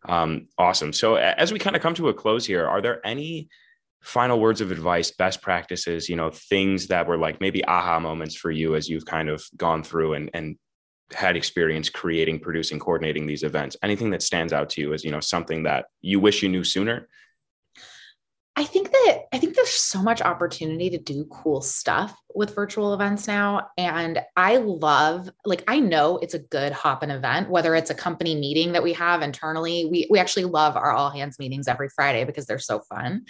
Um, 0.08 0.48
awesome. 0.56 0.92
So 0.92 1.16
as 1.16 1.52
we 1.52 1.58
kind 1.58 1.76
of 1.76 1.82
come 1.82 1.94
to 1.94 2.08
a 2.08 2.14
close 2.14 2.46
here, 2.46 2.66
are 2.66 2.80
there 2.80 3.04
any 3.04 3.48
final 4.02 4.38
words 4.38 4.60
of 4.60 4.70
advice, 4.70 5.10
best 5.10 5.42
practices, 5.42 6.08
you 6.08 6.16
know, 6.16 6.30
things 6.30 6.86
that 6.86 7.06
were 7.06 7.18
like 7.18 7.40
maybe 7.40 7.64
aha 7.64 7.98
moments 7.98 8.34
for 8.34 8.50
you 8.50 8.74
as 8.74 8.88
you've 8.88 9.04
kind 9.06 9.28
of 9.28 9.44
gone 9.56 9.82
through 9.82 10.14
and 10.14 10.30
and 10.32 10.56
had 11.12 11.36
experience 11.36 11.88
creating, 11.88 12.40
producing, 12.40 12.78
coordinating 12.78 13.26
these 13.26 13.42
events? 13.42 13.76
Anything 13.82 14.10
that 14.10 14.22
stands 14.22 14.52
out 14.52 14.70
to 14.70 14.80
you 14.80 14.92
as, 14.92 15.04
you 15.04 15.10
know, 15.10 15.20
something 15.20 15.62
that 15.64 15.86
you 16.00 16.20
wish 16.20 16.42
you 16.42 16.48
knew 16.48 16.64
sooner? 16.64 17.08
I 18.58 18.64
think 18.64 18.90
that 18.90 19.18
I 19.32 19.38
think 19.38 19.54
there's 19.54 19.70
so 19.70 20.02
much 20.02 20.20
opportunity 20.20 20.90
to 20.90 20.98
do 20.98 21.26
cool 21.26 21.60
stuff 21.60 22.20
with 22.34 22.56
virtual 22.56 22.92
events 22.92 23.28
now. 23.28 23.68
And 23.78 24.20
I 24.36 24.56
love, 24.56 25.30
like, 25.44 25.62
I 25.68 25.78
know 25.78 26.18
it's 26.18 26.34
a 26.34 26.40
good 26.40 26.72
Hopin 26.72 27.12
event, 27.12 27.50
whether 27.50 27.76
it's 27.76 27.90
a 27.90 27.94
company 27.94 28.34
meeting 28.34 28.72
that 28.72 28.82
we 28.82 28.92
have 28.94 29.22
internally. 29.22 29.88
We, 29.88 30.08
we 30.10 30.18
actually 30.18 30.44
love 30.44 30.76
our 30.76 30.90
all 30.90 31.08
hands 31.08 31.38
meetings 31.38 31.68
every 31.68 31.88
Friday 31.88 32.24
because 32.24 32.46
they're 32.46 32.58
so 32.58 32.80
fun. 32.80 33.26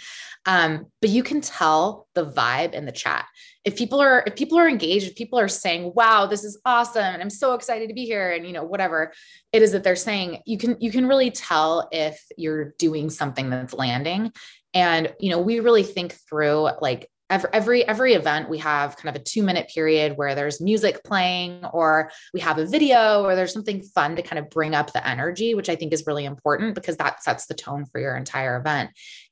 Um, 0.47 0.87
but 0.99 1.11
you 1.11 1.21
can 1.21 1.41
tell 1.41 2.07
the 2.15 2.25
vibe 2.25 2.73
in 2.73 2.85
the 2.85 2.91
chat. 2.91 3.25
If 3.65 3.77
people 3.77 3.99
are, 3.99 4.23
if 4.25 4.35
people 4.35 4.57
are 4.57 4.67
engaged, 4.67 5.07
if 5.07 5.15
people 5.15 5.39
are 5.39 5.47
saying, 5.47 5.91
wow, 5.95 6.25
this 6.25 6.43
is 6.43 6.59
awesome. 6.65 7.03
And 7.03 7.21
I'm 7.21 7.29
so 7.29 7.53
excited 7.53 7.87
to 7.87 7.93
be 7.93 8.05
here. 8.05 8.31
And, 8.31 8.47
you 8.47 8.53
know, 8.53 8.63
whatever 8.63 9.13
it 9.53 9.61
is 9.61 9.73
that 9.73 9.83
they're 9.83 9.95
saying, 9.95 10.41
you 10.45 10.57
can, 10.57 10.75
you 10.79 10.91
can 10.91 11.07
really 11.07 11.29
tell 11.29 11.87
if 11.91 12.19
you're 12.35 12.73
doing 12.79 13.09
something 13.09 13.49
that's 13.49 13.73
landing 13.73 14.31
and, 14.73 15.13
you 15.19 15.29
know, 15.29 15.39
we 15.39 15.59
really 15.59 15.83
think 15.83 16.13
through 16.29 16.69
like 16.81 17.09
every, 17.29 17.49
every 17.53 17.87
every 17.87 18.13
event 18.13 18.49
we 18.49 18.57
have 18.57 18.97
kind 18.97 19.15
of 19.15 19.21
a 19.21 19.23
two 19.23 19.43
minute 19.43 19.69
period 19.73 20.17
where 20.17 20.35
there's 20.35 20.59
music 20.59 21.03
playing 21.03 21.63
or 21.73 22.11
we 22.33 22.39
have 22.39 22.57
a 22.57 22.65
video 22.65 23.23
or 23.23 23.35
there's 23.35 23.53
something 23.53 23.81
fun 23.81 24.15
to 24.15 24.21
kind 24.21 24.39
of 24.39 24.49
bring 24.49 24.73
up 24.73 24.91
the 24.93 25.07
energy 25.07 25.53
which 25.53 25.69
i 25.69 25.75
think 25.75 25.93
is 25.93 26.07
really 26.07 26.25
important 26.25 26.75
because 26.75 26.97
that 26.97 27.23
sets 27.23 27.45
the 27.45 27.53
tone 27.53 27.85
for 27.85 27.99
your 27.99 28.15
entire 28.15 28.57
event. 28.57 28.89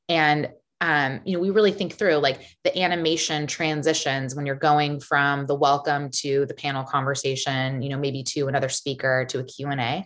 And 0.10 0.50
um, 0.80 1.22
you 1.26 1.34
know 1.34 1.40
we 1.40 1.50
really 1.50 1.72
think 1.72 1.94
through 1.94 2.18
like 2.18 2.40
the 2.64 2.80
animation 2.80 3.48
transitions 3.48 4.36
when 4.36 4.46
you're 4.46 4.56
going 4.56 5.00
from 5.00 5.48
the 5.48 5.56
welcome 5.56 6.12
to 6.18 6.46
the 6.46 6.54
panel 6.54 6.84
conversation 6.84 7.82
you 7.82 7.90
know 7.90 7.98
maybe 7.98 8.22
to 8.22 8.48
another 8.48 8.70
speaker 8.70 9.26
to 9.30 9.40
a 9.40 9.44
q&a 9.44 10.06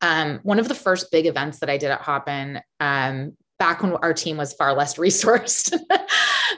um, 0.00 0.40
one 0.42 0.58
of 0.58 0.68
the 0.68 0.74
first 0.74 1.12
big 1.12 1.26
events 1.26 1.58
that 1.58 1.68
i 1.68 1.76
did 1.76 1.90
at 1.90 2.00
hopin 2.00 2.62
um, 2.80 3.36
back 3.58 3.82
when 3.82 3.92
our 3.92 4.12
team 4.12 4.36
was 4.36 4.52
far 4.52 4.74
less 4.74 4.94
resourced. 4.98 5.76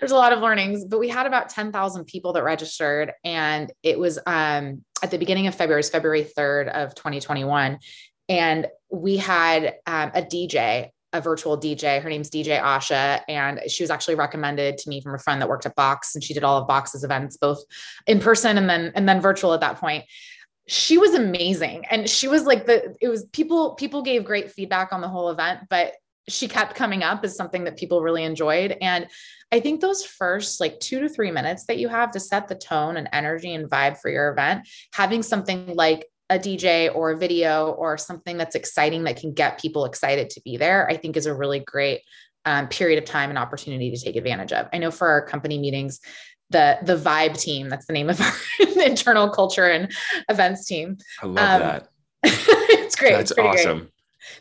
There's 0.01 0.13
a 0.13 0.17
lot 0.17 0.33
of 0.33 0.41
learnings, 0.41 0.85
but 0.85 0.99
we 0.99 1.09
had 1.09 1.27
about 1.27 1.49
10,000 1.49 2.05
people 2.05 2.33
that 2.35 2.45
registered. 2.45 3.13
And 3.25 3.73
it 3.83 3.99
was 3.99 4.19
um, 4.27 4.85
at 5.03 5.11
the 5.11 5.19
beginning 5.19 5.47
of 5.47 5.55
February, 5.55 5.83
February 5.83 6.25
3rd 6.25 6.69
of 6.69 6.95
2021. 6.95 7.79
And 8.29 8.67
we 8.91 9.17
had 9.17 9.77
um, 9.87 10.11
a 10.15 10.23
DJ, 10.23 10.91
a 11.13 11.21
virtual 11.21 11.59
DJ. 11.59 12.03
Her 12.03 12.11
name's 12.11 12.31
DJ 12.31 12.61
Asha. 12.61 13.23
And 13.29 13.61
she 13.69 13.83
was 13.83 13.91
actually 13.91 14.17
recommended 14.17 14.79
to 14.79 14.89
me 14.89 15.01
from 15.01 15.15
a 15.15 15.19
friend 15.19 15.41
that 15.41 15.49
worked 15.49 15.67
at 15.67 15.75
Box. 15.75 16.15
And 16.15 16.23
she 16.23 16.35
did 16.35 16.45
all 16.45 16.61
of 16.61 16.69
Box's 16.69 17.05
events, 17.05 17.37
both 17.37 17.63
in 18.07 18.21
person 18.21 18.59
and 18.59 18.69
then, 18.69 18.93
and 18.95 19.09
then 19.09 19.21
virtual 19.21 19.55
at 19.55 19.61
that 19.61 19.79
point 19.79 20.05
she 20.71 20.99
was 20.99 21.15
amazing 21.15 21.87
and 21.91 22.09
she 22.09 22.29
was 22.29 22.45
like 22.45 22.67
the 22.67 22.95
it 23.01 23.09
was 23.09 23.25
people 23.33 23.75
people 23.77 24.03
gave 24.03 24.23
great 24.23 24.53
feedback 24.53 24.93
on 24.93 25.01
the 25.01 25.09
whole 25.09 25.31
event 25.31 25.61
but 25.71 25.95
she 26.29 26.49
kept 26.49 26.75
coming 26.75 27.03
up 27.03 27.25
as 27.25 27.37
something 27.37 27.65
that 27.65 27.77
people 27.77 28.03
really 28.03 28.25
enjoyed. 28.25 28.77
And 28.81 29.09
I 29.51 29.61
think 29.61 29.81
those 29.81 30.05
first 30.05 30.61
like 30.61 30.79
two 30.81 31.01
to 31.01 31.09
three 31.09 31.31
minutes 31.31 31.65
that 31.67 31.79
you 31.79 31.89
have 31.89 32.11
to 32.13 32.21
set 32.21 32.49
the 32.49 32.55
tone 32.55 32.97
and 32.97 33.09
energy 33.13 33.55
and 33.55 33.69
vibe 33.69 33.99
for 33.99 34.11
your 34.11 34.31
event, 34.31 34.69
having 34.93 35.23
something 35.23 35.75
like 35.75 36.07
a 36.31 36.39
DJ 36.39 36.95
or 36.95 37.13
a 37.13 37.17
video 37.17 37.71
or 37.71 37.97
something 37.97 38.37
that's 38.37 38.55
exciting 38.55 39.05
that 39.05 39.17
can 39.17 39.33
get 39.33 39.61
people 39.61 39.87
excited 39.87 40.29
to 40.31 40.43
be 40.43 40.59
there, 40.59 40.89
I 40.91 40.97
think 40.97 41.17
is 41.17 41.27
a 41.27 41.35
really 41.35 41.61
great 41.61 42.03
um, 42.45 42.69
period 42.69 42.99
of 42.99 43.07
time 43.07 43.31
and 43.31 43.39
opportunity 43.39 43.91
to 43.91 43.97
take 43.97 44.17
advantage 44.17 44.53
of. 44.53 44.69
I 44.73 44.79
know 44.79 44.91
for 44.91 45.09
our 45.09 45.25
company 45.25 45.59
meetings, 45.59 46.01
the 46.51 46.79
the 46.83 46.97
vibe 46.97 47.39
team, 47.39 47.69
that's 47.69 47.87
the 47.87 47.93
name 47.93 48.11
of 48.11 48.21
our 48.21 48.33
internal 48.85 49.31
culture 49.31 49.67
and 49.67 49.93
events 50.29 50.67
team. 50.67 50.99
I 51.23 51.27
love 51.27 51.39
um, 51.39 51.61
that. 51.61 51.89
it's 52.23 52.97
great. 52.97 53.13
That's 53.13 53.31
it's 53.31 53.41
awesome. 53.41 53.79
Great 53.79 53.93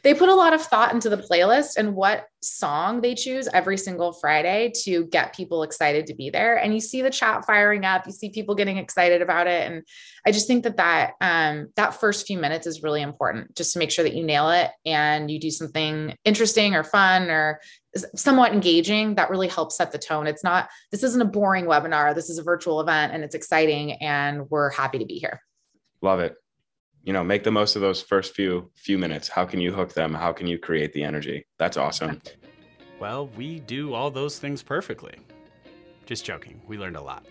they 0.03 0.13
put 0.13 0.29
a 0.29 0.35
lot 0.35 0.53
of 0.53 0.61
thought 0.61 0.93
into 0.93 1.09
the 1.09 1.17
playlist 1.17 1.77
and 1.77 1.95
what 1.95 2.27
song 2.41 3.01
they 3.01 3.15
choose 3.15 3.47
every 3.53 3.77
single 3.77 4.13
Friday 4.13 4.71
to 4.83 5.05
get 5.07 5.35
people 5.35 5.63
excited 5.63 6.07
to 6.07 6.15
be 6.15 6.29
there. 6.29 6.55
And 6.55 6.73
you 6.73 6.79
see 6.79 7.01
the 7.01 7.09
chat 7.09 7.45
firing 7.45 7.85
up, 7.85 8.05
you 8.05 8.11
see 8.11 8.29
people 8.29 8.55
getting 8.55 8.77
excited 8.77 9.21
about 9.21 9.47
it. 9.47 9.69
And 9.69 9.83
I 10.25 10.31
just 10.31 10.47
think 10.47 10.63
that 10.63 10.77
that, 10.77 11.13
um, 11.21 11.69
that 11.75 11.99
first 11.99 12.27
few 12.27 12.37
minutes 12.37 12.67
is 12.67 12.83
really 12.83 13.01
important 13.01 13.55
just 13.55 13.73
to 13.73 13.79
make 13.79 13.91
sure 13.91 14.03
that 14.03 14.15
you 14.15 14.23
nail 14.23 14.49
it 14.49 14.71
and 14.85 15.29
you 15.29 15.39
do 15.39 15.51
something 15.51 16.15
interesting 16.23 16.75
or 16.75 16.83
fun 16.83 17.29
or 17.29 17.59
somewhat 18.15 18.53
engaging 18.53 19.15
that 19.15 19.29
really 19.29 19.47
helps 19.47 19.77
set 19.77 19.91
the 19.91 19.97
tone. 19.97 20.27
It's 20.27 20.43
not, 20.43 20.69
this 20.91 21.03
isn't 21.03 21.21
a 21.21 21.25
boring 21.25 21.65
webinar. 21.65 22.13
This 22.13 22.29
is 22.29 22.37
a 22.37 22.43
virtual 22.43 22.79
event 22.79 23.13
and 23.13 23.23
it's 23.23 23.35
exciting 23.35 23.93
and 23.93 24.49
we're 24.49 24.69
happy 24.69 24.99
to 24.99 25.05
be 25.05 25.15
here. 25.15 25.41
Love 26.01 26.19
it 26.19 26.35
you 27.07 27.13
know 27.13 27.23
make 27.23 27.45
the 27.45 27.51
most 27.51 27.77
of 27.77 27.81
those 27.81 28.01
first 28.01 28.35
few 28.35 28.69
few 28.75 28.97
minutes. 28.97 29.29
How 29.29 29.45
can 29.45 29.61
you 29.61 29.71
hook 29.71 29.93
them? 29.93 30.13
How 30.13 30.33
can 30.33 30.45
you 30.45 30.59
create 30.59 30.91
the 30.91 31.03
energy? 31.03 31.47
That's 31.57 31.77
awesome. 31.77 32.21
Well 32.99 33.27
we 33.29 33.61
do 33.61 33.93
all 33.93 34.11
those 34.11 34.39
things 34.39 34.61
perfectly. 34.61 35.15
Just 36.05 36.25
joking. 36.25 36.61
We 36.67 36.77
learned 36.77 36.97
a 36.97 37.01
lot. 37.01 37.25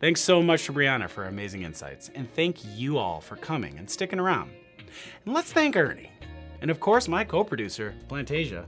Thanks 0.00 0.20
so 0.20 0.42
much 0.42 0.66
to 0.66 0.72
brianna 0.72 1.08
for 1.08 1.26
amazing 1.26 1.62
insights. 1.62 2.10
And 2.16 2.28
thank 2.34 2.64
you 2.76 2.98
all 2.98 3.20
for 3.20 3.36
coming 3.36 3.78
and 3.78 3.88
sticking 3.88 4.18
around. 4.18 4.50
And 5.24 5.32
let's 5.32 5.52
thank 5.52 5.76
ernie. 5.76 6.10
And 6.60 6.68
of 6.68 6.80
course 6.80 7.06
my 7.06 7.22
co-producer 7.22 7.94
plantasia. 8.08 8.66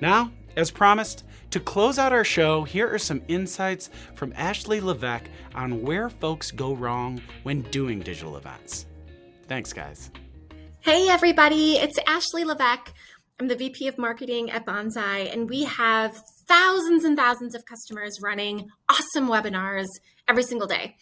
Now 0.00 0.30
as 0.56 0.70
promised 0.70 1.24
to 1.50 1.58
close 1.58 1.98
out 1.98 2.12
our 2.12 2.24
show, 2.24 2.62
here 2.62 2.88
are 2.88 2.98
some 2.98 3.22
insights 3.26 3.90
from 4.14 4.32
Ashley 4.36 4.80
Levesque 4.80 5.28
on 5.56 5.82
where 5.82 6.08
folks 6.08 6.52
go 6.52 6.74
wrong 6.74 7.20
when 7.42 7.62
doing 7.62 7.98
digital 7.98 8.36
events. 8.36 8.86
Thanks, 9.48 9.72
guys. 9.72 10.10
Hey, 10.80 11.08
everybody. 11.08 11.74
It's 11.74 11.98
Ashley 12.06 12.44
Levesque. 12.44 12.92
I'm 13.40 13.48
the 13.48 13.56
VP 13.56 13.88
of 13.88 13.98
Marketing 13.98 14.50
at 14.50 14.64
Banzai, 14.64 15.20
and 15.20 15.48
we 15.48 15.64
have 15.64 16.16
thousands 16.46 17.04
and 17.04 17.16
thousands 17.16 17.54
of 17.54 17.64
customers 17.64 18.20
running 18.22 18.68
awesome 18.88 19.28
webinars 19.28 19.86
every 20.28 20.42
single 20.42 20.68
day. 20.68 20.96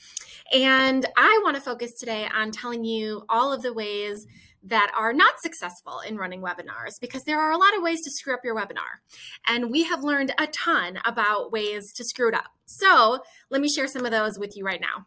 And 0.53 1.07
I 1.17 1.41
want 1.45 1.57
to 1.57 1.63
focus 1.63 1.93
today 1.99 2.29
on 2.35 2.51
telling 2.51 2.85
you 2.85 3.25
all 3.29 3.53
of 3.53 3.63
the 3.63 3.73
ways 3.73 4.27
that 4.63 4.93
are 4.97 5.13
not 5.13 5.35
successful 5.43 6.01
in 6.01 6.17
running 6.17 6.43
webinars 6.43 7.01
because 7.01 7.23
there 7.25 7.41
are 7.41 7.53
a 7.53 7.59
lot 7.59 7.77
of 7.77 7.83
ways 7.83 7.99
to 8.05 8.11
screw 8.11 8.35
up 8.35 8.45
your 8.45 8.57
webinar. 8.57 9.01
And 9.49 9.71
we 9.71 9.85
have 9.85 10.03
learned 10.03 10.35
a 10.39 10.47
ton 10.47 10.99
about 11.05 11.53
ways 11.53 11.93
to 11.95 12.05
screw 12.05 12.29
it 12.29 12.35
up. 12.35 12.51
So 12.67 13.21
let 13.51 13.61
me 13.61 13.69
share 13.69 13.87
some 13.87 14.05
of 14.05 14.11
those 14.11 14.39
with 14.39 14.57
you 14.57 14.65
right 14.65 14.81
now. 14.81 15.07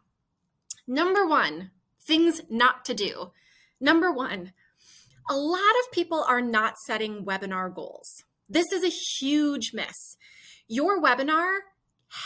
Number 0.86 1.26
one, 1.26 1.70
things 2.06 2.42
not 2.48 2.84
to 2.86 2.94
do. 2.94 3.32
Number 3.80 4.12
one, 4.12 4.52
a 5.28 5.36
lot 5.36 5.60
of 5.60 5.92
people 5.92 6.24
are 6.28 6.42
not 6.42 6.76
setting 6.86 7.24
webinar 7.24 7.74
goals. 7.74 8.24
This 8.48 8.70
is 8.72 8.84
a 8.84 8.88
huge 8.88 9.72
miss. 9.72 10.16
Your 10.68 11.02
webinar 11.02 11.58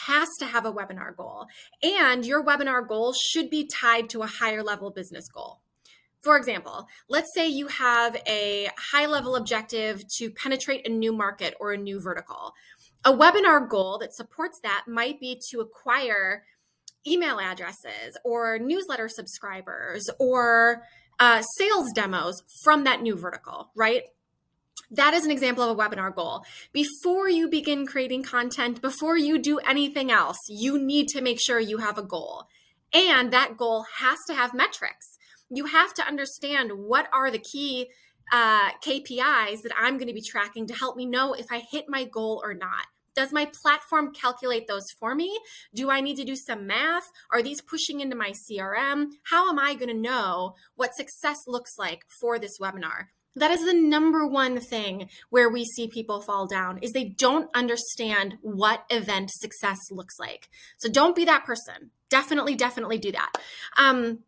has 0.07 0.29
to 0.39 0.47
have 0.47 0.67
a 0.67 0.73
webinar 0.73 1.17
goal, 1.17 1.47
and 1.83 2.27
your 2.27 2.45
webinar 2.45 2.87
goal 2.87 3.15
should 3.15 3.49
be 3.49 3.67
tied 3.67 4.11
to 4.11 4.23
a 4.23 4.27
higher 4.27 4.63
level 4.63 4.91
business 4.91 5.29
goal. 5.29 5.61
For 6.23 6.37
example, 6.37 6.89
let's 7.09 7.33
say 7.33 7.49
you 7.49 7.69
have 7.69 8.17
a 8.27 8.69
high 8.77 9.07
level 9.07 9.37
objective 9.37 10.03
to 10.17 10.31
penetrate 10.31 10.87
a 10.87 10.93
new 10.93 11.13
market 11.13 11.55
or 11.61 11.73
a 11.73 11.79
new 11.79 12.01
vertical. 12.01 12.53
A 13.05 13.13
webinar 13.13 13.69
goal 13.69 13.99
that 13.99 14.13
supports 14.13 14.59
that 14.63 14.85
might 14.89 15.21
be 15.21 15.41
to 15.51 15.61
acquire 15.61 16.43
email 17.09 17.39
addresses 17.39 18.17
or 18.25 18.59
newsletter 18.59 19.09
subscribers 19.09 20.09
or 20.19 20.83
uh, 21.19 21.43
sales 21.57 21.89
demos 21.95 22.43
from 22.63 22.85
that 22.85 23.03
new 23.03 23.17
vertical, 23.17 23.71
right? 23.75 24.03
That 24.91 25.13
is 25.15 25.25
an 25.25 25.31
example 25.31 25.65
of 25.65 25.77
a 25.77 25.81
webinar 25.81 26.15
goal. 26.15 26.45
Before 26.73 27.29
you 27.29 27.49
begin 27.49 27.87
creating 27.87 28.23
content, 28.23 28.81
before 28.81 29.17
you 29.17 29.39
do 29.39 29.59
anything 29.59 30.11
else, 30.11 30.39
you 30.49 30.79
need 30.79 31.09
to 31.09 31.21
make 31.21 31.39
sure 31.41 31.61
you 31.61 31.79
have 31.79 31.99
a 31.99 32.03
goal. 32.03 32.45
And 32.93 33.33
that 33.33 33.57
goal 33.59 33.85
has 33.99 34.19
to 34.29 34.35
have 34.35 34.55
metrics. 34.55 35.19
You 35.51 35.67
have 35.67 35.93
to 35.95 36.07
understand 36.07 36.73
what 36.75 37.09
are 37.13 37.31
the 37.31 37.39
key 37.39 37.89
uh, 38.33 38.71
KPIs 38.85 39.63
that 39.63 39.73
I'm 39.79 39.95
going 39.99 40.09
to 40.09 40.15
be 40.15 40.23
tracking 40.23 40.67
to 40.69 40.75
help 40.75 40.97
me 40.97 41.05
know 41.05 41.35
if 41.35 41.47
I 41.51 41.63
hit 41.71 41.87
my 41.89 42.05
goal 42.05 42.41
or 42.43 42.55
not. 42.55 42.87
Does 43.19 43.33
my 43.33 43.47
platform 43.47 44.13
calculate 44.13 44.69
those 44.69 44.85
for 44.97 45.13
me? 45.13 45.41
Do 45.75 45.91
I 45.91 46.01
need 46.01 46.19
to 46.19 46.25
do 46.25 46.37
some 46.37 46.69
math? 46.69 47.11
Are 47.33 47.43
these 47.43 47.61
pushing 47.61 47.99
into 47.99 48.15
my 48.15 48.31
CRM? 48.31 49.07
How 49.25 49.51
am 49.51 49.59
I 49.59 49.75
going 49.75 49.89
to 49.89 50.01
know 50.01 50.55
what 50.77 50.95
success 50.95 51.39
looks 51.49 51.73
like 51.77 52.05
for 52.21 52.39
this 52.39 52.61
webinar? 52.61 53.07
that 53.35 53.51
is 53.53 53.65
the 53.65 53.75
number 53.75 54.27
one 54.27 54.59
thing 54.59 55.09
where 55.31 55.49
we 55.49 55.65
see 55.65 55.87
people 55.87 56.21
fall 56.21 56.47
down 56.47 56.79
is 56.79 56.93
they 56.93 57.05
don't 57.05 57.49
understand 57.55 58.37
what 58.41 58.85
event 58.91 59.31
success 59.31 59.79
looks 59.93 60.19
like 60.19 60.49
so 60.77 60.89
don't 60.89 61.15
be 61.15 61.25
that 61.25 61.45
person 61.45 61.91
definitely 62.09 62.57
definitely 62.57 62.99
do 62.99 63.13
that 63.13 63.31
um, 63.77 64.19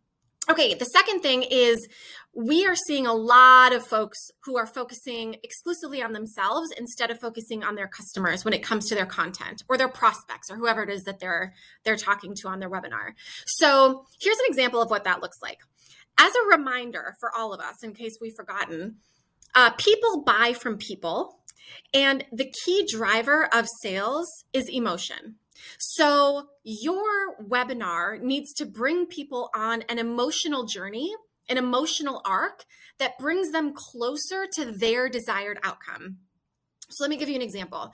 okay 0.48 0.74
the 0.74 0.84
second 0.84 1.20
thing 1.20 1.42
is 1.42 1.88
we 2.32 2.64
are 2.64 2.76
seeing 2.76 3.06
a 3.06 3.12
lot 3.12 3.72
of 3.72 3.84
folks 3.84 4.18
who 4.44 4.56
are 4.56 4.66
focusing 4.66 5.34
exclusively 5.42 6.00
on 6.00 6.12
themselves 6.12 6.70
instead 6.78 7.10
of 7.10 7.18
focusing 7.18 7.64
on 7.64 7.74
their 7.74 7.88
customers 7.88 8.44
when 8.44 8.54
it 8.54 8.62
comes 8.62 8.88
to 8.88 8.94
their 8.94 9.06
content 9.06 9.62
or 9.68 9.76
their 9.76 9.88
prospects 9.88 10.48
or 10.50 10.56
whoever 10.56 10.82
it 10.82 10.90
is 10.90 11.02
that 11.02 11.18
they're 11.18 11.52
they're 11.84 11.96
talking 11.96 12.34
to 12.34 12.48
on 12.48 12.60
their 12.60 12.70
webinar 12.70 13.12
so 13.46 14.04
here's 14.20 14.38
an 14.38 14.46
example 14.46 14.80
of 14.80 14.90
what 14.90 15.04
that 15.04 15.20
looks 15.20 15.42
like 15.42 15.58
as 16.20 16.32
a 16.34 16.56
reminder 16.56 17.16
for 17.18 17.34
all 17.34 17.52
of 17.52 17.60
us, 17.60 17.82
in 17.82 17.94
case 17.94 18.18
we've 18.20 18.34
forgotten, 18.34 18.96
uh, 19.54 19.70
people 19.70 20.22
buy 20.22 20.52
from 20.52 20.76
people, 20.76 21.38
and 21.94 22.24
the 22.30 22.52
key 22.64 22.86
driver 22.90 23.48
of 23.52 23.66
sales 23.82 24.28
is 24.52 24.68
emotion. 24.68 25.36
So, 25.78 26.48
your 26.62 27.36
webinar 27.42 28.20
needs 28.20 28.52
to 28.54 28.66
bring 28.66 29.06
people 29.06 29.50
on 29.54 29.82
an 29.82 29.98
emotional 29.98 30.64
journey, 30.66 31.14
an 31.48 31.58
emotional 31.58 32.22
arc 32.24 32.64
that 32.98 33.18
brings 33.18 33.50
them 33.50 33.72
closer 33.74 34.46
to 34.54 34.72
their 34.72 35.08
desired 35.08 35.58
outcome. 35.62 36.18
So, 36.88 37.04
let 37.04 37.10
me 37.10 37.16
give 37.16 37.28
you 37.28 37.36
an 37.36 37.42
example. 37.42 37.92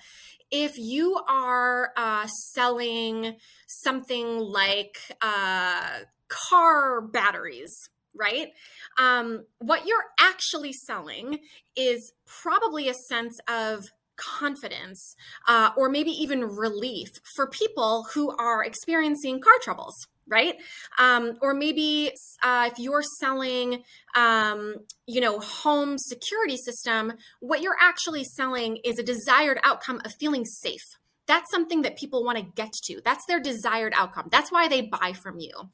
If 0.51 0.79
you 0.79 1.21
are 1.29 1.91
uh, 1.97 2.27
selling 2.27 3.37
something 3.67 4.39
like 4.39 4.97
uh, 5.21 6.01
car 6.29 7.01
batteries, 7.01 7.89
right? 8.15 8.49
Um, 8.99 9.45
what 9.59 9.87
you're 9.87 10.05
actually 10.19 10.73
selling 10.73 11.41
is 11.77 12.13
probably 12.27 12.89
a 12.89 12.95
sense 12.95 13.39
of 13.49 13.91
confidence 14.17 15.15
uh, 15.49 15.71
or 15.77 15.89
maybe 15.89 16.11
even 16.11 16.45
relief 16.45 17.09
for 17.35 17.47
people 17.47 18.07
who 18.15 18.35
are 18.37 18.65
experiencing 18.65 19.41
car 19.41 19.55
troubles 19.63 20.07
right? 20.29 20.57
Um, 20.99 21.35
or 21.41 21.55
maybe 21.55 22.11
uh, 22.43 22.69
if 22.73 22.79
you're 22.79 23.05
selling 23.21 23.85
um, 24.15 24.75
you 25.07 25.21
know 25.21 25.39
home 25.39 25.99
security 25.99 26.57
system 26.57 27.13
what 27.41 27.63
you're 27.63 27.77
actually 27.81 28.25
selling 28.25 28.79
is 28.85 28.99
a 28.99 29.03
desired 29.03 29.61
outcome 29.63 30.01
of 30.05 30.13
feeling 30.19 30.45
safe. 30.45 30.83
That's 31.27 31.51
something 31.51 31.83
that 31.83 31.97
people 31.97 32.25
want 32.25 32.39
to 32.39 32.45
get 32.45 32.73
to. 32.85 33.01
That's 33.05 33.25
their 33.27 33.41
desired 33.41 33.93
outcome. 33.97 34.29
That's 34.31 34.53
why 34.53 34.69
they 34.69 34.83
buy 34.83 35.13
from 35.13 35.39
you. 35.39 35.71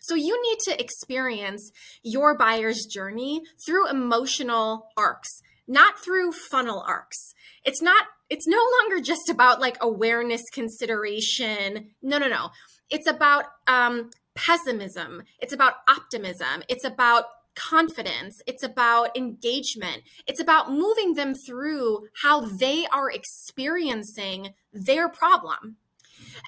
So 0.00 0.14
you 0.14 0.40
need 0.42 0.58
to 0.60 0.80
experience 0.80 1.70
your 2.02 2.36
buyer's 2.36 2.86
journey 2.86 3.42
through 3.64 3.90
emotional 3.90 4.88
arcs, 4.96 5.42
not 5.66 5.98
through 6.02 6.32
funnel 6.32 6.84
arcs. 6.86 7.34
It's 7.64 7.82
not 7.82 8.06
it's 8.30 8.46
no 8.46 8.60
longer 8.80 9.02
just 9.02 9.28
about 9.28 9.60
like 9.60 9.76
awareness 9.80 10.42
consideration. 10.52 11.90
No, 12.02 12.18
no, 12.18 12.28
no. 12.28 12.50
It's 12.90 13.06
about 13.06 13.44
um 13.66 14.10
pessimism. 14.34 15.22
It's 15.38 15.52
about 15.52 15.74
optimism. 15.88 16.62
It's 16.68 16.84
about 16.84 17.24
confidence. 17.54 18.42
It's 18.46 18.62
about 18.62 19.16
engagement. 19.16 20.02
It's 20.26 20.40
about 20.40 20.72
moving 20.72 21.14
them 21.14 21.34
through 21.34 22.08
how 22.22 22.40
they 22.40 22.86
are 22.86 23.10
experiencing 23.10 24.54
their 24.72 25.08
problem. 25.08 25.76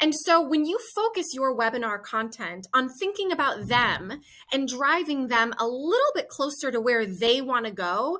And 0.03 0.15
so 0.15 0.47
when 0.47 0.67
you 0.67 0.79
focus 0.95 1.27
your 1.33 1.57
webinar 1.57 2.03
content 2.03 2.67
on 2.75 2.89
thinking 2.89 3.31
about 3.33 3.69
them 3.69 4.21
and 4.53 4.69
driving 4.69 5.29
them 5.29 5.55
a 5.59 5.67
little 5.67 6.13
bit 6.15 6.29
closer 6.29 6.71
to 6.71 6.81
where 6.81 7.07
they 7.07 7.41
want 7.41 7.67
to 7.67 7.73
go, 7.73 8.19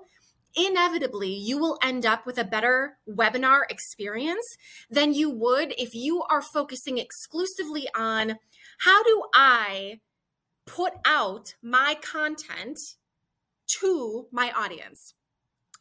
inevitably 0.57 1.33
you 1.33 1.59
will 1.59 1.79
end 1.83 2.07
up 2.07 2.27
with 2.27 2.39
a 2.39 2.45
better 2.45 2.99
webinar 3.09 3.63
experience 3.69 4.57
than 4.91 5.13
you 5.13 5.31
would 5.31 5.75
if 5.79 5.95
you 5.95 6.23
are 6.31 6.43
focusing 6.43 6.99
exclusively 6.99 7.89
on 7.95 8.39
how 8.81 9.03
do 9.03 9.25
I 9.35 10.01
put 10.67 10.95
out 11.05 11.55
my 11.63 11.97
content 12.03 12.79
to 13.81 14.27
my 14.33 14.51
audience 14.51 15.15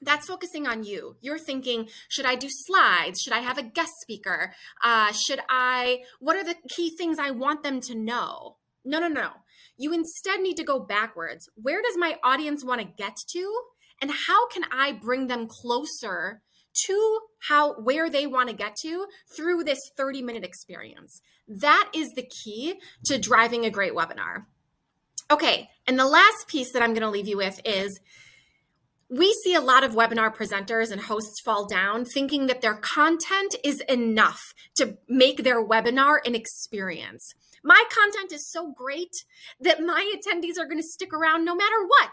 that's 0.02 0.28
focusing 0.28 0.68
on 0.68 0.84
you. 0.84 1.16
You're 1.22 1.40
thinking, 1.40 1.90
should 2.08 2.26
I 2.26 2.36
do 2.36 2.48
slides? 2.50 3.22
Should 3.22 3.34
I 3.34 3.40
have 3.40 3.58
a 3.58 3.64
guest 3.64 3.94
speaker? 4.02 4.54
Uh, 4.84 5.12
should 5.12 5.40
I, 5.50 6.04
what 6.20 6.36
are 6.36 6.44
the 6.44 6.56
key 6.70 6.90
things 6.90 7.18
I 7.20 7.32
want 7.32 7.64
them 7.64 7.80
to 7.82 7.96
know? 7.96 8.58
No, 8.84 9.00
no, 9.00 9.08
no. 9.08 9.30
You 9.78 9.94
instead 9.94 10.42
need 10.42 10.58
to 10.58 10.64
go 10.64 10.80
backwards. 10.80 11.50
Where 11.56 11.82
does 11.82 11.98
my 11.98 12.18
audience 12.24 12.64
want 12.64 12.82
to 12.82 12.88
get 12.88 13.18
to? 13.32 13.62
And 14.02 14.12
how 14.28 14.48
can 14.50 14.64
I 14.72 14.92
bring 14.92 15.28
them 15.28 15.48
closer 15.48 16.42
to 16.86 17.20
how 17.48 17.76
where 17.76 18.10
they 18.10 18.28
want 18.28 18.50
to 18.50 18.56
get 18.56 18.76
to 18.82 19.08
through 19.36 19.64
this 19.64 19.80
30 19.98 20.22
minute 20.22 20.44
experience? 20.44 21.22
That 21.48 21.90
is 21.94 22.14
the 22.14 22.28
key 22.44 22.76
to 23.06 23.18
driving 23.18 23.66
a 23.66 23.70
great 23.70 23.94
webinar. 23.94 24.46
Okay, 25.32 25.70
and 25.88 25.98
the 25.98 26.08
last 26.08 26.48
piece 26.48 26.72
that 26.72 26.84
I'm 26.84 26.94
going 26.94 27.02
to 27.02 27.10
leave 27.10 27.28
you 27.28 27.38
with 27.38 27.60
is 27.66 28.00
we 29.10 29.34
see 29.34 29.54
a 29.54 29.62
lot 29.62 29.84
of 29.84 29.94
webinar 29.94 30.36
presenters 30.36 30.92
and 30.92 31.02
hosts 31.02 31.40
fall 31.40 31.68
down 31.68 32.06
thinking 32.06 32.48
that 32.48 32.62
their 32.62 32.74
content 32.74 33.56
is 33.64 33.82
enough 33.82 34.54
to 34.76 34.98
make 35.08 35.44
their 35.44 35.66
webinar 35.66 36.18
an 36.26 36.36
experience. 36.36 37.34
My 37.64 37.84
content 37.92 38.32
is 38.32 38.52
so 38.52 38.72
great 38.72 39.26
that 39.60 39.82
my 39.82 40.12
attendees 40.16 40.60
are 40.60 40.66
going 40.66 40.82
to 40.82 40.88
stick 40.88 41.14
around 41.14 41.46
no 41.46 41.56
matter 41.56 41.84
what. 41.86 42.12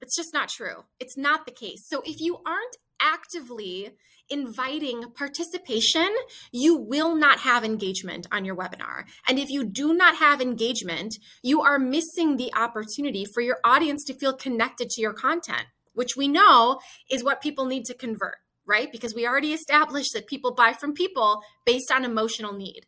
It's 0.00 0.16
just 0.16 0.32
not 0.32 0.48
true. 0.48 0.84
It's 1.00 1.16
not 1.16 1.46
the 1.46 1.52
case. 1.52 1.88
So 1.88 2.02
if 2.04 2.20
you 2.20 2.38
aren't 2.46 2.76
actively 3.00 3.90
inviting 4.28 5.04
participation, 5.14 6.08
you 6.52 6.76
will 6.76 7.14
not 7.14 7.40
have 7.40 7.64
engagement 7.64 8.26
on 8.32 8.44
your 8.44 8.56
webinar. 8.56 9.04
And 9.28 9.38
if 9.38 9.50
you 9.50 9.64
do 9.64 9.94
not 9.94 10.16
have 10.16 10.40
engagement, 10.40 11.16
you 11.42 11.60
are 11.62 11.78
missing 11.78 12.36
the 12.36 12.52
opportunity 12.54 13.24
for 13.24 13.40
your 13.40 13.58
audience 13.64 14.04
to 14.04 14.14
feel 14.14 14.32
connected 14.32 14.90
to 14.90 15.00
your 15.00 15.12
content 15.12 15.66
which 15.96 16.16
we 16.16 16.28
know 16.28 16.78
is 17.10 17.24
what 17.24 17.40
people 17.40 17.64
need 17.64 17.84
to 17.86 17.94
convert, 17.94 18.36
right? 18.66 18.92
Because 18.92 19.14
we 19.14 19.26
already 19.26 19.52
established 19.52 20.12
that 20.12 20.26
people 20.26 20.54
buy 20.54 20.72
from 20.72 20.92
people 20.92 21.40
based 21.64 21.90
on 21.90 22.04
emotional 22.04 22.52
need. 22.52 22.86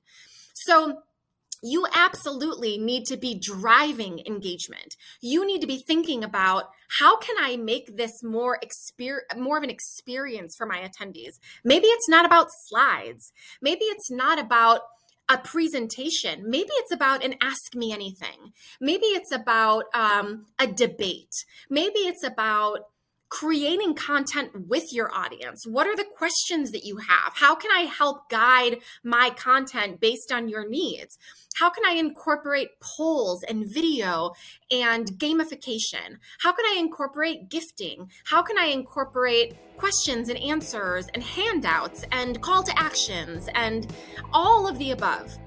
So, 0.55 1.01
you 1.63 1.87
absolutely 1.95 2.79
need 2.79 3.07
to 3.07 3.17
be 3.17 3.35
driving 3.39 4.23
engagement. 4.27 4.97
You 5.21 5.47
need 5.47 5.61
to 5.61 5.67
be 5.67 5.79
thinking 5.79 6.23
about 6.25 6.71
how 7.01 7.19
can 7.19 7.37
I 7.41 7.57
make 7.57 7.97
this 7.97 8.23
more 8.23 8.59
exper- 8.61 9.37
more 9.37 9.59
of 9.59 9.65
an 9.65 9.71
experience 9.71 10.57
for 10.57 10.67
my 10.67 10.79
attendees. 10.79 11.39
Maybe 11.65 11.87
it's 11.87 12.09
not 12.09 12.25
about 12.25 12.49
slides. 12.67 13.33
Maybe 13.61 13.85
it's 13.85 14.11
not 14.11 14.39
about 14.39 14.83
a 15.29 15.39
presentation. 15.39 16.49
Maybe 16.49 16.71
it's 16.73 16.93
about 16.93 17.23
an 17.23 17.35
ask 17.43 17.75
me 17.75 17.93
anything. 17.93 18.53
Maybe 18.81 19.07
it's 19.07 19.33
about 19.33 19.85
um, 19.95 20.47
a 20.59 20.67
debate. 20.67 21.35
Maybe 21.69 22.01
it's 22.01 22.25
about 22.25 22.87
creating 23.29 23.95
content 23.95 24.69
with 24.69 24.93
your 24.93 25.13
audience. 25.15 25.67
What 25.67 25.87
are 25.87 25.97
the 25.97 26.05
questions 26.17 26.71
that 26.73 26.85
you 26.85 26.99
have? 26.99 27.33
How 27.35 27.55
can 27.55 27.71
I 27.71 27.83
help 27.83 28.29
guide 28.29 28.79
my 29.05 29.31
content 29.31 30.01
based 30.01 30.33
on 30.33 30.49
your 30.49 30.69
needs? 30.69 31.19
How 31.57 31.71
can 31.71 31.85
I 31.85 31.93
incorporate 31.93 32.81
polls 32.81 33.43
and 33.43 33.69
video 33.69 34.33
and 34.71 35.07
gamification? 35.19 36.19
How 36.41 36.53
can 36.53 36.65
I 36.65 36.77
incorporate 36.79 37.49
gifting? 37.49 38.11
How 38.25 38.43
can 38.43 38.59
I 38.59 38.67
incorporate 38.67 39.57
questions 39.77 40.29
and 40.29 40.39
answers 40.39 41.09
and 41.15 41.23
handouts 41.23 42.05
and 42.13 42.41
call 42.41 42.63
to 42.63 42.79
actions 42.79 43.49
and 43.55 43.93
all 44.33 44.69
of 44.69 44.79
the 44.79 44.93
above? 44.93 45.39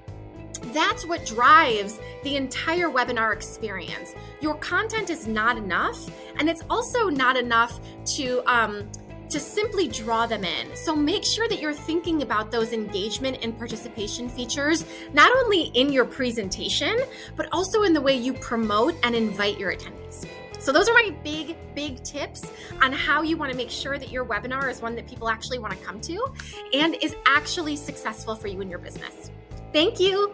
That's 0.72 1.06
what 1.06 1.26
drives 1.26 2.00
the 2.22 2.36
entire 2.36 2.88
webinar 2.88 3.32
experience. 3.32 4.14
Your 4.40 4.54
content 4.56 5.10
is 5.10 5.26
not 5.26 5.56
enough, 5.56 6.10
and 6.38 6.48
it's 6.48 6.62
also 6.70 7.08
not 7.08 7.36
enough 7.36 7.80
to 8.16 8.42
um, 8.46 8.90
to 9.32 9.40
simply 9.40 9.88
draw 9.88 10.26
them 10.26 10.44
in. 10.44 10.76
So 10.76 10.94
make 10.94 11.24
sure 11.24 11.48
that 11.48 11.58
you're 11.58 11.72
thinking 11.72 12.20
about 12.20 12.50
those 12.50 12.74
engagement 12.74 13.38
and 13.42 13.56
participation 13.56 14.28
features, 14.28 14.84
not 15.14 15.34
only 15.34 15.62
in 15.74 15.90
your 15.90 16.04
presentation, 16.04 17.00
but 17.34 17.48
also 17.50 17.82
in 17.82 17.94
the 17.94 18.00
way 18.00 18.14
you 18.14 18.34
promote 18.34 18.94
and 19.02 19.14
invite 19.14 19.58
your 19.58 19.72
attendees. 19.72 20.26
So, 20.58 20.70
those 20.70 20.88
are 20.88 20.94
my 20.94 21.12
big, 21.24 21.56
big 21.74 22.04
tips 22.04 22.44
on 22.80 22.92
how 22.92 23.22
you 23.22 23.36
want 23.36 23.50
to 23.50 23.56
make 23.56 23.68
sure 23.68 23.98
that 23.98 24.12
your 24.12 24.24
webinar 24.24 24.70
is 24.70 24.80
one 24.80 24.94
that 24.94 25.08
people 25.08 25.28
actually 25.28 25.58
want 25.58 25.72
to 25.72 25.84
come 25.84 26.00
to 26.02 26.24
and 26.72 26.94
is 27.02 27.16
actually 27.26 27.74
successful 27.74 28.36
for 28.36 28.46
you 28.46 28.60
and 28.60 28.70
your 28.70 28.78
business. 28.78 29.32
Thank 29.72 29.98
you. 29.98 30.32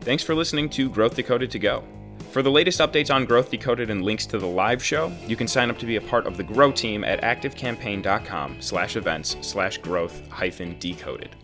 Thanks 0.00 0.22
for 0.22 0.34
listening 0.34 0.70
to 0.70 0.88
Growth 0.88 1.16
Decoded 1.16 1.50
to 1.50 1.58
Go. 1.58 1.84
For 2.30 2.42
the 2.42 2.50
latest 2.50 2.80
updates 2.80 3.12
on 3.12 3.24
Growth 3.24 3.50
Decoded 3.50 3.90
and 3.90 4.04
links 4.04 4.26
to 4.26 4.38
the 4.38 4.46
live 4.46 4.82
show, 4.82 5.12
you 5.26 5.34
can 5.34 5.48
sign 5.48 5.70
up 5.70 5.78
to 5.78 5.86
be 5.86 5.96
a 5.96 6.00
part 6.00 6.26
of 6.26 6.36
the 6.36 6.42
Grow 6.42 6.70
team 6.70 7.04
at 7.04 7.22
activecampaign.com 7.22 8.56
slash 8.60 8.96
events 8.96 9.36
slash 9.40 9.78
growth 9.78 10.26
hyphen 10.28 10.76
decoded. 10.78 11.34